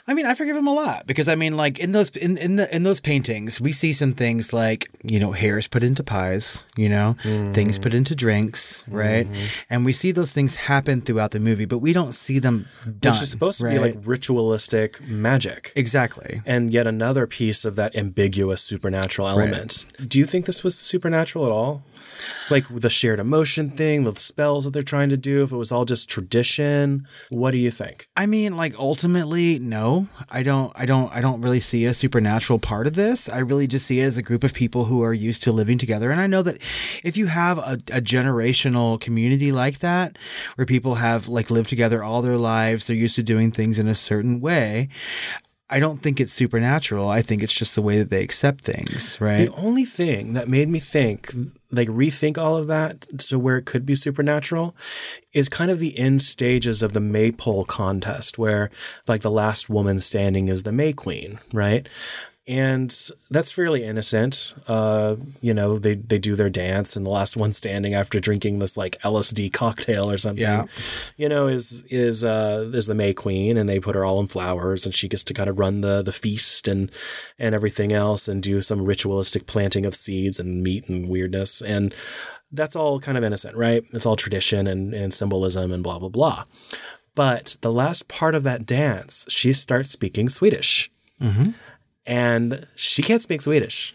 I 0.07 0.15
mean, 0.15 0.27
I 0.27 0.35
forgive 0.35 0.57
him 0.57 0.69
a 0.69 0.73
lot 0.73 1.07
because 1.07 1.29
I 1.29 1.35
mean, 1.35 1.57
like 1.57 1.81
in 1.81 1.93
those 1.93 2.11
in 2.11 2.37
in 2.37 2.57
the 2.57 2.75
in 2.75 2.85
those 2.85 3.01
paintings, 3.01 3.61
we 3.61 3.73
see 3.73 3.93
some 3.93 4.13
things 4.13 4.53
like 4.53 4.91
you 5.03 5.19
know 5.19 5.33
hairs 5.33 5.67
put 5.67 5.83
into 5.83 6.05
pies, 6.05 6.69
you 6.77 6.89
know, 6.89 7.17
things 7.53 7.79
put 7.79 7.95
into 7.95 8.15
drinks, 8.15 8.85
right? 8.89 9.27
Mm-hmm. 9.27 9.45
And 9.71 9.85
we 9.85 9.93
see 9.93 10.13
those 10.13 10.33
things 10.33 10.55
happen 10.55 11.01
throughout 11.01 11.33
the 11.33 11.41
movie, 11.41 11.65
but 11.65 11.79
we 11.79 11.93
don't 11.93 12.13
see 12.13 12.39
them 12.39 12.67
done. 12.85 13.15
Which 13.15 13.23
is 13.23 13.31
supposed 13.31 13.61
to 13.61 13.69
be 13.69 13.79
like 13.79 13.97
ritualistic 14.05 14.84
magic. 15.07 15.73
exactly. 15.77 16.43
and 16.47 16.73
yet 16.73 16.87
another 16.87 17.27
piece 17.27 17.65
of 17.65 17.77
that 17.77 17.95
ambiguous 17.97 18.63
supernatural 18.63 19.29
element. 19.29 19.87
Do 20.07 20.19
you 20.19 20.25
think 20.25 20.47
this 20.47 20.63
was 20.63 20.77
supernatural 20.77 21.45
at 21.45 21.51
all? 21.51 21.83
Like 22.51 22.67
the 22.69 22.91
shared 22.91 23.21
emotion 23.21 23.71
thing, 23.71 24.05
the 24.05 24.15
spells 24.17 24.65
that 24.65 24.73
they're 24.73 24.83
trying 24.83 25.09
to 25.11 25.17
do, 25.17 25.43
if 25.43 25.53
it 25.53 25.57
was 25.57 25.73
all 25.73 25.85
just 25.85 26.09
tradition, 26.09 27.07
what 27.31 27.53
do 27.53 27.59
you 27.59 27.71
think? 27.71 28.09
I 28.17 28.27
mean, 28.27 28.57
like 28.57 28.79
ultimately, 28.79 29.59
no. 29.59 30.09
I 30.31 30.43
don't 30.43 30.73
I 30.75 30.87
don't 30.87 31.13
I 31.13 31.21
don't 31.21 31.41
really 31.41 31.61
see 31.61 31.85
a 31.87 31.95
supernatural 31.95 32.59
part 32.59 32.87
of 32.87 32.95
this. 32.95 33.29
I 33.29 33.39
really 33.39 33.67
just 33.67 33.87
see 33.87 34.01
it 34.01 34.05
as 34.05 34.19
a 34.19 34.23
group 34.23 34.45
of 34.45 34.55
people 34.55 34.85
who 34.85 35.03
are 35.03 35.15
used 35.15 35.43
to 35.45 35.53
living 35.53 35.79
together. 35.79 36.11
And 36.11 36.21
I 36.21 36.27
know 36.27 36.43
that 36.43 36.59
if 37.03 37.17
you 37.17 37.27
have 37.27 37.59
a, 37.59 37.75
a 37.93 38.01
generational 38.01 39.01
community 39.01 39.53
like 39.53 39.79
that, 39.79 40.17
where 40.57 40.67
people 40.67 40.97
have 40.97 41.29
like 41.29 41.51
lived 41.51 41.69
together 41.69 42.03
all 42.03 42.23
their 42.23 42.39
lives, 42.39 42.87
they're 42.87 42.97
used 42.97 43.17
to 43.17 43.23
doing 43.23 43.51
things 43.51 43.79
in 43.79 43.89
a 43.89 43.95
certain 43.95 44.41
way. 44.41 44.89
I 45.71 45.81
don't 45.81 46.03
think 46.03 46.21
it's 46.21 46.33
supernatural. 46.33 47.09
I 47.09 47.23
think 47.23 47.43
it's 47.43 47.55
just 47.55 47.75
the 47.75 47.83
way 47.83 47.99
that 47.99 48.11
they 48.11 48.23
accept 48.23 48.65
things, 48.65 49.19
right? 49.21 49.49
The 49.49 49.55
only 49.55 49.85
thing 49.85 50.35
that 50.35 50.47
made 50.47 50.69
me 50.69 50.79
think, 50.79 51.31
like 51.77 51.89
rethink 51.89 52.39
all 52.39 52.57
of 52.57 52.67
that 52.69 53.03
to 53.19 53.39
where 53.39 53.59
it 53.59 53.67
could 53.67 53.85
be 53.85 53.95
supernatural, 53.95 54.75
is 55.33 55.49
kind 55.49 55.71
of 55.71 55.79
the 55.79 55.99
end 55.99 56.23
stages 56.23 56.83
of 56.83 56.93
the 56.93 57.01
maypole 57.01 57.65
contest, 57.65 58.39
where 58.39 58.71
like 59.07 59.23
the 59.23 59.31
last 59.31 59.69
woman 59.69 60.01
standing 60.01 60.49
is 60.49 60.63
the 60.63 60.73
May 60.73 60.93
Queen, 60.93 61.39
right? 61.53 61.89
And 62.47 62.95
that's 63.31 63.53
fairly 63.53 63.85
innocent. 63.85 64.53
Uh, 64.69 65.17
you 65.41 65.55
know, 65.55 65.79
they 65.79 65.95
they 65.95 66.19
do 66.19 66.35
their 66.37 66.51
dance, 66.51 66.95
and 66.95 67.07
the 67.07 67.11
last 67.11 67.39
one 67.39 67.55
standing 67.55 67.95
after 67.95 68.21
drinking 68.21 68.59
this 68.59 68.77
like 68.77 69.01
LSD 69.01 69.51
cocktail 69.51 70.11
or 70.11 70.19
something, 70.19 70.43
Yeah. 70.43 70.67
you 71.17 71.27
know, 71.31 71.47
is 71.49 71.85
is 71.89 72.23
uh 72.23 72.71
is 72.75 72.85
the 72.87 72.95
May 72.95 73.15
Queen, 73.15 73.57
and 73.57 73.67
they 73.67 73.81
put 73.81 73.95
her 73.95 74.05
all 74.05 74.21
in 74.21 74.27
flowers, 74.27 74.85
and 74.85 74.95
she 74.95 75.09
gets 75.09 75.25
to 75.25 75.33
kind 75.35 75.49
of 75.49 75.59
run 75.59 75.81
the 75.81 76.03
the 76.03 76.13
feast 76.13 76.69
and 76.69 76.91
and 77.39 77.55
everything 77.55 77.95
else, 77.95 78.29
and 78.29 78.43
do 78.43 78.61
some 78.61 78.85
ritualistic 78.85 79.47
planting 79.47 79.87
of 79.87 79.95
seeds 79.95 80.39
and 80.39 80.63
meat 80.63 80.87
and 80.87 81.09
weirdness, 81.09 81.63
and 81.63 81.95
that's 82.53 82.77
all 82.77 83.01
kind 83.01 83.17
of 83.17 83.25
innocent, 83.25 83.57
right? 83.57 83.85
It's 83.95 84.05
all 84.05 84.17
tradition 84.17 84.67
and 84.67 84.93
and 84.93 85.15
symbolism 85.15 85.73
and 85.73 85.83
blah 85.83 85.99
blah 85.99 86.11
blah. 86.11 86.45
But 87.15 87.57
the 87.63 87.73
last 87.73 88.07
part 88.09 88.35
of 88.35 88.43
that 88.43 88.67
dance, 88.67 89.25
she 89.31 89.55
starts 89.55 89.89
speaking 89.91 90.29
Swedish 90.29 90.91
and 92.07 92.67
she 92.75 93.03
can't 93.03 93.23
speak 93.23 93.43
Swedish. 93.43 93.95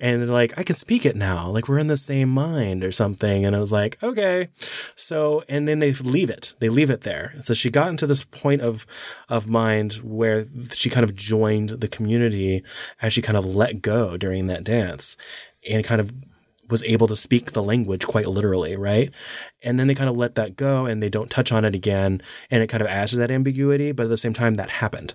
And 0.00 0.28
like, 0.28 0.52
I 0.58 0.64
can 0.64 0.74
speak 0.74 1.06
it 1.06 1.16
now. 1.16 1.48
Like 1.48 1.68
we're 1.68 1.78
in 1.78 1.86
the 1.86 1.96
same 1.96 2.28
mind 2.28 2.82
or 2.82 2.90
something. 2.90 3.44
And 3.44 3.54
I 3.54 3.60
was 3.60 3.72
like, 3.72 3.96
okay. 4.02 4.48
So, 4.96 5.44
and 5.48 5.68
then 5.68 5.78
they 5.78 5.92
leave 5.92 6.30
it. 6.30 6.54
They 6.58 6.68
leave 6.68 6.90
it 6.90 7.02
there. 7.02 7.34
So 7.40 7.54
she 7.54 7.70
got 7.70 7.88
into 7.88 8.06
this 8.06 8.24
point 8.24 8.60
of 8.60 8.86
of 9.28 9.48
mind 9.48 9.94
where 10.02 10.46
she 10.72 10.90
kind 10.90 11.04
of 11.04 11.14
joined 11.14 11.70
the 11.70 11.88
community 11.88 12.64
as 13.00 13.12
she 13.12 13.22
kind 13.22 13.38
of 13.38 13.46
let 13.46 13.82
go 13.82 14.16
during 14.16 14.48
that 14.48 14.64
dance, 14.64 15.16
and 15.70 15.84
kind 15.84 16.00
of 16.00 16.12
was 16.68 16.82
able 16.84 17.06
to 17.06 17.16
speak 17.16 17.52
the 17.52 17.62
language 17.62 18.06
quite 18.06 18.26
literally, 18.26 18.74
right? 18.74 19.12
And 19.62 19.78
then 19.78 19.86
they 19.86 19.94
kind 19.94 20.10
of 20.10 20.16
let 20.16 20.34
that 20.34 20.56
go 20.56 20.86
and 20.86 21.02
they 21.02 21.10
don't 21.10 21.30
touch 21.30 21.52
on 21.52 21.64
it 21.64 21.74
again, 21.74 22.20
and 22.50 22.62
it 22.62 22.68
kind 22.68 22.80
of 22.80 22.88
adds 22.88 23.12
to 23.12 23.18
that 23.18 23.30
ambiguity. 23.30 23.92
But 23.92 24.04
at 24.04 24.10
the 24.10 24.16
same 24.16 24.34
time, 24.34 24.54
that 24.54 24.70
happened 24.70 25.14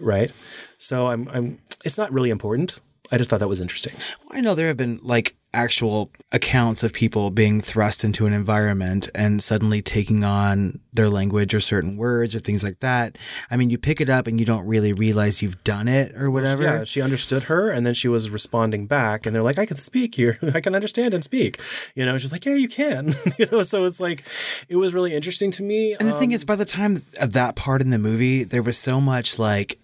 right? 0.00 0.32
So 0.78 1.08
I'm 1.08 1.28
I'm 1.28 1.58
it's 1.84 1.98
not 1.98 2.12
really 2.12 2.30
important. 2.30 2.80
I 3.10 3.16
just 3.16 3.30
thought 3.30 3.40
that 3.40 3.48
was 3.48 3.60
interesting. 3.60 3.94
I 4.30 4.40
know 4.40 4.54
there 4.54 4.66
have 4.66 4.76
been 4.76 5.00
like 5.02 5.34
actual 5.54 6.10
accounts 6.30 6.82
of 6.82 6.92
people 6.92 7.30
being 7.30 7.58
thrust 7.58 8.04
into 8.04 8.26
an 8.26 8.34
environment 8.34 9.08
and 9.14 9.42
suddenly 9.42 9.80
taking 9.80 10.22
on 10.22 10.78
their 10.92 11.08
language 11.08 11.54
or 11.54 11.60
certain 11.60 11.96
words 11.96 12.34
or 12.34 12.38
things 12.38 12.62
like 12.62 12.80
that. 12.80 13.16
I 13.50 13.56
mean, 13.56 13.70
you 13.70 13.78
pick 13.78 14.02
it 14.02 14.10
up 14.10 14.26
and 14.26 14.38
you 14.38 14.44
don't 14.44 14.66
really 14.66 14.92
realize 14.92 15.40
you've 15.40 15.64
done 15.64 15.88
it 15.88 16.14
or 16.16 16.30
whatever. 16.30 16.62
Yeah, 16.62 16.84
she 16.84 17.00
understood 17.00 17.44
her, 17.44 17.70
and 17.70 17.86
then 17.86 17.94
she 17.94 18.08
was 18.08 18.28
responding 18.28 18.86
back, 18.86 19.24
and 19.24 19.34
they're 19.34 19.42
like, 19.42 19.58
"I 19.58 19.64
can 19.64 19.78
speak 19.78 20.16
here. 20.16 20.38
I 20.54 20.60
can 20.60 20.74
understand 20.74 21.14
and 21.14 21.24
speak." 21.24 21.58
You 21.94 22.04
know, 22.04 22.18
she's 22.18 22.32
like, 22.32 22.44
"Yeah, 22.44 22.54
you 22.54 22.68
can." 22.68 23.14
you 23.38 23.46
know, 23.50 23.62
so 23.62 23.84
it's 23.84 24.00
like, 24.00 24.24
it 24.68 24.76
was 24.76 24.92
really 24.92 25.14
interesting 25.14 25.50
to 25.52 25.62
me. 25.62 25.96
And 25.98 26.08
the 26.08 26.14
thing 26.14 26.30
um, 26.30 26.34
is, 26.34 26.44
by 26.44 26.56
the 26.56 26.66
time 26.66 27.00
of 27.20 27.32
that 27.32 27.56
part 27.56 27.80
in 27.80 27.88
the 27.88 27.98
movie, 27.98 28.44
there 28.44 28.62
was 28.62 28.76
so 28.76 29.00
much 29.00 29.38
like 29.38 29.78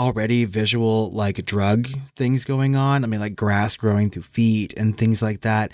already 0.00 0.46
visual 0.46 1.10
like 1.10 1.44
drug 1.44 1.86
things 2.16 2.44
going 2.44 2.74
on. 2.74 3.04
I 3.04 3.06
mean, 3.06 3.20
like 3.20 3.36
grass 3.36 3.76
growing 3.76 4.08
through 4.08 4.22
feet 4.22 4.72
and 4.76 4.96
things 4.96 5.20
like 5.20 5.42
that. 5.42 5.72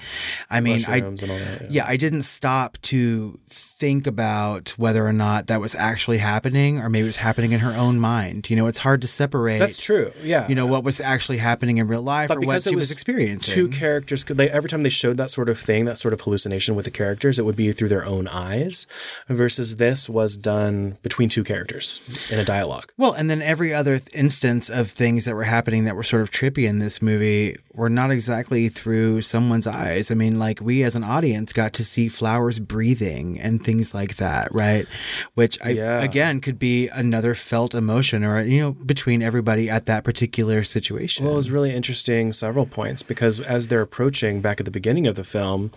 I 0.51 0.61
mean, 0.61 0.83
I 0.89 1.01
mushrooms 1.01 1.23
all 1.23 1.29
that. 1.29 1.71
yeah, 1.71 1.87
I 1.87 1.97
didn't 1.97 2.23
stop 2.23 2.77
to 2.83 3.39
think 3.79 4.07
about 4.07 4.71
whether 4.79 5.07
or 5.07 5.12
not 5.12 5.49
that 5.49 5.61
was 5.61 5.75
actually 5.75 6.17
happening 6.19 6.79
or 6.79 6.89
maybe 6.89 7.03
it 7.05 7.07
was 7.09 7.17
happening 7.19 7.53
in 7.53 7.61
her 7.61 7.73
own 7.77 8.01
mind. 8.01 8.49
You 8.49 8.57
know, 8.57 8.67
it's 8.69 8.79
hard 8.79 9.03
to 9.03 9.07
separate. 9.07 9.59
That's 9.59 9.79
true. 9.83 10.12
Yeah, 10.23 10.49
You 10.49 10.55
know 10.55 10.67
what 10.67 10.83
was 10.83 10.99
actually 10.99 11.39
happening 11.39 11.77
in 11.77 11.87
real 11.87 12.01
life 12.01 12.29
But 12.29 12.39
or 12.39 12.41
what 12.41 12.47
because 12.47 12.65
she 12.65 12.71
it 12.71 12.77
was, 12.77 12.85
was 12.85 12.91
experiencing. 12.91 13.55
two 13.55 13.69
characters 13.69 14.25
could 14.25 14.39
they 14.39 14.49
every 14.49 14.71
time 14.71 14.83
they 14.83 14.89
showed 14.89 15.19
that 15.19 15.29
sort 15.31 15.51
of 15.51 15.59
thing 15.59 15.85
that 15.85 15.99
sort 15.99 16.15
of 16.15 16.23
hallucination 16.23 16.75
with 16.75 16.87
the 16.87 16.91
characters 16.91 17.39
it 17.39 17.45
would 17.45 17.57
be 17.57 17.71
through 17.73 17.89
their 17.91 18.07
own 18.07 18.27
eyes 18.29 18.87
versus 19.29 19.77
this 19.77 20.09
was 20.09 20.37
done 20.39 20.97
between 21.03 21.29
two 21.29 21.45
characters 21.45 22.27
in 22.31 22.39
a 22.39 22.45
dialogue 22.45 22.93
Well, 22.97 23.12
and 23.12 23.29
then 23.29 23.43
every 23.43 23.75
other 23.75 23.99
th- 23.99 24.09
instance 24.15 24.71
of 24.71 24.91
things 24.91 25.27
that 25.27 25.35
were 25.35 25.45
happening 25.45 25.85
that 25.85 25.97
were 25.97 26.03
sort 26.03 26.23
of 26.23 26.31
trippy 26.31 26.67
in 26.67 26.79
this 26.79 27.03
movie 27.03 27.57
were 27.75 27.91
not 27.91 28.11
exactly 28.11 28.71
through 28.71 29.21
someone's 29.21 29.67
eyes. 29.67 30.11
I 30.11 30.15
mean, 30.15 30.39
like 30.39 30.61
we 30.62 30.83
as 30.83 30.97
an 30.97 31.05
audience 31.05 31.53
got 31.53 31.75
to 31.75 31.85
see 31.85 32.09
flowers 32.09 32.59
breathing 32.59 33.39
and 33.39 33.61
things 33.66 33.92
like 33.92 34.16
that, 34.16 34.46
right? 34.55 34.87
Which 35.35 35.59
I 35.62 35.70
Yeah. 35.70 36.02
again 36.02 36.40
could 36.40 36.59
be 36.59 36.88
another 36.88 37.35
felt 37.35 37.74
emotion 37.74 38.24
or 38.24 38.42
you 38.44 38.61
know 38.62 38.72
between 38.72 39.20
everybody 39.22 39.68
at 39.68 39.85
that 39.87 40.05
particular 40.05 40.62
situation. 40.64 41.24
Well, 41.24 41.35
it 41.35 41.37
was 41.37 41.50
really 41.50 41.74
interesting 41.74 42.33
several 42.33 42.64
points 42.64 43.02
because 43.02 43.40
as 43.40 43.66
they're 43.68 43.83
approaching 43.83 44.40
back 44.40 44.61
at 44.61 44.64
the 44.64 44.70
beginning 44.70 45.07
of 45.07 45.16
the 45.16 45.24
film, 45.24 45.70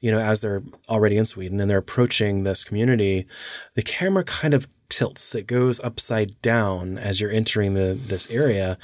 you 0.00 0.10
know, 0.12 0.20
as 0.20 0.40
they're 0.40 0.62
already 0.88 1.16
in 1.16 1.24
Sweden 1.24 1.60
and 1.60 1.68
they're 1.70 1.78
approaching 1.88 2.44
this 2.44 2.62
community, 2.62 3.26
the 3.74 3.82
camera 3.82 4.22
kind 4.22 4.52
of 4.54 4.68
tilts. 4.90 5.34
It 5.34 5.46
goes 5.46 5.80
upside 5.80 6.40
down 6.42 6.98
as 6.98 7.20
you're 7.20 7.30
entering 7.30 7.74
the 7.74 7.94
this 7.94 8.30
area. 8.30 8.76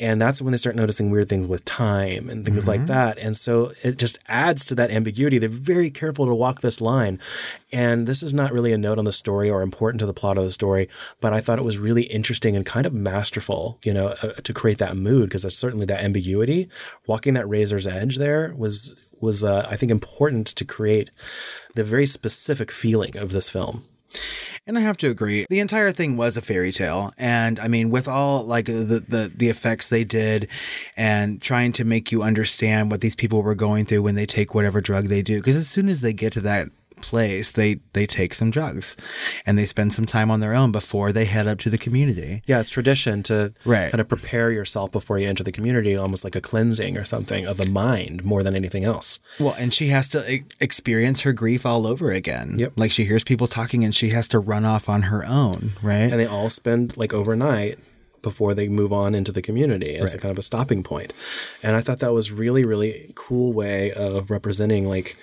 And 0.00 0.18
that's 0.18 0.40
when 0.40 0.52
they 0.52 0.56
start 0.56 0.76
noticing 0.76 1.10
weird 1.10 1.28
things 1.28 1.46
with 1.46 1.62
time 1.66 2.30
and 2.30 2.42
things 2.42 2.66
like 2.66 2.86
that. 2.86 3.18
And 3.18 3.36
so 3.36 3.72
it 3.82 3.98
just 3.98 4.18
adds 4.28 4.64
to 4.66 4.74
that 4.76 4.90
ambiguity. 4.90 5.36
They're 5.36 5.50
very 5.50 5.90
careful 5.90 6.24
to 6.24 6.34
walk 6.34 6.62
this 6.62 6.80
line. 6.80 7.20
And 7.70 8.06
this 8.06 8.22
is 8.22 8.32
not 8.32 8.50
really 8.50 8.72
a 8.72 8.78
note 8.78 8.98
on 8.98 9.04
the 9.04 9.12
story 9.12 9.50
or 9.50 9.60
important 9.60 10.00
to 10.00 10.06
the 10.06 10.14
plot 10.14 10.38
of 10.38 10.44
the 10.44 10.52
story, 10.52 10.88
but 11.20 11.34
I 11.34 11.40
thought 11.40 11.58
it 11.58 11.66
was 11.66 11.78
really 11.78 12.04
interesting 12.04 12.56
and 12.56 12.64
kind 12.64 12.86
of 12.86 12.94
masterful, 12.94 13.78
you 13.84 13.92
know, 13.92 14.14
uh, 14.22 14.32
to 14.32 14.54
create 14.54 14.78
that 14.78 14.96
mood 14.96 15.28
because 15.28 15.42
that's 15.42 15.58
certainly 15.58 15.84
that 15.86 16.02
ambiguity. 16.02 16.70
Walking 17.06 17.34
that 17.34 17.48
razor's 17.48 17.86
edge 17.86 18.16
there 18.16 18.54
was 18.56 18.94
was 19.20 19.44
uh, 19.44 19.66
I 19.70 19.76
think 19.76 19.92
important 19.92 20.46
to 20.46 20.64
create 20.64 21.10
the 21.74 21.84
very 21.84 22.06
specific 22.06 22.70
feeling 22.70 23.18
of 23.18 23.32
this 23.32 23.50
film. 23.50 23.82
And 24.66 24.76
I 24.78 24.82
have 24.82 24.96
to 24.98 25.10
agree. 25.10 25.46
The 25.48 25.60
entire 25.60 25.90
thing 25.90 26.16
was 26.16 26.36
a 26.36 26.42
fairy 26.42 26.72
tale. 26.72 27.12
And 27.18 27.58
I 27.58 27.68
mean, 27.68 27.90
with 27.90 28.06
all 28.06 28.44
like 28.44 28.66
the, 28.66 29.04
the, 29.06 29.32
the 29.34 29.48
effects 29.48 29.88
they 29.88 30.04
did 30.04 30.48
and 30.96 31.40
trying 31.40 31.72
to 31.72 31.84
make 31.84 32.12
you 32.12 32.22
understand 32.22 32.90
what 32.90 33.00
these 33.00 33.16
people 33.16 33.42
were 33.42 33.54
going 33.54 33.86
through 33.86 34.02
when 34.02 34.14
they 34.14 34.26
take 34.26 34.54
whatever 34.54 34.80
drug 34.80 35.06
they 35.06 35.22
do. 35.22 35.38
Because 35.38 35.56
as 35.56 35.68
soon 35.68 35.88
as 35.88 36.00
they 36.02 36.12
get 36.12 36.32
to 36.34 36.40
that 36.42 36.68
place, 37.02 37.50
they, 37.50 37.80
they 37.92 38.06
take 38.06 38.34
some 38.34 38.50
drugs 38.50 38.96
and 39.46 39.58
they 39.58 39.66
spend 39.66 39.92
some 39.92 40.06
time 40.06 40.30
on 40.30 40.40
their 40.40 40.54
own 40.54 40.72
before 40.72 41.12
they 41.12 41.24
head 41.24 41.46
up 41.46 41.58
to 41.60 41.70
the 41.70 41.78
community. 41.78 42.42
Yeah, 42.46 42.60
it's 42.60 42.70
tradition 42.70 43.22
to 43.24 43.52
Right. 43.64 43.90
kind 43.90 44.00
of 44.00 44.08
prepare 44.08 44.50
yourself 44.50 44.92
before 44.92 45.18
you 45.18 45.28
enter 45.28 45.42
the 45.44 45.52
community, 45.52 45.96
almost 45.96 46.24
like 46.24 46.36
a 46.36 46.40
cleansing 46.40 46.96
or 46.96 47.04
something 47.04 47.46
of 47.46 47.56
the 47.56 47.66
mind 47.66 48.24
more 48.24 48.42
than 48.42 48.54
anything 48.54 48.84
else. 48.84 49.20
Well, 49.38 49.54
and 49.58 49.72
she 49.74 49.88
has 49.88 50.08
to 50.08 50.30
e- 50.32 50.42
experience 50.60 51.20
her 51.22 51.32
grief 51.32 51.64
all 51.66 51.86
over 51.86 52.10
again. 52.10 52.54
Yep. 52.58 52.72
Like 52.76 52.90
she 52.90 53.04
hears 53.04 53.24
people 53.24 53.46
talking 53.46 53.84
and 53.84 53.94
she 53.94 54.10
has 54.10 54.28
to 54.28 54.38
run 54.38 54.64
off 54.64 54.88
on 54.88 55.02
her 55.02 55.24
own, 55.26 55.72
right? 55.82 56.10
and 56.10 56.18
they 56.20 56.26
all 56.26 56.50
spend 56.50 56.96
like 56.96 57.12
overnight 57.12 57.78
before 58.22 58.54
they 58.54 58.68
move 58.68 58.92
on 58.92 59.14
into 59.14 59.32
the 59.32 59.42
community 59.42 59.96
as 59.96 60.14
a 60.14 60.18
kind 60.18 60.32
of 60.32 60.38
a 60.38 60.42
stopping 60.42 60.82
point. 60.82 61.12
And 61.62 61.76
I 61.76 61.80
thought 61.80 62.00
that 62.00 62.12
was 62.12 62.30
really, 62.30 62.64
really 62.64 63.12
cool 63.14 63.52
way 63.52 63.92
of 63.92 64.30
representing 64.30 64.86
like 64.86 65.16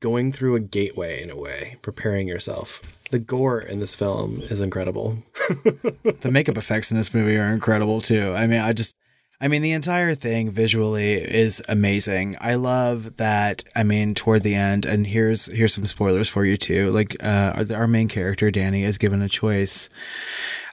going 0.00 0.32
through 0.32 0.56
a 0.56 0.60
gateway 0.60 1.22
in 1.22 1.30
a 1.30 1.36
way, 1.36 1.76
preparing 1.82 2.28
yourself. 2.28 2.80
The 3.10 3.18
gore 3.18 3.60
in 3.60 3.80
this 3.80 3.94
film 3.94 4.40
is 4.42 4.60
incredible. 4.60 5.18
the 6.20 6.30
makeup 6.30 6.56
effects 6.56 6.90
in 6.90 6.96
this 6.96 7.12
movie 7.12 7.36
are 7.36 7.52
incredible 7.52 8.00
too. 8.00 8.32
I 8.34 8.46
mean, 8.46 8.60
I 8.60 8.72
just 8.72 8.94
I 9.42 9.48
mean, 9.48 9.62
the 9.62 9.72
entire 9.72 10.14
thing 10.14 10.52
visually 10.52 11.14
is 11.14 11.60
amazing. 11.68 12.36
I 12.40 12.54
love 12.54 13.16
that. 13.16 13.64
I 13.74 13.82
mean, 13.82 14.14
toward 14.14 14.44
the 14.44 14.54
end, 14.54 14.86
and 14.86 15.04
here's 15.04 15.46
here's 15.46 15.74
some 15.74 15.84
spoilers 15.84 16.28
for 16.28 16.44
you 16.44 16.56
too. 16.56 16.92
Like, 16.92 17.16
uh, 17.20 17.64
our, 17.68 17.76
our 17.78 17.86
main 17.88 18.06
character 18.06 18.52
Danny 18.52 18.84
is 18.84 18.98
given 18.98 19.20
a 19.20 19.28
choice 19.28 19.90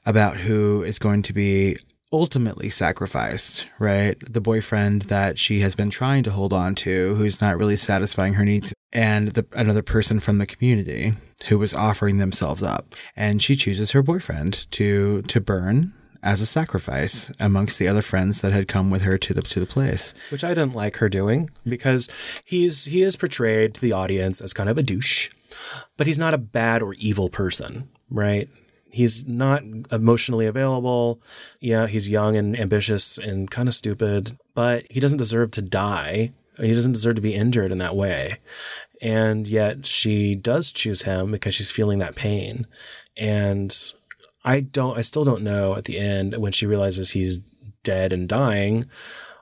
about 0.10 0.38
who 0.38 0.82
is 0.84 0.98
going 0.98 1.22
to 1.22 1.34
be 1.34 1.78
ultimately 2.12 2.70
sacrificed, 2.70 3.68
right? 3.78 4.18
The 4.20 4.42
boyfriend 4.42 5.04
that 5.04 5.38
she 5.38 5.60
has 5.60 5.76
been 5.76 5.92
trying 5.92 6.24
to 6.24 6.32
hold 6.32 6.52
on 6.52 6.74
to, 6.76 7.14
who's 7.14 7.40
not 7.40 7.58
really 7.58 7.78
satisfying 7.78 8.34
her 8.34 8.44
needs, 8.44 8.74
and 8.92 9.30
the, 9.30 9.46
another 9.54 9.84
person 9.84 10.20
from 10.20 10.40
the 10.40 10.48
community 10.48 11.14
who 11.48 11.60
was 11.60 11.76
offering 11.76 12.18
themselves 12.18 12.64
up. 12.64 12.96
And 13.16 13.40
she 13.40 13.56
chooses 13.56 13.92
her 13.92 14.02
boyfriend 14.02 14.70
to 14.72 15.22
to 15.22 15.40
burn 15.40 15.94
as 16.24 16.42
a 16.42 16.46
sacrifice 16.48 17.32
amongst 17.40 17.78
the 17.78 17.88
other 17.88 18.02
friends 18.02 18.42
that 18.42 18.52
had 18.52 18.68
come 18.68 18.90
with 18.90 19.04
her 19.04 19.20
to 19.20 19.34
the 19.34 19.44
to 19.44 19.60
the 19.60 19.68
place. 19.68 20.16
which 20.32 20.44
I 20.44 20.50
didn't 20.50 20.74
like 20.74 20.98
her 20.98 21.10
doing 21.10 21.52
because 21.64 22.10
he's 22.44 22.86
he 22.86 23.04
is 23.04 23.16
portrayed 23.16 23.76
to 23.76 23.82
the 23.82 23.94
audience 23.94 24.42
as 24.42 24.54
kind 24.54 24.70
of 24.70 24.80
a 24.80 24.84
douche, 24.84 25.30
but 25.96 26.08
he's 26.08 26.18
not 26.18 26.34
a 26.34 26.40
bad 26.40 26.82
or 26.82 26.96
evil 26.96 27.30
person, 27.30 27.90
right? 28.10 28.50
He's 28.92 29.28
not 29.28 29.64
emotionally 29.92 30.46
available. 30.46 31.22
Yeah, 31.60 31.88
he's 31.88 32.10
young 32.10 32.36
and 32.36 32.60
ambitious 32.60 33.18
and 33.18 33.50
kind 33.50 33.68
of 33.68 33.76
stupid, 33.76 34.38
but 34.56 34.86
he 34.90 35.00
doesn't 35.00 35.18
deserve 35.18 35.52
to 35.52 35.62
die. 35.62 36.34
He 36.58 36.74
doesn't 36.74 36.94
deserve 36.94 37.16
to 37.16 37.22
be 37.22 37.36
injured 37.36 37.72
in 37.72 37.78
that 37.78 37.96
way. 37.96 38.40
And 39.02 39.48
yet 39.48 39.86
she 39.86 40.36
does 40.36 40.72
choose 40.72 41.04
him 41.04 41.32
because 41.32 41.56
she's 41.56 41.72
feeling 41.72 42.00
that 42.00 42.16
pain. 42.16 42.68
And 43.16 43.76
I 44.44 44.60
don't, 44.62 44.98
I 44.98 45.02
still 45.02 45.24
don't 45.24 45.44
know 45.44 45.76
at 45.76 45.86
the 45.86 45.98
end 46.00 46.36
when 46.38 46.52
she 46.52 46.66
realizes 46.66 47.12
he's 47.12 47.40
dead 47.84 48.12
and 48.12 48.28
dying 48.28 48.90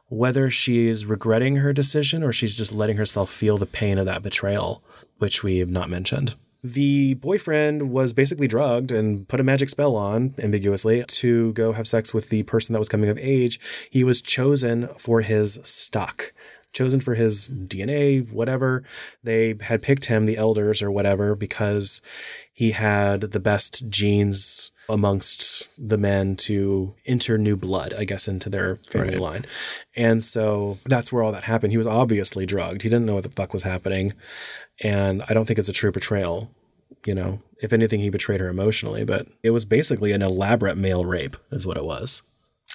whether 0.09 0.49
she's 0.49 1.05
regretting 1.05 1.57
her 1.57 1.73
decision 1.73 2.23
or 2.23 2.31
she's 2.31 2.55
just 2.55 2.71
letting 2.71 2.97
herself 2.97 3.29
feel 3.29 3.57
the 3.57 3.65
pain 3.65 3.97
of 3.97 4.05
that 4.05 4.23
betrayal, 4.23 4.83
which 5.17 5.43
we 5.43 5.59
have 5.59 5.69
not 5.69 5.89
mentioned. 5.89 6.35
The 6.73 7.13
boyfriend 7.13 7.91
was 7.91 8.11
basically 8.11 8.47
drugged 8.47 8.91
and 8.91 9.25
put 9.27 9.39
a 9.39 9.43
magic 9.43 9.69
spell 9.69 9.95
on, 9.95 10.35
ambiguously, 10.37 11.05
to 11.07 11.53
go 11.53 11.71
have 11.71 11.87
sex 11.87 12.13
with 12.13 12.27
the 12.27 12.43
person 12.43 12.73
that 12.73 12.79
was 12.79 12.89
coming 12.89 13.09
of 13.09 13.17
age. 13.17 13.57
He 13.89 14.03
was 14.03 14.21
chosen 14.21 14.89
for 14.97 15.21
his 15.21 15.61
stock, 15.63 16.33
chosen 16.73 16.99
for 16.99 17.13
his 17.13 17.47
DNA, 17.47 18.29
whatever. 18.33 18.83
They 19.23 19.55
had 19.61 19.81
picked 19.81 20.05
him, 20.05 20.25
the 20.25 20.35
elders 20.35 20.81
or 20.81 20.91
whatever, 20.91 21.35
because 21.35 22.01
he 22.51 22.71
had 22.71 23.21
the 23.21 23.39
best 23.39 23.87
genes 23.87 24.73
amongst 24.89 25.69
the 25.77 25.97
men 25.97 26.35
to 26.35 26.95
enter 27.05 27.37
new 27.37 27.55
blood, 27.55 27.93
I 27.93 28.03
guess, 28.03 28.27
into 28.27 28.49
their 28.49 28.75
family 28.89 29.15
line. 29.15 29.45
And 29.95 30.21
so 30.21 30.79
that's 30.83 31.13
where 31.13 31.23
all 31.23 31.31
that 31.31 31.43
happened. 31.43 31.71
He 31.71 31.77
was 31.77 31.87
obviously 31.87 32.45
drugged. 32.45 32.81
He 32.81 32.89
didn't 32.89 33.05
know 33.05 33.15
what 33.15 33.23
the 33.23 33.29
fuck 33.29 33.53
was 33.53 33.63
happening. 33.63 34.11
And 34.83 35.23
I 35.29 35.33
don't 35.33 35.45
think 35.45 35.59
it's 35.59 35.69
a 35.69 35.73
true 35.73 35.91
portrayal. 35.91 36.51
You 37.05 37.15
know, 37.15 37.41
if 37.61 37.73
anything, 37.73 37.99
he 37.99 38.09
betrayed 38.09 38.39
her 38.39 38.49
emotionally, 38.49 39.03
but 39.03 39.27
it 39.43 39.51
was 39.51 39.65
basically 39.65 40.11
an 40.11 40.21
elaborate 40.21 40.77
male 40.77 41.05
rape, 41.05 41.37
is 41.51 41.65
what 41.65 41.77
it 41.77 41.85
was. 41.85 42.23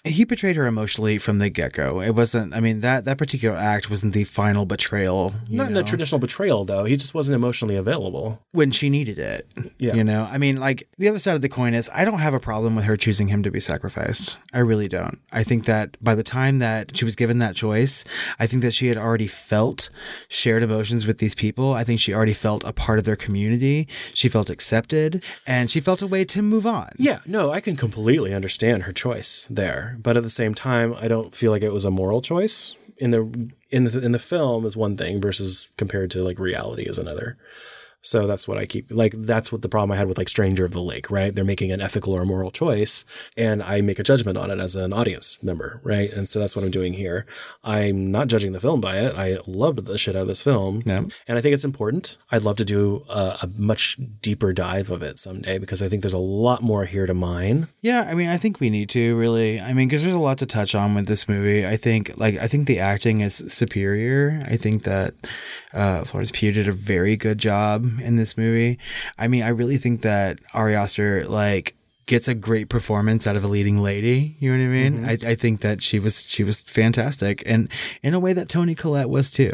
He 0.04 0.24
betrayed 0.24 0.56
her 0.56 0.66
emotionally 0.66 1.18
from 1.18 1.38
the 1.38 1.48
get 1.48 1.74
go. 1.74 2.00
It 2.00 2.10
wasn't. 2.10 2.54
I 2.54 2.60
mean 2.60 2.80
that 2.80 3.04
that 3.04 3.18
particular 3.18 3.56
act 3.56 3.88
wasn't 3.90 4.14
the 4.14 4.24
final 4.24 4.66
betrayal. 4.66 5.30
Not 5.48 5.70
in 5.70 5.76
a 5.76 5.82
traditional 5.84 6.18
betrayal, 6.18 6.64
though. 6.64 6.84
He 6.84 6.96
just 6.96 7.14
wasn't 7.14 7.36
emotionally 7.36 7.76
available. 7.76 8.40
when 8.52 8.70
she 8.70 8.90
needed 8.90 9.18
it. 9.18 9.46
Yeah. 9.78 9.94
You 9.94 10.02
know, 10.04 10.28
I 10.30 10.38
mean, 10.38 10.56
like 10.56 10.88
the 10.98 11.08
other 11.08 11.18
side 11.18 11.36
of 11.36 11.42
the 11.42 11.48
coin 11.48 11.74
is 11.74 11.88
I 11.94 12.04
don't 12.04 12.18
have 12.20 12.34
a 12.34 12.40
problem 12.40 12.74
with 12.74 12.84
her 12.86 12.96
choosing 12.96 13.28
him 13.28 13.42
to 13.44 13.50
be 13.50 13.60
sacrificed. 13.60 14.36
I 14.52 14.58
really 14.60 14.88
don't. 14.88 15.18
I 15.32 15.42
think 15.44 15.66
that 15.66 15.96
by 16.02 16.14
the 16.14 16.22
time 16.24 16.58
that 16.58 16.96
she 16.96 17.04
was 17.04 17.14
given 17.16 17.38
that 17.38 17.54
choice, 17.54 18.04
I 18.40 18.46
think 18.46 18.62
that 18.62 18.74
she 18.74 18.88
had 18.88 18.96
already 18.96 19.26
felt 19.26 19.88
shared 20.28 20.62
emotions 20.62 21.06
with 21.06 21.18
these 21.18 21.34
people. 21.34 21.74
I 21.74 21.84
think 21.84 22.00
she 22.00 22.14
already 22.14 22.34
felt 22.34 22.64
a 22.64 22.72
part 22.72 22.98
of 22.98 23.04
their 23.04 23.16
community. 23.16 23.86
She 24.14 24.28
felt 24.28 24.50
accepted 24.50 25.22
and 25.46 25.70
she 25.70 25.80
felt 25.80 26.02
a 26.02 26.06
way 26.06 26.24
to 26.24 26.42
move 26.42 26.66
on. 26.66 26.90
Yeah, 26.98 27.20
no, 27.26 27.50
I 27.52 27.60
can 27.60 27.76
completely 27.76 28.32
understand 28.34 28.82
her 28.84 28.92
choice 28.92 29.46
there, 29.50 29.81
but 30.00 30.16
at 30.16 30.22
the 30.22 30.30
same 30.30 30.54
time, 30.54 30.94
I 31.00 31.08
don't 31.08 31.34
feel 31.34 31.50
like 31.50 31.62
it 31.62 31.72
was 31.72 31.84
a 31.84 31.90
moral 31.90 32.22
choice. 32.22 32.74
In 32.98 33.10
the 33.10 33.50
in 33.70 33.84
the 33.84 34.00
in 34.00 34.12
the 34.12 34.18
film 34.18 34.64
is 34.66 34.76
one 34.76 34.96
thing 34.96 35.20
versus 35.20 35.68
compared 35.76 36.10
to 36.12 36.22
like 36.22 36.38
reality 36.38 36.82
is 36.82 36.98
another. 36.98 37.36
So 38.02 38.26
that's 38.26 38.46
what 38.48 38.58
I 38.58 38.66
keep 38.66 38.86
like 38.90 39.14
that's 39.16 39.52
what 39.52 39.62
the 39.62 39.68
problem 39.68 39.92
I 39.92 39.96
had 39.96 40.08
with 40.08 40.18
like 40.18 40.28
Stranger 40.28 40.64
of 40.64 40.72
the 40.72 40.82
Lake, 40.82 41.10
right? 41.10 41.34
They're 41.34 41.44
making 41.44 41.70
an 41.70 41.80
ethical 41.80 42.14
or 42.14 42.24
moral 42.24 42.50
choice 42.50 43.04
and 43.36 43.62
I 43.62 43.80
make 43.80 43.98
a 43.98 44.02
judgment 44.02 44.36
on 44.36 44.50
it 44.50 44.58
as 44.58 44.74
an 44.76 44.92
audience 44.92 45.38
member, 45.42 45.80
right? 45.84 46.12
And 46.12 46.28
so 46.28 46.38
that's 46.38 46.56
what 46.56 46.64
I'm 46.64 46.70
doing 46.70 46.94
here. 46.94 47.26
I'm 47.62 48.10
not 48.10 48.26
judging 48.26 48.52
the 48.52 48.60
film 48.60 48.80
by 48.80 48.98
it. 48.98 49.14
I 49.16 49.38
loved 49.46 49.84
the 49.84 49.96
shit 49.96 50.16
out 50.16 50.22
of 50.22 50.28
this 50.28 50.42
film. 50.42 50.82
Yeah. 50.84 51.04
And 51.28 51.38
I 51.38 51.40
think 51.40 51.54
it's 51.54 51.64
important. 51.64 52.18
I'd 52.30 52.42
love 52.42 52.56
to 52.56 52.64
do 52.64 53.04
a, 53.08 53.38
a 53.42 53.50
much 53.56 53.96
deeper 54.20 54.52
dive 54.52 54.90
of 54.90 55.02
it 55.02 55.18
someday 55.18 55.58
because 55.58 55.80
I 55.80 55.88
think 55.88 56.02
there's 56.02 56.12
a 56.12 56.18
lot 56.18 56.62
more 56.62 56.84
here 56.84 57.06
to 57.06 57.14
mine. 57.14 57.68
Yeah, 57.80 58.06
I 58.08 58.14
mean, 58.14 58.28
I 58.28 58.36
think 58.36 58.58
we 58.58 58.70
need 58.70 58.88
to 58.90 59.16
really. 59.16 59.60
I 59.60 59.72
mean, 59.72 59.88
because 59.88 60.02
there's 60.02 60.14
a 60.14 60.18
lot 60.18 60.38
to 60.38 60.46
touch 60.46 60.74
on 60.74 60.94
with 60.94 61.06
this 61.06 61.28
movie. 61.28 61.66
I 61.66 61.76
think, 61.76 62.16
like, 62.16 62.38
I 62.38 62.46
think 62.48 62.66
the 62.66 62.80
acting 62.80 63.20
is 63.20 63.34
superior. 63.48 64.42
I 64.46 64.56
think 64.56 64.82
that 64.84 65.14
uh, 65.72 66.04
Florence 66.04 66.30
Pugh 66.32 66.52
did 66.52 66.68
a 66.68 66.72
very 66.72 67.16
good 67.16 67.38
job 67.38 67.86
in 68.00 68.16
this 68.16 68.36
movie. 68.36 68.78
I 69.18 69.28
mean, 69.28 69.42
I 69.42 69.48
really 69.48 69.76
think 69.76 70.02
that 70.02 70.38
Ari 70.54 70.74
Aster, 70.74 71.24
like, 71.26 71.74
gets 72.12 72.28
a 72.28 72.34
great 72.34 72.68
performance 72.68 73.26
out 73.26 73.36
of 73.36 73.42
a 73.42 73.48
leading 73.48 73.78
lady. 73.78 74.36
You 74.38 74.52
know 74.52 74.62
what 74.62 74.70
I 74.70 74.80
mean? 74.82 74.94
Mm-hmm. 74.98 75.26
I, 75.26 75.30
I 75.30 75.34
think 75.34 75.60
that 75.60 75.82
she 75.82 75.98
was 75.98 76.24
she 76.24 76.44
was 76.44 76.62
fantastic, 76.62 77.42
and 77.46 77.70
in 78.02 78.12
a 78.12 78.20
way 78.20 78.34
that 78.34 78.50
Toni 78.50 78.74
Collette 78.74 79.08
was 79.08 79.30
too. 79.30 79.52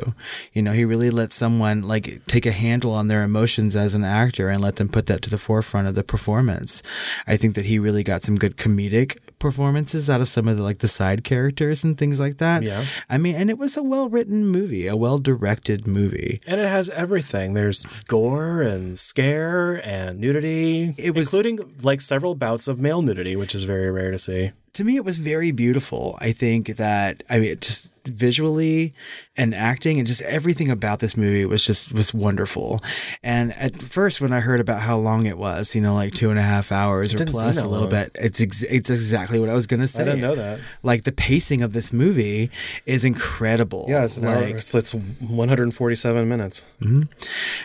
You 0.52 0.62
know, 0.62 0.72
he 0.72 0.84
really 0.84 1.10
let 1.10 1.32
someone 1.32 1.82
like 1.82 2.24
take 2.26 2.46
a 2.46 2.50
handle 2.50 2.92
on 2.92 3.06
their 3.06 3.22
emotions 3.22 3.76
as 3.76 3.94
an 3.94 4.02
actor 4.02 4.48
and 4.48 4.60
let 4.60 4.74
them 4.74 4.88
put 4.88 5.06
that 5.06 5.22
to 5.22 5.30
the 5.30 5.38
forefront 5.38 5.86
of 5.86 5.94
the 5.94 6.02
performance. 6.02 6.82
I 7.28 7.36
think 7.36 7.54
that 7.54 7.66
he 7.66 7.78
really 7.78 8.02
got 8.02 8.24
some 8.24 8.34
good 8.34 8.56
comedic 8.56 9.18
performances 9.38 10.10
out 10.10 10.20
of 10.20 10.28
some 10.28 10.48
of 10.48 10.56
the 10.56 10.62
like 10.64 10.78
the 10.78 10.88
side 10.88 11.22
characters 11.22 11.84
and 11.84 11.96
things 11.96 12.18
like 12.18 12.38
that. 12.38 12.64
Yeah. 12.64 12.86
I 13.08 13.18
mean, 13.18 13.36
and 13.36 13.50
it 13.50 13.58
was 13.58 13.76
a 13.76 13.84
well 13.84 14.08
written 14.08 14.46
movie, 14.46 14.88
a 14.88 14.96
well 14.96 15.18
directed 15.18 15.86
movie. 15.86 16.40
And 16.44 16.60
it 16.60 16.68
has 16.68 16.90
everything. 16.90 17.54
There's 17.54 17.86
gore 18.08 18.62
and 18.62 18.98
scare 18.98 19.74
and 19.86 20.18
nudity. 20.18 20.94
It 20.98 21.14
was 21.14 21.28
including 21.28 21.60
like 21.82 22.00
several 22.00 22.34
bouts 22.48 22.66
of 22.66 22.78
male 22.78 23.02
nudity, 23.02 23.36
which 23.36 23.54
is 23.54 23.64
very 23.64 23.90
rare 23.90 24.10
to 24.10 24.18
see. 24.18 24.52
To 24.72 24.82
me 24.82 24.96
it 24.96 25.04
was 25.04 25.18
very 25.18 25.50
beautiful. 25.50 26.16
I 26.18 26.32
think 26.32 26.76
that 26.76 27.22
I 27.28 27.38
mean 27.38 27.50
it 27.50 27.60
just 27.60 27.90
visually 28.06 28.94
and 29.38 29.54
acting 29.54 29.98
and 29.98 30.06
just 30.06 30.20
everything 30.22 30.70
about 30.70 30.98
this 30.98 31.16
movie 31.16 31.44
was 31.44 31.64
just 31.64 31.92
was 31.92 32.12
wonderful. 32.12 32.82
And 33.22 33.56
at 33.56 33.76
first, 33.76 34.20
when 34.20 34.32
I 34.32 34.40
heard 34.40 34.60
about 34.60 34.80
how 34.80 34.98
long 34.98 35.26
it 35.26 35.38
was, 35.38 35.74
you 35.74 35.80
know, 35.80 35.94
like 35.94 36.12
two 36.12 36.30
and 36.30 36.38
a 36.38 36.42
half 36.42 36.72
hours 36.72 37.14
or 37.14 37.24
plus 37.24 37.56
a 37.56 37.66
little 37.66 37.82
long. 37.82 37.90
bit, 37.90 38.16
it's 38.16 38.40
ex- 38.40 38.62
it's 38.64 38.90
exactly 38.90 39.38
what 39.38 39.48
I 39.48 39.54
was 39.54 39.66
gonna 39.66 39.86
say. 39.86 40.02
I 40.02 40.04
didn't 40.04 40.20
know 40.20 40.34
that. 40.34 40.60
Like 40.82 41.04
the 41.04 41.12
pacing 41.12 41.62
of 41.62 41.72
this 41.72 41.92
movie 41.92 42.50
is 42.84 43.04
incredible. 43.04 43.86
Yeah, 43.88 44.04
it's 44.04 44.18
like 44.18 44.56
it's, 44.56 44.74
it's 44.74 44.92
147 44.92 46.28
minutes. 46.28 46.64
Mm-hmm. 46.80 47.02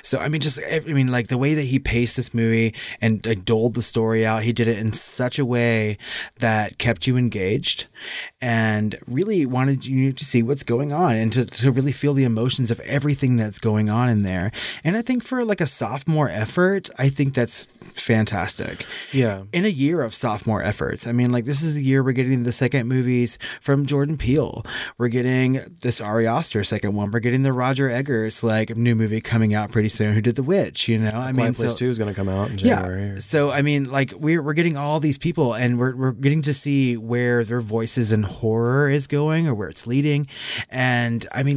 So 0.04 0.20
I 0.20 0.30
mean, 0.30 0.42
just 0.42 0.60
I 0.60 0.80
mean, 0.80 1.08
like 1.08 1.28
the 1.28 1.38
way 1.38 1.56
that 1.56 1.64
he 1.64 1.80
paced 1.80 2.16
this 2.16 2.34
movie 2.34 2.76
and 3.02 3.26
like, 3.26 3.46
doled 3.46 3.74
the 3.74 3.82
story 3.82 4.26
out, 4.26 4.44
he 4.44 4.54
did 4.54 4.68
it 4.68 4.78
in 4.78 4.94
such 4.94 5.40
a 5.40 5.46
way 5.46 5.98
that 6.40 6.78
kept 6.78 7.08
you 7.08 7.18
engaged 7.18 7.86
and 8.42 8.98
really 9.08 9.46
wanted 9.46 9.86
you 9.86 10.12
to 10.12 10.26
see 10.26 10.44
what's 10.44 10.64
going 10.64 10.92
on 10.92 11.16
and 11.16 11.32
to, 11.34 11.46
to 11.46 11.63
really 11.72 11.92
feel 11.92 12.14
the 12.14 12.24
emotions 12.24 12.72
of 12.72 12.80
everything 12.82 13.36
that's 13.38 13.60
going 13.60 13.90
on 13.90 14.10
in 14.10 14.22
there. 14.22 14.52
And 14.84 14.98
I 14.98 15.02
think 15.02 15.24
for 15.24 15.44
like 15.46 15.62
a 15.62 15.66
sophomore 15.66 16.30
effort, 16.30 16.90
I 16.98 17.10
think 17.10 17.34
that's 17.34 17.66
fantastic. 17.66 18.86
Yeah. 19.12 19.44
In 19.52 19.66
a 19.66 19.70
year 19.70 20.02
of 20.02 20.14
sophomore 20.14 20.62
efforts, 20.62 21.08
I 21.08 21.12
mean, 21.12 21.32
like 21.32 21.46
this 21.46 21.62
is 21.62 21.76
the 21.76 21.84
year 21.84 22.04
we're 22.04 22.12
getting 22.14 22.44
the 22.44 22.52
second 22.52 22.88
movies 22.88 23.38
from 23.62 23.86
Jordan 23.86 24.18
Peele. 24.18 24.64
We're 24.98 25.10
getting 25.10 25.60
this 25.82 26.02
Ari 26.02 26.28
Aster 26.28 26.64
second 26.64 26.96
one. 26.96 27.12
We're 27.12 27.20
getting 27.20 27.44
the 27.44 27.54
Roger 27.54 27.90
Eggers 27.90 28.44
like 28.44 28.76
new 28.76 28.96
movie 28.96 29.22
coming 29.22 29.54
out 29.54 29.72
pretty 29.72 29.90
soon. 29.90 30.14
Who 30.14 30.22
did 30.22 30.36
The 30.36 30.44
Witch? 30.44 30.88
You 30.88 31.00
know, 31.00 31.10
I 31.14 31.32
mean, 31.32 31.54
Place 31.54 31.72
so, 31.72 31.78
Two 31.78 31.90
is 31.90 31.98
going 31.98 32.14
to 32.14 32.16
come 32.16 32.30
out 32.30 32.50
in 32.50 32.58
January. 32.58 33.10
Yeah. 33.10 33.16
So 33.16 33.52
I 33.52 33.62
mean, 33.62 33.90
like 33.90 34.14
we're 34.14 34.42
we're 34.42 34.54
getting 34.54 34.78
all 34.78 35.00
these 35.00 35.18
people, 35.18 35.54
and 35.54 35.80
we're 35.80 35.96
we're 35.96 36.12
getting 36.12 36.42
to 36.44 36.54
see 36.54 36.98
where 36.98 37.44
their 37.44 37.62
voices 37.62 38.12
and 38.12 38.26
horror 38.26 38.90
is 38.90 39.08
going 39.08 39.48
or 39.48 39.54
where 39.54 39.70
it's 39.70 39.88
leading. 39.88 40.28
And 40.70 41.26
I 41.32 41.44
mean, 41.44 41.53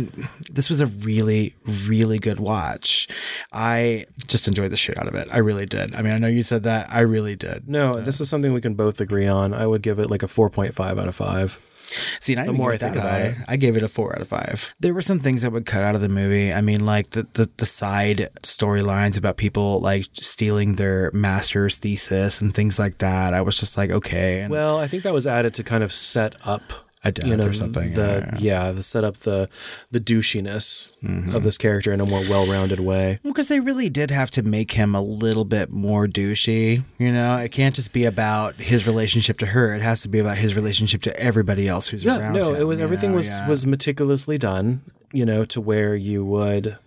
this 0.50 0.68
was 0.68 0.80
a 0.80 0.86
really, 0.86 1.54
really 1.64 2.18
good 2.18 2.38
watch. 2.38 3.08
I 3.52 4.06
just 4.26 4.48
enjoyed 4.48 4.70
the 4.70 4.76
shit 4.76 4.98
out 4.98 5.08
of 5.08 5.14
it. 5.14 5.28
I 5.30 5.38
really 5.38 5.66
did. 5.66 5.94
I 5.94 6.02
mean, 6.02 6.12
I 6.12 6.18
know 6.18 6.28
you 6.28 6.42
said 6.42 6.62
that. 6.64 6.86
I 6.90 7.00
really 7.00 7.36
did. 7.36 7.68
No, 7.68 8.00
this 8.00 8.20
is 8.20 8.28
something 8.28 8.52
we 8.52 8.60
can 8.60 8.74
both 8.74 9.00
agree 9.00 9.26
on. 9.26 9.54
I 9.54 9.66
would 9.66 9.82
give 9.82 9.98
it 9.98 10.10
like 10.10 10.22
a 10.22 10.28
4.5 10.28 10.78
out 10.80 11.08
of 11.08 11.14
5. 11.14 11.72
See, 12.20 12.34
the 12.34 12.52
more 12.52 12.72
I 12.72 12.76
think 12.76 12.96
about 12.96 13.20
it, 13.20 13.36
I 13.46 13.56
gave 13.56 13.76
it 13.76 13.82
a 13.82 13.88
four 13.88 14.14
out 14.14 14.20
of 14.20 14.28
five. 14.28 14.74
There 14.80 14.94
were 14.94 15.02
some 15.02 15.18
things 15.18 15.42
that 15.42 15.52
would 15.52 15.66
cut 15.66 15.82
out 15.82 15.94
of 15.94 16.00
the 16.00 16.08
movie. 16.08 16.52
I 16.52 16.60
mean, 16.60 16.84
like 16.84 17.10
the 17.10 17.26
the, 17.34 17.48
the 17.56 17.66
side 17.66 18.28
storylines 18.42 19.16
about 19.16 19.36
people 19.36 19.80
like 19.80 20.06
stealing 20.12 20.76
their 20.76 21.10
master's 21.12 21.76
thesis 21.76 22.40
and 22.40 22.54
things 22.54 22.78
like 22.78 22.98
that. 22.98 23.34
I 23.34 23.40
was 23.40 23.58
just 23.58 23.76
like, 23.76 23.90
okay. 23.90 24.40
And 24.40 24.50
well, 24.50 24.78
I 24.78 24.86
think 24.86 25.04
that 25.04 25.12
was 25.12 25.26
added 25.26 25.54
to 25.54 25.62
kind 25.62 25.84
of 25.84 25.92
set 25.92 26.34
up 26.44 26.85
a 27.08 27.12
death 27.12 27.26
you 27.26 27.36
know, 27.36 27.46
or 27.46 27.52
something. 27.52 27.92
The, 27.92 28.28
yeah, 28.32 28.38
yeah. 28.38 28.66
yeah, 28.66 28.72
the 28.72 28.82
set 28.82 29.04
up 29.04 29.16
the 29.18 29.48
the 29.90 30.00
douchiness 30.00 30.92
mm-hmm. 31.02 31.34
of 31.34 31.42
this 31.42 31.58
character 31.58 31.92
in 31.92 32.00
a 32.00 32.06
more 32.08 32.20
well 32.20 32.46
rounded 32.46 32.80
way. 32.80 33.18
Well, 33.22 33.32
because 33.32 33.48
they 33.48 33.60
really 33.60 33.88
did 33.88 34.10
have 34.10 34.30
to 34.32 34.42
make 34.42 34.72
him 34.72 34.94
a 34.94 35.02
little 35.02 35.44
bit 35.44 35.70
more 35.70 36.06
douchey. 36.06 36.82
You 36.98 37.12
know, 37.12 37.36
it 37.38 37.50
can't 37.52 37.74
just 37.74 37.92
be 37.92 38.04
about 38.04 38.56
his 38.56 38.86
relationship 38.86 39.38
to 39.38 39.46
her. 39.46 39.74
It 39.74 39.82
has 39.82 40.02
to 40.02 40.08
be 40.08 40.18
about 40.18 40.38
his 40.38 40.54
relationship 40.54 41.02
to 41.02 41.20
everybody 41.20 41.68
else 41.68 41.88
who's 41.88 42.04
yeah, 42.04 42.18
around. 42.18 42.34
No, 42.34 42.54
him, 42.54 42.62
it 42.62 42.64
was 42.64 42.78
everything 42.78 43.10
know? 43.10 43.16
was 43.16 43.28
yeah. 43.28 43.48
was 43.48 43.66
meticulously 43.66 44.38
done. 44.38 44.82
You 45.12 45.24
know, 45.24 45.44
to 45.46 45.60
where 45.60 45.94
you 45.94 46.24
would 46.24 46.78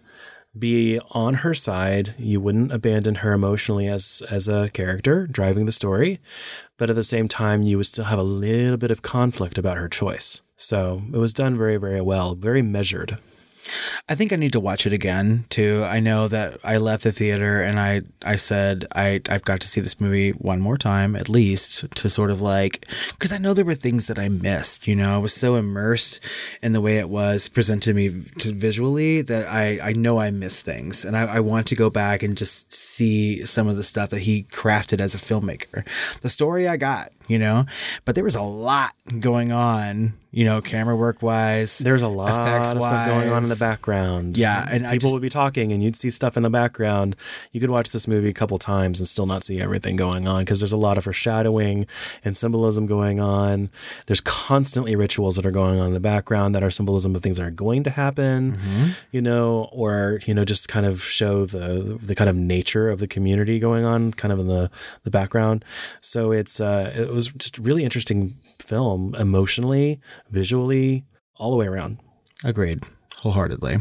be 0.58 0.99
on 1.12 1.36
her 1.36 1.53
side. 1.53 2.15
You 2.17 2.41
wouldn't 2.41 2.71
abandon 2.71 3.15
her 3.15 3.34
emotionally 3.34 3.88
as 3.88 4.23
as 4.29 4.47
a 4.47 4.69
character 4.69 5.27
driving 5.27 5.65
the 5.65 5.71
story, 5.71 6.19
but 6.79 6.89
at 6.89 6.95
the 6.95 7.03
same 7.03 7.27
time 7.27 7.61
you 7.61 7.77
would 7.77 7.85
still 7.85 8.05
have 8.05 8.17
a 8.17 8.23
little 8.23 8.77
bit 8.77 8.89
of 8.89 9.03
conflict 9.03 9.59
about 9.59 9.77
her 9.77 9.87
choice. 9.87 10.41
So, 10.55 11.03
it 11.13 11.17
was 11.17 11.33
done 11.33 11.55
very 11.55 11.77
very 11.77 12.01
well, 12.01 12.33
very 12.33 12.63
measured. 12.63 13.19
I 14.07 14.15
think 14.15 14.33
I 14.33 14.37
need 14.37 14.53
to 14.53 14.59
watch 14.59 14.85
it 14.87 14.93
again 14.93 15.45
too. 15.49 15.83
I 15.83 15.99
know 15.99 16.27
that 16.27 16.59
I 16.63 16.77
left 16.77 17.03
the 17.03 17.11
theater 17.11 17.61
and 17.61 17.79
I 17.79 18.01
I 18.23 18.35
said 18.35 18.87
I 18.95 19.21
I've 19.29 19.43
got 19.43 19.61
to 19.61 19.67
see 19.67 19.81
this 19.81 19.99
movie 19.99 20.31
one 20.31 20.59
more 20.59 20.77
time 20.77 21.15
at 21.15 21.29
least 21.29 21.89
to 21.91 22.09
sort 22.09 22.31
of 22.31 22.41
like 22.41 22.87
because 23.11 23.31
I 23.31 23.37
know 23.37 23.53
there 23.53 23.65
were 23.65 23.75
things 23.75 24.07
that 24.07 24.17
I 24.17 24.29
missed. 24.29 24.87
You 24.87 24.95
know, 24.95 25.13
I 25.13 25.17
was 25.17 25.33
so 25.33 25.55
immersed 25.55 26.19
in 26.61 26.73
the 26.73 26.81
way 26.81 26.97
it 26.97 27.09
was 27.09 27.49
presented 27.49 27.89
to 27.89 27.93
me 27.93 28.07
visually 28.07 29.21
that 29.21 29.47
I 29.47 29.79
I 29.81 29.93
know 29.93 30.19
I 30.19 30.31
missed 30.31 30.65
things 30.65 31.05
and 31.05 31.15
I, 31.15 31.35
I 31.35 31.39
want 31.39 31.67
to 31.67 31.75
go 31.75 31.89
back 31.89 32.23
and 32.23 32.35
just 32.37 32.71
see 32.71 33.45
some 33.45 33.67
of 33.67 33.75
the 33.75 33.83
stuff 33.83 34.09
that 34.09 34.23
he 34.23 34.43
crafted 34.43 34.99
as 34.99 35.15
a 35.15 35.17
filmmaker. 35.17 35.85
The 36.21 36.29
story 36.29 36.67
I 36.67 36.77
got, 36.77 37.11
you 37.29 37.39
know, 37.39 37.65
but 38.03 38.15
there 38.15 38.23
was 38.25 38.35
a 38.35 38.41
lot 38.41 38.93
going 39.19 39.51
on 39.51 40.13
you 40.31 40.45
know, 40.45 40.61
camera 40.61 40.95
work 40.95 41.23
wise. 41.23 41.79
There's 41.79 42.03
a 42.03 42.07
lot 42.07 42.29
of 42.29 42.65
stuff 42.67 43.07
going 43.07 43.29
on 43.29 43.43
in 43.43 43.49
the 43.49 43.55
background. 43.55 44.37
Yeah, 44.37 44.67
and 44.69 44.83
people 44.83 44.97
just, 45.09 45.13
would 45.13 45.21
be 45.23 45.29
talking, 45.29 45.71
and 45.71 45.81
you'd 45.81 45.95
see 45.95 46.11
stuff 46.11 46.37
in 46.37 46.43
the 46.43 46.51
background. 46.51 47.15
You 47.51 47.59
could 47.59 47.71
watch 47.71 47.89
this 47.89 48.07
movie 48.07 48.29
a 48.29 48.33
couple 48.33 48.59
times 48.59 48.99
and 48.99 49.07
still 49.07 49.25
not 49.25 49.43
see 49.43 49.59
everything 49.59 49.95
going 49.95 50.27
on 50.27 50.41
because 50.41 50.59
there's 50.59 50.71
a 50.71 50.77
lot 50.77 50.99
of 50.99 51.05
foreshadowing 51.05 51.87
and 52.23 52.37
symbolism 52.37 52.85
going 52.85 53.19
on. 53.19 53.71
There's 54.05 54.21
constantly 54.21 54.95
rituals 54.95 55.35
that 55.35 55.47
are 55.47 55.51
going 55.51 55.79
on 55.79 55.87
in 55.87 55.93
the 55.93 55.99
background 55.99 56.53
that 56.53 56.61
are 56.61 56.69
symbolism 56.69 57.15
of 57.15 57.23
things 57.23 57.37
that 57.37 57.43
are 57.47 57.51
going 57.51 57.83
to 57.83 57.89
happen. 57.89 58.53
Mm-hmm. 58.53 58.89
You 59.11 59.23
know, 59.23 59.67
or 59.71 60.19
you 60.27 60.35
know, 60.35 60.45
just 60.45 60.67
kind 60.67 60.85
of 60.85 61.01
show 61.01 61.47
the 61.47 61.97
the 61.99 62.13
kind 62.13 62.29
of 62.29 62.35
nature 62.35 62.91
of 62.91 62.99
the 62.99 63.07
community 63.07 63.57
going 63.57 63.83
on, 63.83 64.13
kind 64.13 64.31
of 64.31 64.37
in 64.37 64.47
the 64.47 64.69
the 65.03 65.09
background. 65.09 65.65
So 66.01 66.31
it's 66.31 66.59
uh, 66.59 66.93
it 66.95 67.09
was 67.19 67.27
just 67.38 67.58
a 67.58 67.62
really 67.62 67.84
interesting 67.84 68.36
film 68.60 69.13
emotionally, 69.15 69.99
visually, 70.29 71.05
all 71.36 71.51
the 71.51 71.58
way 71.58 71.67
around. 71.67 71.99
Agreed, 72.45 72.84
wholeheartedly. 73.17 73.77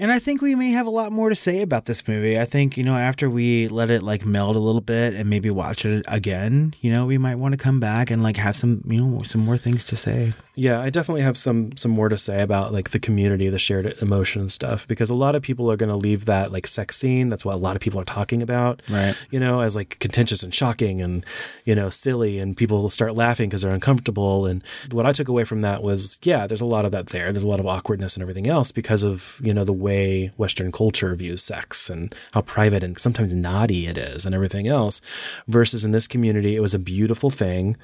And 0.00 0.12
I 0.12 0.20
think 0.20 0.40
we 0.40 0.54
may 0.54 0.70
have 0.70 0.86
a 0.86 0.90
lot 0.90 1.10
more 1.10 1.28
to 1.28 1.34
say 1.34 1.60
about 1.60 1.86
this 1.86 2.06
movie. 2.06 2.38
I 2.38 2.44
think, 2.44 2.76
you 2.76 2.84
know, 2.84 2.94
after 2.94 3.28
we 3.28 3.66
let 3.66 3.90
it 3.90 4.04
like 4.04 4.24
meld 4.24 4.54
a 4.54 4.60
little 4.60 4.80
bit 4.80 5.12
and 5.12 5.28
maybe 5.28 5.50
watch 5.50 5.84
it 5.84 6.04
again, 6.06 6.74
you 6.80 6.92
know, 6.92 7.04
we 7.04 7.18
might 7.18 7.34
want 7.34 7.52
to 7.52 7.58
come 7.58 7.80
back 7.80 8.08
and 8.08 8.22
like 8.22 8.36
have 8.36 8.54
some, 8.54 8.80
you 8.86 9.04
know, 9.04 9.22
some 9.24 9.40
more 9.40 9.56
things 9.56 9.82
to 9.84 9.96
say. 9.96 10.34
Yeah, 10.54 10.80
I 10.80 10.90
definitely 10.90 11.22
have 11.22 11.36
some 11.36 11.76
some 11.76 11.92
more 11.92 12.08
to 12.08 12.16
say 12.16 12.42
about 12.42 12.72
like 12.72 12.90
the 12.90 12.98
community, 12.98 13.48
the 13.48 13.58
shared 13.58 14.00
emotion 14.00 14.40
and 14.40 14.50
stuff 14.50 14.86
because 14.88 15.08
a 15.10 15.14
lot 15.14 15.34
of 15.34 15.42
people 15.42 15.70
are 15.70 15.76
going 15.76 15.88
to 15.88 15.96
leave 15.96 16.24
that 16.26 16.52
like 16.52 16.66
sex 16.66 16.96
scene, 16.96 17.28
that's 17.28 17.44
what 17.44 17.54
a 17.54 17.58
lot 17.58 17.76
of 17.76 17.82
people 17.82 18.00
are 18.00 18.04
talking 18.04 18.42
about, 18.42 18.82
right? 18.88 19.14
You 19.30 19.40
know, 19.40 19.60
as 19.60 19.74
like 19.74 19.98
contentious 19.98 20.44
and 20.44 20.54
shocking 20.54 21.00
and, 21.00 21.24
you 21.64 21.74
know, 21.74 21.90
silly 21.90 22.38
and 22.38 22.56
people 22.56 22.82
will 22.82 22.88
start 22.88 23.14
laughing 23.14 23.48
because 23.48 23.62
they're 23.62 23.74
uncomfortable 23.74 24.46
and 24.46 24.62
what 24.92 25.06
I 25.06 25.12
took 25.12 25.28
away 25.28 25.44
from 25.44 25.60
that 25.62 25.82
was, 25.82 26.18
yeah, 26.22 26.46
there's 26.46 26.60
a 26.60 26.66
lot 26.66 26.84
of 26.84 26.92
that 26.92 27.08
there. 27.08 27.32
There's 27.32 27.44
a 27.44 27.48
lot 27.48 27.60
of 27.60 27.66
awkwardness 27.66 28.14
and 28.14 28.22
everything 28.22 28.48
else 28.48 28.72
because 28.72 29.02
of, 29.02 29.40
you 29.42 29.54
know, 29.54 29.64
the 29.64 29.72
way 29.72 29.87
Western 30.36 30.72
culture 30.72 31.14
views 31.14 31.42
sex 31.42 31.90
and 31.90 32.14
how 32.32 32.42
private 32.42 32.82
and 32.82 32.98
sometimes 32.98 33.32
naughty 33.32 33.86
it 33.86 33.98
is 33.98 34.26
and 34.26 34.34
everything 34.34 34.66
else. 34.66 35.00
Versus 35.46 35.84
in 35.84 35.92
this 35.92 36.06
community, 36.06 36.56
it 36.56 36.60
was 36.60 36.74
a 36.74 36.78
beautiful 36.78 37.30
thing 37.30 37.76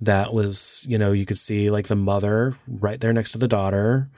that 0.00 0.32
was, 0.32 0.84
you 0.88 0.98
know, 0.98 1.12
you 1.12 1.26
could 1.26 1.38
see 1.38 1.70
like 1.70 1.88
the 1.88 1.94
mother 1.94 2.56
right 2.66 3.00
there 3.00 3.12
next 3.12 3.32
to 3.32 3.38
the 3.38 3.48
daughter 3.48 4.08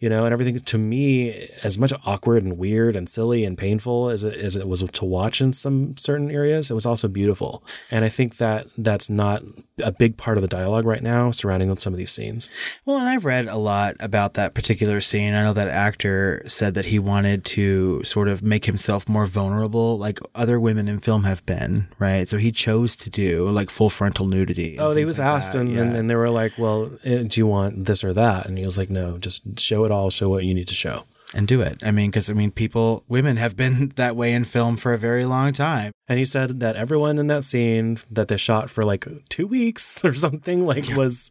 you 0.00 0.08
know, 0.08 0.24
and 0.24 0.32
everything 0.32 0.58
to 0.58 0.78
me, 0.78 1.50
as 1.64 1.76
much 1.76 1.92
awkward 2.06 2.44
and 2.44 2.56
weird 2.56 2.94
and 2.94 3.08
silly 3.08 3.44
and 3.44 3.58
painful 3.58 4.10
as 4.10 4.22
it, 4.22 4.34
as 4.34 4.54
it 4.54 4.68
was 4.68 4.82
to 4.82 5.04
watch 5.04 5.40
in 5.40 5.52
some 5.52 5.96
certain 5.96 6.30
areas, 6.30 6.70
it 6.70 6.74
was 6.74 6.86
also 6.86 7.08
beautiful. 7.08 7.64
And 7.90 8.04
I 8.04 8.08
think 8.08 8.36
that 8.36 8.68
that's 8.78 9.10
not 9.10 9.42
a 9.82 9.90
big 9.90 10.16
part 10.16 10.38
of 10.38 10.42
the 10.42 10.48
dialogue 10.48 10.84
right 10.84 11.02
now 11.02 11.32
surrounding 11.32 11.76
some 11.76 11.92
of 11.92 11.98
these 11.98 12.12
scenes. 12.12 12.48
Well, 12.84 12.98
and 12.98 13.08
I've 13.08 13.24
read 13.24 13.48
a 13.48 13.56
lot 13.56 13.96
about 13.98 14.34
that 14.34 14.54
particular 14.54 15.00
scene. 15.00 15.34
I 15.34 15.42
know 15.42 15.52
that 15.52 15.68
actor 15.68 16.42
said 16.46 16.74
that 16.74 16.86
he 16.86 17.00
wanted 17.00 17.44
to 17.46 18.04
sort 18.04 18.28
of 18.28 18.42
make 18.42 18.66
himself 18.66 19.08
more 19.08 19.26
vulnerable, 19.26 19.98
like 19.98 20.20
other 20.34 20.60
women 20.60 20.86
in 20.86 21.00
film 21.00 21.24
have 21.24 21.44
been, 21.44 21.88
right? 21.98 22.28
So 22.28 22.36
he 22.38 22.52
chose 22.52 22.94
to 22.96 23.10
do 23.10 23.48
like 23.50 23.68
full 23.68 23.90
frontal 23.90 24.26
nudity. 24.26 24.78
Oh, 24.78 24.94
he 24.94 25.04
was 25.04 25.18
like 25.18 25.26
asked, 25.26 25.54
and, 25.56 25.70
yeah. 25.70 25.82
and, 25.82 25.96
and, 25.96 26.10
they 26.10 26.14
were 26.14 26.30
like, 26.30 26.52
well, 26.56 26.90
eh, 27.04 27.24
do 27.24 27.40
you 27.40 27.46
want 27.46 27.86
this 27.86 28.04
or 28.04 28.12
that? 28.12 28.46
And 28.46 28.56
he 28.58 28.64
was 28.64 28.78
like, 28.78 28.90
no, 28.90 29.18
just 29.18 29.58
show 29.58 29.84
it 29.84 29.87
it 29.88 29.92
all, 29.92 30.10
show 30.10 30.28
what 30.28 30.44
you 30.44 30.54
need 30.54 30.68
to 30.68 30.74
show. 30.74 31.04
and 31.34 31.46
do 31.46 31.60
it. 31.60 31.76
I 31.82 31.90
mean, 31.90 32.10
because 32.10 32.30
I 32.30 32.32
mean, 32.32 32.50
people, 32.50 33.04
women 33.06 33.36
have 33.36 33.54
been 33.54 33.88
that 33.96 34.16
way 34.16 34.32
in 34.32 34.44
film 34.44 34.78
for 34.78 34.94
a 34.94 34.98
very 34.98 35.26
long 35.26 35.52
time. 35.52 35.92
And 36.08 36.18
he 36.18 36.24
said 36.24 36.60
that 36.60 36.74
everyone 36.74 37.18
in 37.18 37.26
that 37.26 37.44
scene 37.44 37.98
that 38.10 38.28
they 38.28 38.38
shot 38.38 38.70
for 38.70 38.82
like 38.82 39.06
two 39.28 39.46
weeks 39.46 40.02
or 40.06 40.14
something 40.14 40.64
like 40.64 40.88
was 40.96 41.30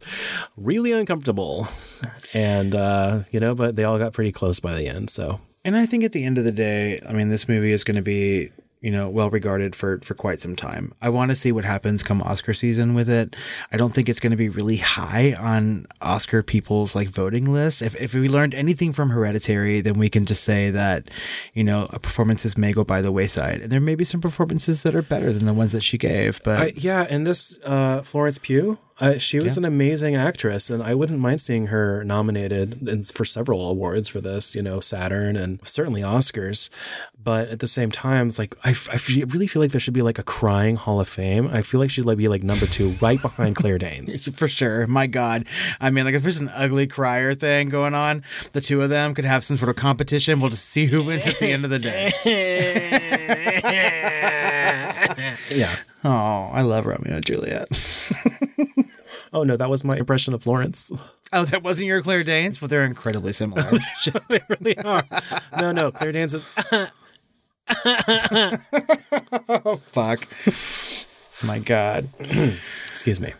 really 0.56 0.92
uncomfortable. 0.92 1.66
And, 2.32 2.74
uh, 2.76 3.22
you 3.32 3.40
know, 3.40 3.56
but 3.56 3.74
they 3.74 3.82
all 3.82 3.98
got 3.98 4.12
pretty 4.12 4.30
close 4.30 4.60
by 4.60 4.76
the 4.76 4.86
end. 4.86 5.10
So, 5.10 5.40
And 5.64 5.76
I 5.76 5.84
think 5.84 6.04
at 6.04 6.12
the 6.12 6.24
end 6.24 6.38
of 6.38 6.44
the 6.44 6.52
day, 6.52 7.00
I 7.08 7.12
mean, 7.12 7.28
this 7.28 7.48
movie 7.48 7.72
is 7.72 7.82
going 7.82 7.96
to 7.96 8.02
be, 8.02 8.50
you 8.80 8.90
know, 8.90 9.08
well 9.08 9.30
regarded 9.30 9.74
for 9.74 9.98
for 10.00 10.14
quite 10.14 10.40
some 10.40 10.54
time. 10.54 10.92
I 11.02 11.08
want 11.08 11.30
to 11.30 11.36
see 11.36 11.52
what 11.52 11.64
happens 11.64 12.02
come 12.02 12.22
Oscar 12.22 12.54
season 12.54 12.94
with 12.94 13.08
it. 13.08 13.34
I 13.72 13.76
don't 13.76 13.92
think 13.92 14.08
it's 14.08 14.20
going 14.20 14.30
to 14.30 14.36
be 14.36 14.48
really 14.48 14.76
high 14.76 15.34
on 15.34 15.86
Oscar 16.00 16.42
people's 16.42 16.94
like 16.94 17.08
voting 17.08 17.52
list. 17.52 17.82
If 17.82 18.00
if 18.00 18.14
we 18.14 18.28
learned 18.28 18.54
anything 18.54 18.92
from 18.92 19.10
Hereditary, 19.10 19.80
then 19.80 19.94
we 19.94 20.08
can 20.08 20.24
just 20.24 20.44
say 20.44 20.70
that, 20.70 21.08
you 21.54 21.64
know, 21.64 21.88
performances 22.02 22.56
may 22.56 22.72
go 22.72 22.84
by 22.84 23.02
the 23.02 23.12
wayside, 23.12 23.60
and 23.60 23.70
there 23.70 23.80
may 23.80 23.94
be 23.94 24.04
some 24.04 24.20
performances 24.20 24.82
that 24.82 24.94
are 24.94 25.02
better 25.02 25.32
than 25.32 25.46
the 25.46 25.54
ones 25.54 25.72
that 25.72 25.82
she 25.82 25.98
gave. 25.98 26.42
But 26.44 26.60
I, 26.60 26.72
yeah. 26.76 27.06
And 27.08 27.26
this, 27.26 27.58
uh, 27.64 28.02
Florence 28.02 28.38
Pugh, 28.38 28.78
uh, 29.00 29.18
she 29.18 29.38
was 29.38 29.56
Yeah. 29.56 29.60
an 29.60 29.64
amazing 29.64 30.16
actress, 30.16 30.70
and 30.70 30.82
I 30.82 30.94
wouldn't 30.94 31.20
mind 31.20 31.40
seeing 31.40 31.66
her 31.68 32.02
nominated 32.04 32.86
in, 32.88 33.02
for 33.04 33.24
several 33.24 33.68
awards 33.70 34.08
for 34.08 34.20
this, 34.20 34.54
you 34.54 34.62
know, 34.62 34.80
Saturn 34.80 35.36
and 35.36 35.60
certainly 35.66 36.02
Oscars. 36.02 36.68
But 37.22 37.48
at 37.48 37.60
the 37.60 37.66
same 37.68 37.90
time, 37.90 38.28
it's 38.28 38.38
like 38.38 38.54
I, 38.64 38.74
I 38.90 38.98
really 39.26 39.46
feel 39.46 39.60
like 39.60 39.72
there 39.72 39.80
should 39.80 39.94
be 39.94 40.02
like 40.02 40.18
a 40.18 40.22
crying 40.22 40.76
Hall 40.76 41.00
of 41.00 41.08
Fame. 41.08 41.48
I 41.52 41.62
feel 41.62 41.80
like 41.80 41.90
she'd 41.90 42.04
like 42.06 42.18
be 42.18 42.28
like 42.28 42.42
number 42.42 42.66
two, 42.66 42.90
right 43.00 43.20
behind 43.20 43.56
Claire 43.56 43.78
Danes. 43.78 44.22
For 44.36 44.48
sure. 44.48 44.86
My 44.86 45.06
God. 45.06 45.46
I 45.80 45.90
mean, 45.90 46.04
like, 46.04 46.14
if 46.14 46.22
there's 46.22 46.38
an 46.38 46.50
ugly 46.54 46.86
crier 46.86 47.34
thing 47.34 47.68
going 47.68 47.94
on, 47.94 48.22
the 48.52 48.60
two 48.60 48.80
of 48.82 48.90
them 48.90 49.14
could 49.14 49.24
have 49.26 49.44
some 49.44 49.56
sort 49.58 49.68
of 49.68 49.76
competition. 49.76 50.40
We'll 50.40 50.50
just 50.50 50.66
see 50.66 50.86
who 50.86 51.02
wins 51.02 51.26
at 51.26 51.38
the 51.38 51.52
end 51.52 51.64
of 51.64 51.70
the 51.70 51.78
day. 51.78 52.12
yeah. 55.50 55.76
Oh, 56.04 56.50
I 56.52 56.62
love 56.62 56.86
Romeo 56.86 57.16
and 57.16 57.24
Juliet. 57.26 57.68
Oh 59.32 59.42
no, 59.44 59.56
that 59.56 59.68
was 59.70 59.84
my 59.84 59.96
impression 59.96 60.34
of 60.34 60.42
Florence. 60.42 60.90
Oh, 61.32 61.44
that 61.44 61.62
wasn't 61.62 61.86
your 61.88 62.00
Claire 62.02 62.24
Danes? 62.24 62.60
Well, 62.60 62.68
they're 62.68 62.84
incredibly 62.84 63.32
similar. 63.32 63.62
they 64.28 64.40
really 64.48 64.78
are. 64.78 65.02
No, 65.58 65.72
no, 65.72 65.90
Claire 65.90 66.12
Danes 66.12 66.34
is. 66.34 66.46
Oh, 69.50 69.76
fuck. 69.92 70.26
My 71.46 71.58
God. 71.58 72.08
Excuse 72.88 73.20
me. 73.20 73.34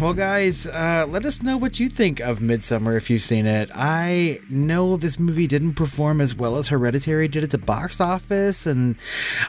Well, 0.00 0.14
guys, 0.14 0.66
uh, 0.66 1.04
let 1.10 1.26
us 1.26 1.42
know 1.42 1.58
what 1.58 1.78
you 1.78 1.90
think 1.90 2.20
of 2.20 2.38
Midsommar 2.38 2.96
if 2.96 3.10
you've 3.10 3.20
seen 3.20 3.44
it. 3.44 3.70
I 3.74 4.38
know 4.48 4.96
this 4.96 5.18
movie 5.18 5.46
didn't 5.46 5.74
perform 5.74 6.22
as 6.22 6.34
well 6.34 6.56
as 6.56 6.68
Hereditary 6.68 7.28
did 7.28 7.42
at 7.42 7.50
the 7.50 7.58
box 7.58 8.00
office, 8.00 8.64
and 8.64 8.96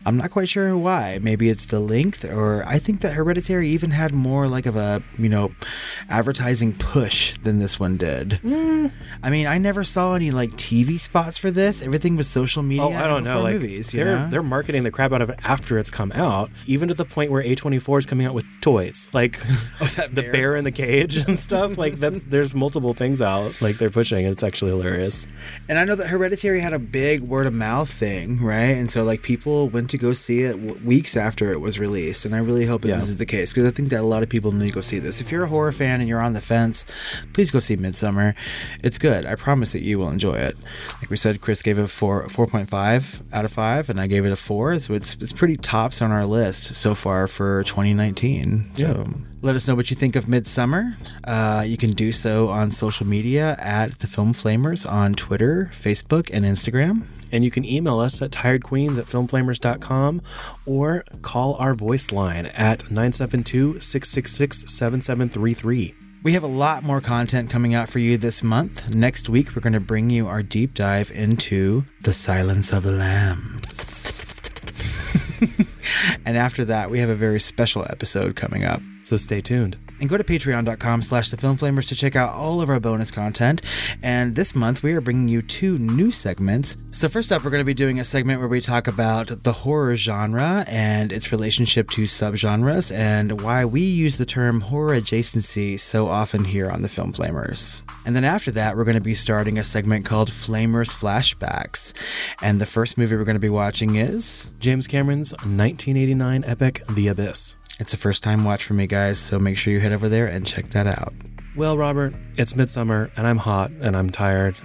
I'm 0.05 0.17
not 0.17 0.31
quite 0.31 0.49
sure 0.49 0.75
why. 0.77 1.19
Maybe 1.21 1.47
it's 1.47 1.65
the 1.65 1.79
length, 1.79 2.25
or 2.25 2.65
I 2.67 2.79
think 2.79 2.99
that 2.99 3.13
Hereditary 3.13 3.69
even 3.69 3.91
had 3.91 4.11
more 4.11 4.49
like 4.49 4.65
of 4.65 4.75
a, 4.75 5.01
you 5.17 5.29
know, 5.29 5.51
advertising 6.09 6.73
push 6.73 7.37
than 7.37 7.59
this 7.59 7.79
one 7.79 7.95
did. 7.95 8.41
I 8.43 9.29
mean, 9.29 9.47
I 9.47 9.57
never 9.57 9.85
saw 9.85 10.15
any 10.15 10.31
like 10.31 10.51
TV 10.51 10.99
spots 10.99 11.37
for 11.37 11.49
this. 11.49 11.81
Everything 11.81 12.17
was 12.17 12.27
social 12.27 12.61
media. 12.61 12.83
Oh, 12.83 12.91
I 12.91 13.07
don't 13.07 13.23
know. 13.23 13.43
Like 13.43 13.53
movies, 13.53 13.91
they're 13.91 14.17
know? 14.17 14.27
they're 14.29 14.43
marketing 14.43 14.83
the 14.83 14.91
crap 14.91 15.13
out 15.13 15.21
of 15.21 15.29
it 15.29 15.39
after 15.45 15.79
it's 15.79 15.89
come 15.89 16.11
out, 16.11 16.51
even 16.65 16.89
to 16.89 16.93
the 16.93 17.05
point 17.05 17.31
where 17.31 17.41
A24 17.41 17.99
is 17.99 18.05
coming 18.05 18.27
out 18.27 18.33
with 18.33 18.45
toys 18.59 19.09
like 19.13 19.39
Oh, 19.81 19.85
the 19.85 20.29
bear. 20.41 20.56
in 20.56 20.63
the 20.63 20.71
cage 20.71 21.15
and 21.17 21.38
stuff. 21.39 21.77
Like 21.77 21.95
that's 21.99 22.23
there's 22.23 22.54
multiple 22.54 22.93
things 22.93 23.21
out 23.21 23.62
like 23.62 23.77
they're 23.77 23.89
pushing. 23.89 24.25
and 24.25 24.32
It's 24.34 24.43
actually 24.43 24.71
hilarious. 24.71 25.27
And 25.69 25.77
I 25.80 25.86
know 25.86 25.95
that 25.95 26.08
Hereditary 26.08 26.60
had 26.60 26.73
a 26.73 26.80
big 26.80 27.21
word 27.21 27.47
of 27.47 27.54
mouth 27.54 27.89
thing, 27.91 28.41
right? 28.43 28.75
And 28.82 28.89
so 28.89 29.04
like 29.04 29.21
people 29.21 29.69
went 29.69 29.89
to 29.91 29.97
go 29.97 30.13
see 30.13 30.43
it 30.43 30.51
w- 30.51 30.80
weeks 30.86 31.15
after 31.15 31.51
it 31.51 31.62
was 31.62 31.80
released, 31.80 32.25
and 32.25 32.36
I 32.36 32.39
really 32.39 32.65
hope 32.65 32.82
that 32.82 32.89
Yeah. 32.89 32.95
this 32.95 33.10
is 33.10 33.17
the 33.17 33.25
case 33.25 33.54
because 33.54 33.67
I 33.67 33.71
think 33.71 33.89
that 33.89 33.99
a 34.01 34.04
lot 34.13 34.23
of 34.23 34.30
people 34.30 34.51
need 34.51 34.67
to 34.67 34.73
go 34.73 34.82
see 34.82 34.99
this. 34.99 35.21
If 35.21 35.32
you're 35.32 35.43
a 35.45 35.47
horror 35.47 35.71
fan 35.71 35.99
and 36.01 36.10
you're 36.10 36.21
on 36.21 36.34
the 36.34 36.41
fence, 36.41 36.86
please 37.34 37.51
go 37.51 37.60
see 37.60 37.77
Midsommar. 37.77 38.36
It's 38.84 38.97
good. 38.97 39.25
I 39.25 39.36
promise 39.36 39.71
that 39.73 39.82
you 39.82 39.99
will 39.99 40.10
enjoy 40.10 40.36
it. 40.36 40.58
Like 41.01 41.10
we 41.10 41.17
said, 41.17 41.39
Chris 41.41 41.62
gave 41.62 41.80
it 41.80 41.88
four 41.88 42.27
four 42.30 42.47
point 42.47 42.69
five 42.69 43.21
out 43.34 43.45
of 43.45 43.51
five, 43.51 43.89
and 43.89 43.99
I 43.99 44.08
gave 44.08 44.25
it 44.25 44.32
a 44.32 44.36
four. 44.36 44.77
So 44.80 44.93
it's 44.93 45.15
it's 45.15 45.34
pretty 45.34 45.58
tops 45.58 46.01
on 46.01 46.12
our 46.12 46.25
list 46.25 46.75
so 46.75 46.95
far 46.95 47.27
for 47.27 47.63
2019. 47.63 48.71
So 48.77 49.08
let 49.41 49.56
us 49.56 49.67
know 49.67 49.75
what 49.75 49.89
you 49.89 49.95
think 49.95 50.15
of 50.15 50.27
Midsommar. 50.31 50.95
Uh, 51.25 51.63
you 51.63 51.75
can 51.75 51.91
do 51.91 52.11
so 52.11 52.47
on 52.47 52.71
social 52.71 53.05
media 53.05 53.55
at 53.59 53.99
the 53.99 54.07
Film 54.07 54.33
Flamers 54.33 54.89
on 54.89 55.13
Twitter, 55.13 55.69
Facebook, 55.73 56.29
and 56.31 56.45
Instagram. 56.45 57.03
And 57.31 57.43
you 57.43 57.51
can 57.51 57.65
email 57.65 57.99
us 57.99 58.21
at 58.21 58.31
tiredqueens 58.31 58.97
at 58.97 59.05
filmflamers.com 59.05 60.21
or 60.65 61.03
call 61.21 61.55
our 61.55 61.73
voice 61.73 62.11
line 62.11 62.45
at 62.47 62.89
972 62.89 63.79
666 63.79 64.71
7733. 64.71 65.95
We 66.23 66.33
have 66.33 66.43
a 66.43 66.47
lot 66.47 66.83
more 66.83 67.01
content 67.01 67.49
coming 67.49 67.73
out 67.73 67.89
for 67.89 67.99
you 67.99 68.15
this 68.15 68.43
month. 68.43 68.93
Next 68.93 69.27
week, 69.27 69.55
we're 69.55 69.61
going 69.61 69.73
to 69.73 69.79
bring 69.79 70.09
you 70.09 70.27
our 70.27 70.43
deep 70.43 70.75
dive 70.75 71.11
into 71.11 71.85
The 72.01 72.13
Silence 72.13 72.71
of 72.71 72.83
the 72.83 72.91
Lambs. 72.91 73.61
and 76.25 76.37
after 76.37 76.63
that, 76.65 76.91
we 76.91 76.99
have 76.99 77.09
a 77.09 77.15
very 77.15 77.39
special 77.39 77.83
episode 77.89 78.35
coming 78.35 78.63
up. 78.63 78.81
So 79.03 79.17
stay 79.17 79.41
tuned. 79.41 79.77
And 80.01 80.09
go 80.09 80.17
to 80.17 80.23
patreon.com 80.23 81.01
slash 81.03 81.29
the 81.29 81.37
film 81.37 81.55
flamers 81.55 81.87
to 81.87 81.95
check 81.95 82.15
out 82.15 82.33
all 82.33 82.59
of 82.59 82.69
our 82.69 82.79
bonus 82.79 83.11
content. 83.11 83.61
And 84.01 84.35
this 84.35 84.55
month 84.55 84.83
we 84.83 84.93
are 84.93 84.99
bringing 84.99 85.27
you 85.27 85.41
two 85.41 85.77
new 85.77 86.11
segments. 86.11 86.75
So 86.89 87.07
first 87.07 87.31
up 87.31 87.43
we're 87.43 87.51
going 87.51 87.61
to 87.61 87.65
be 87.65 87.75
doing 87.75 87.99
a 87.99 88.03
segment 88.03 88.39
where 88.39 88.49
we 88.49 88.59
talk 88.59 88.87
about 88.87 89.43
the 89.43 89.53
horror 89.53 89.95
genre 89.95 90.65
and 90.67 91.11
its 91.11 91.31
relationship 91.31 91.89
to 91.91 92.03
subgenres 92.03 92.91
and 92.91 93.41
why 93.41 93.63
we 93.63 93.81
use 93.81 94.17
the 94.17 94.25
term 94.25 94.61
horror 94.61 94.99
adjacency 94.99 95.79
so 95.79 96.07
often 96.07 96.45
here 96.45 96.69
on 96.69 96.81
the 96.81 96.89
film 96.89 97.13
flamers. 97.13 97.83
And 98.03 98.15
then 98.15 98.25
after 98.25 98.49
that 98.51 98.75
we're 98.75 98.83
going 98.83 98.95
to 98.95 99.01
be 99.01 99.13
starting 99.13 99.59
a 99.59 99.63
segment 99.63 100.05
called 100.05 100.31
flamers 100.31 100.91
flashbacks. 100.91 101.93
And 102.41 102.59
the 102.59 102.65
first 102.65 102.97
movie 102.97 103.15
we're 103.15 103.23
going 103.23 103.35
to 103.35 103.39
be 103.39 103.49
watching 103.49 103.95
is 103.95 104.55
James 104.59 104.87
Cameron's 104.87 105.31
1989 105.33 106.43
epic 106.45 106.81
The 106.89 107.07
Abyss. 107.07 107.57
It's 107.81 107.93
a 107.93 107.97
first 107.97 108.23
time 108.23 108.45
watch 108.45 108.63
for 108.63 108.73
me 108.73 108.87
guys 108.87 109.19
so 109.19 109.37
make 109.37 109.57
sure 109.57 109.73
you 109.73 109.79
head 109.81 109.91
over 109.91 110.07
there 110.07 110.27
and 110.27 110.47
check 110.47 110.69
that 110.69 110.87
out 110.87 111.13
Well, 111.57 111.75
Robert, 111.77 112.13
it's 112.37 112.55
midsummer 112.55 113.11
and 113.17 113.27
I'm 113.27 113.37
hot 113.37 113.71
and 113.81 113.97
I'm 113.97 114.09
tired 114.09 114.55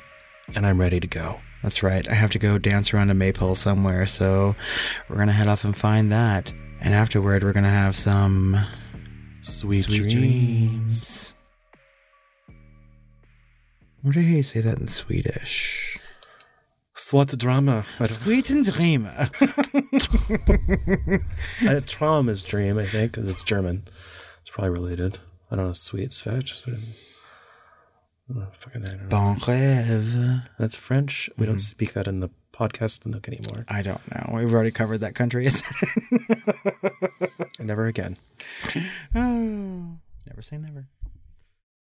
and 0.54 0.64
I'm 0.64 0.80
ready 0.80 1.00
to 1.00 1.06
go. 1.08 1.40
That's 1.62 1.82
right. 1.82 2.06
I 2.08 2.14
have 2.14 2.30
to 2.30 2.38
go 2.38 2.58
dance 2.58 2.94
around 2.94 3.10
a 3.10 3.14
maypole 3.14 3.56
somewhere, 3.56 4.06
so 4.06 4.54
we're 5.08 5.16
gonna 5.16 5.32
head 5.32 5.48
off 5.48 5.64
and 5.64 5.76
find 5.76 6.12
that. 6.12 6.52
And 6.80 6.94
afterward, 6.94 7.42
we're 7.42 7.52
gonna 7.52 7.68
have 7.70 7.96
some 7.96 8.56
Sweet, 9.40 9.82
sweet 9.82 10.08
dreams. 10.08 10.12
dreams. 10.14 11.34
Wonder 14.04 14.20
how 14.22 14.28
you 14.28 14.42
say 14.44 14.60
that 14.60 14.78
in 14.78 14.86
Swedish. 14.86 15.98
Swat 17.06 17.38
drama. 17.38 17.84
Sweet 18.02 18.50
and 18.50 18.64
dream. 18.64 19.08
Uh, 21.66 21.80
Traum 21.86 22.28
is 22.28 22.42
dream, 22.42 22.78
I 22.78 22.86
think. 22.86 23.12
'cause 23.12 23.30
It's 23.30 23.44
German. 23.44 23.84
It's 24.40 24.50
probably 24.50 24.70
related. 24.70 25.18
I 25.50 25.56
don't 25.56 25.66
know. 25.66 25.72
Sweet 25.72 26.10
Svetch. 26.10 26.52
sort 26.54 26.76
of- 26.76 26.82
I 28.28 28.32
don't 28.32 28.42
know, 28.42 28.48
fucking, 28.52 28.82
I 28.82 28.90
don't 28.90 29.02
know. 29.02 29.08
Bon 29.08 29.36
rêve. 29.36 30.42
That's 30.58 30.74
French. 30.74 31.30
We 31.38 31.46
don't 31.46 31.58
speak 31.58 31.92
that 31.92 32.08
in 32.08 32.18
the 32.18 32.30
podcast 32.52 33.06
nook 33.06 33.28
anymore. 33.28 33.64
I 33.68 33.82
don't 33.82 34.00
know. 34.10 34.34
We've 34.36 34.52
already 34.52 34.72
covered 34.72 34.98
that 34.98 35.14
country. 35.14 35.46
Never 37.60 37.86
again. 37.86 38.16
never 39.14 40.42
say 40.42 40.58
never. 40.58 40.88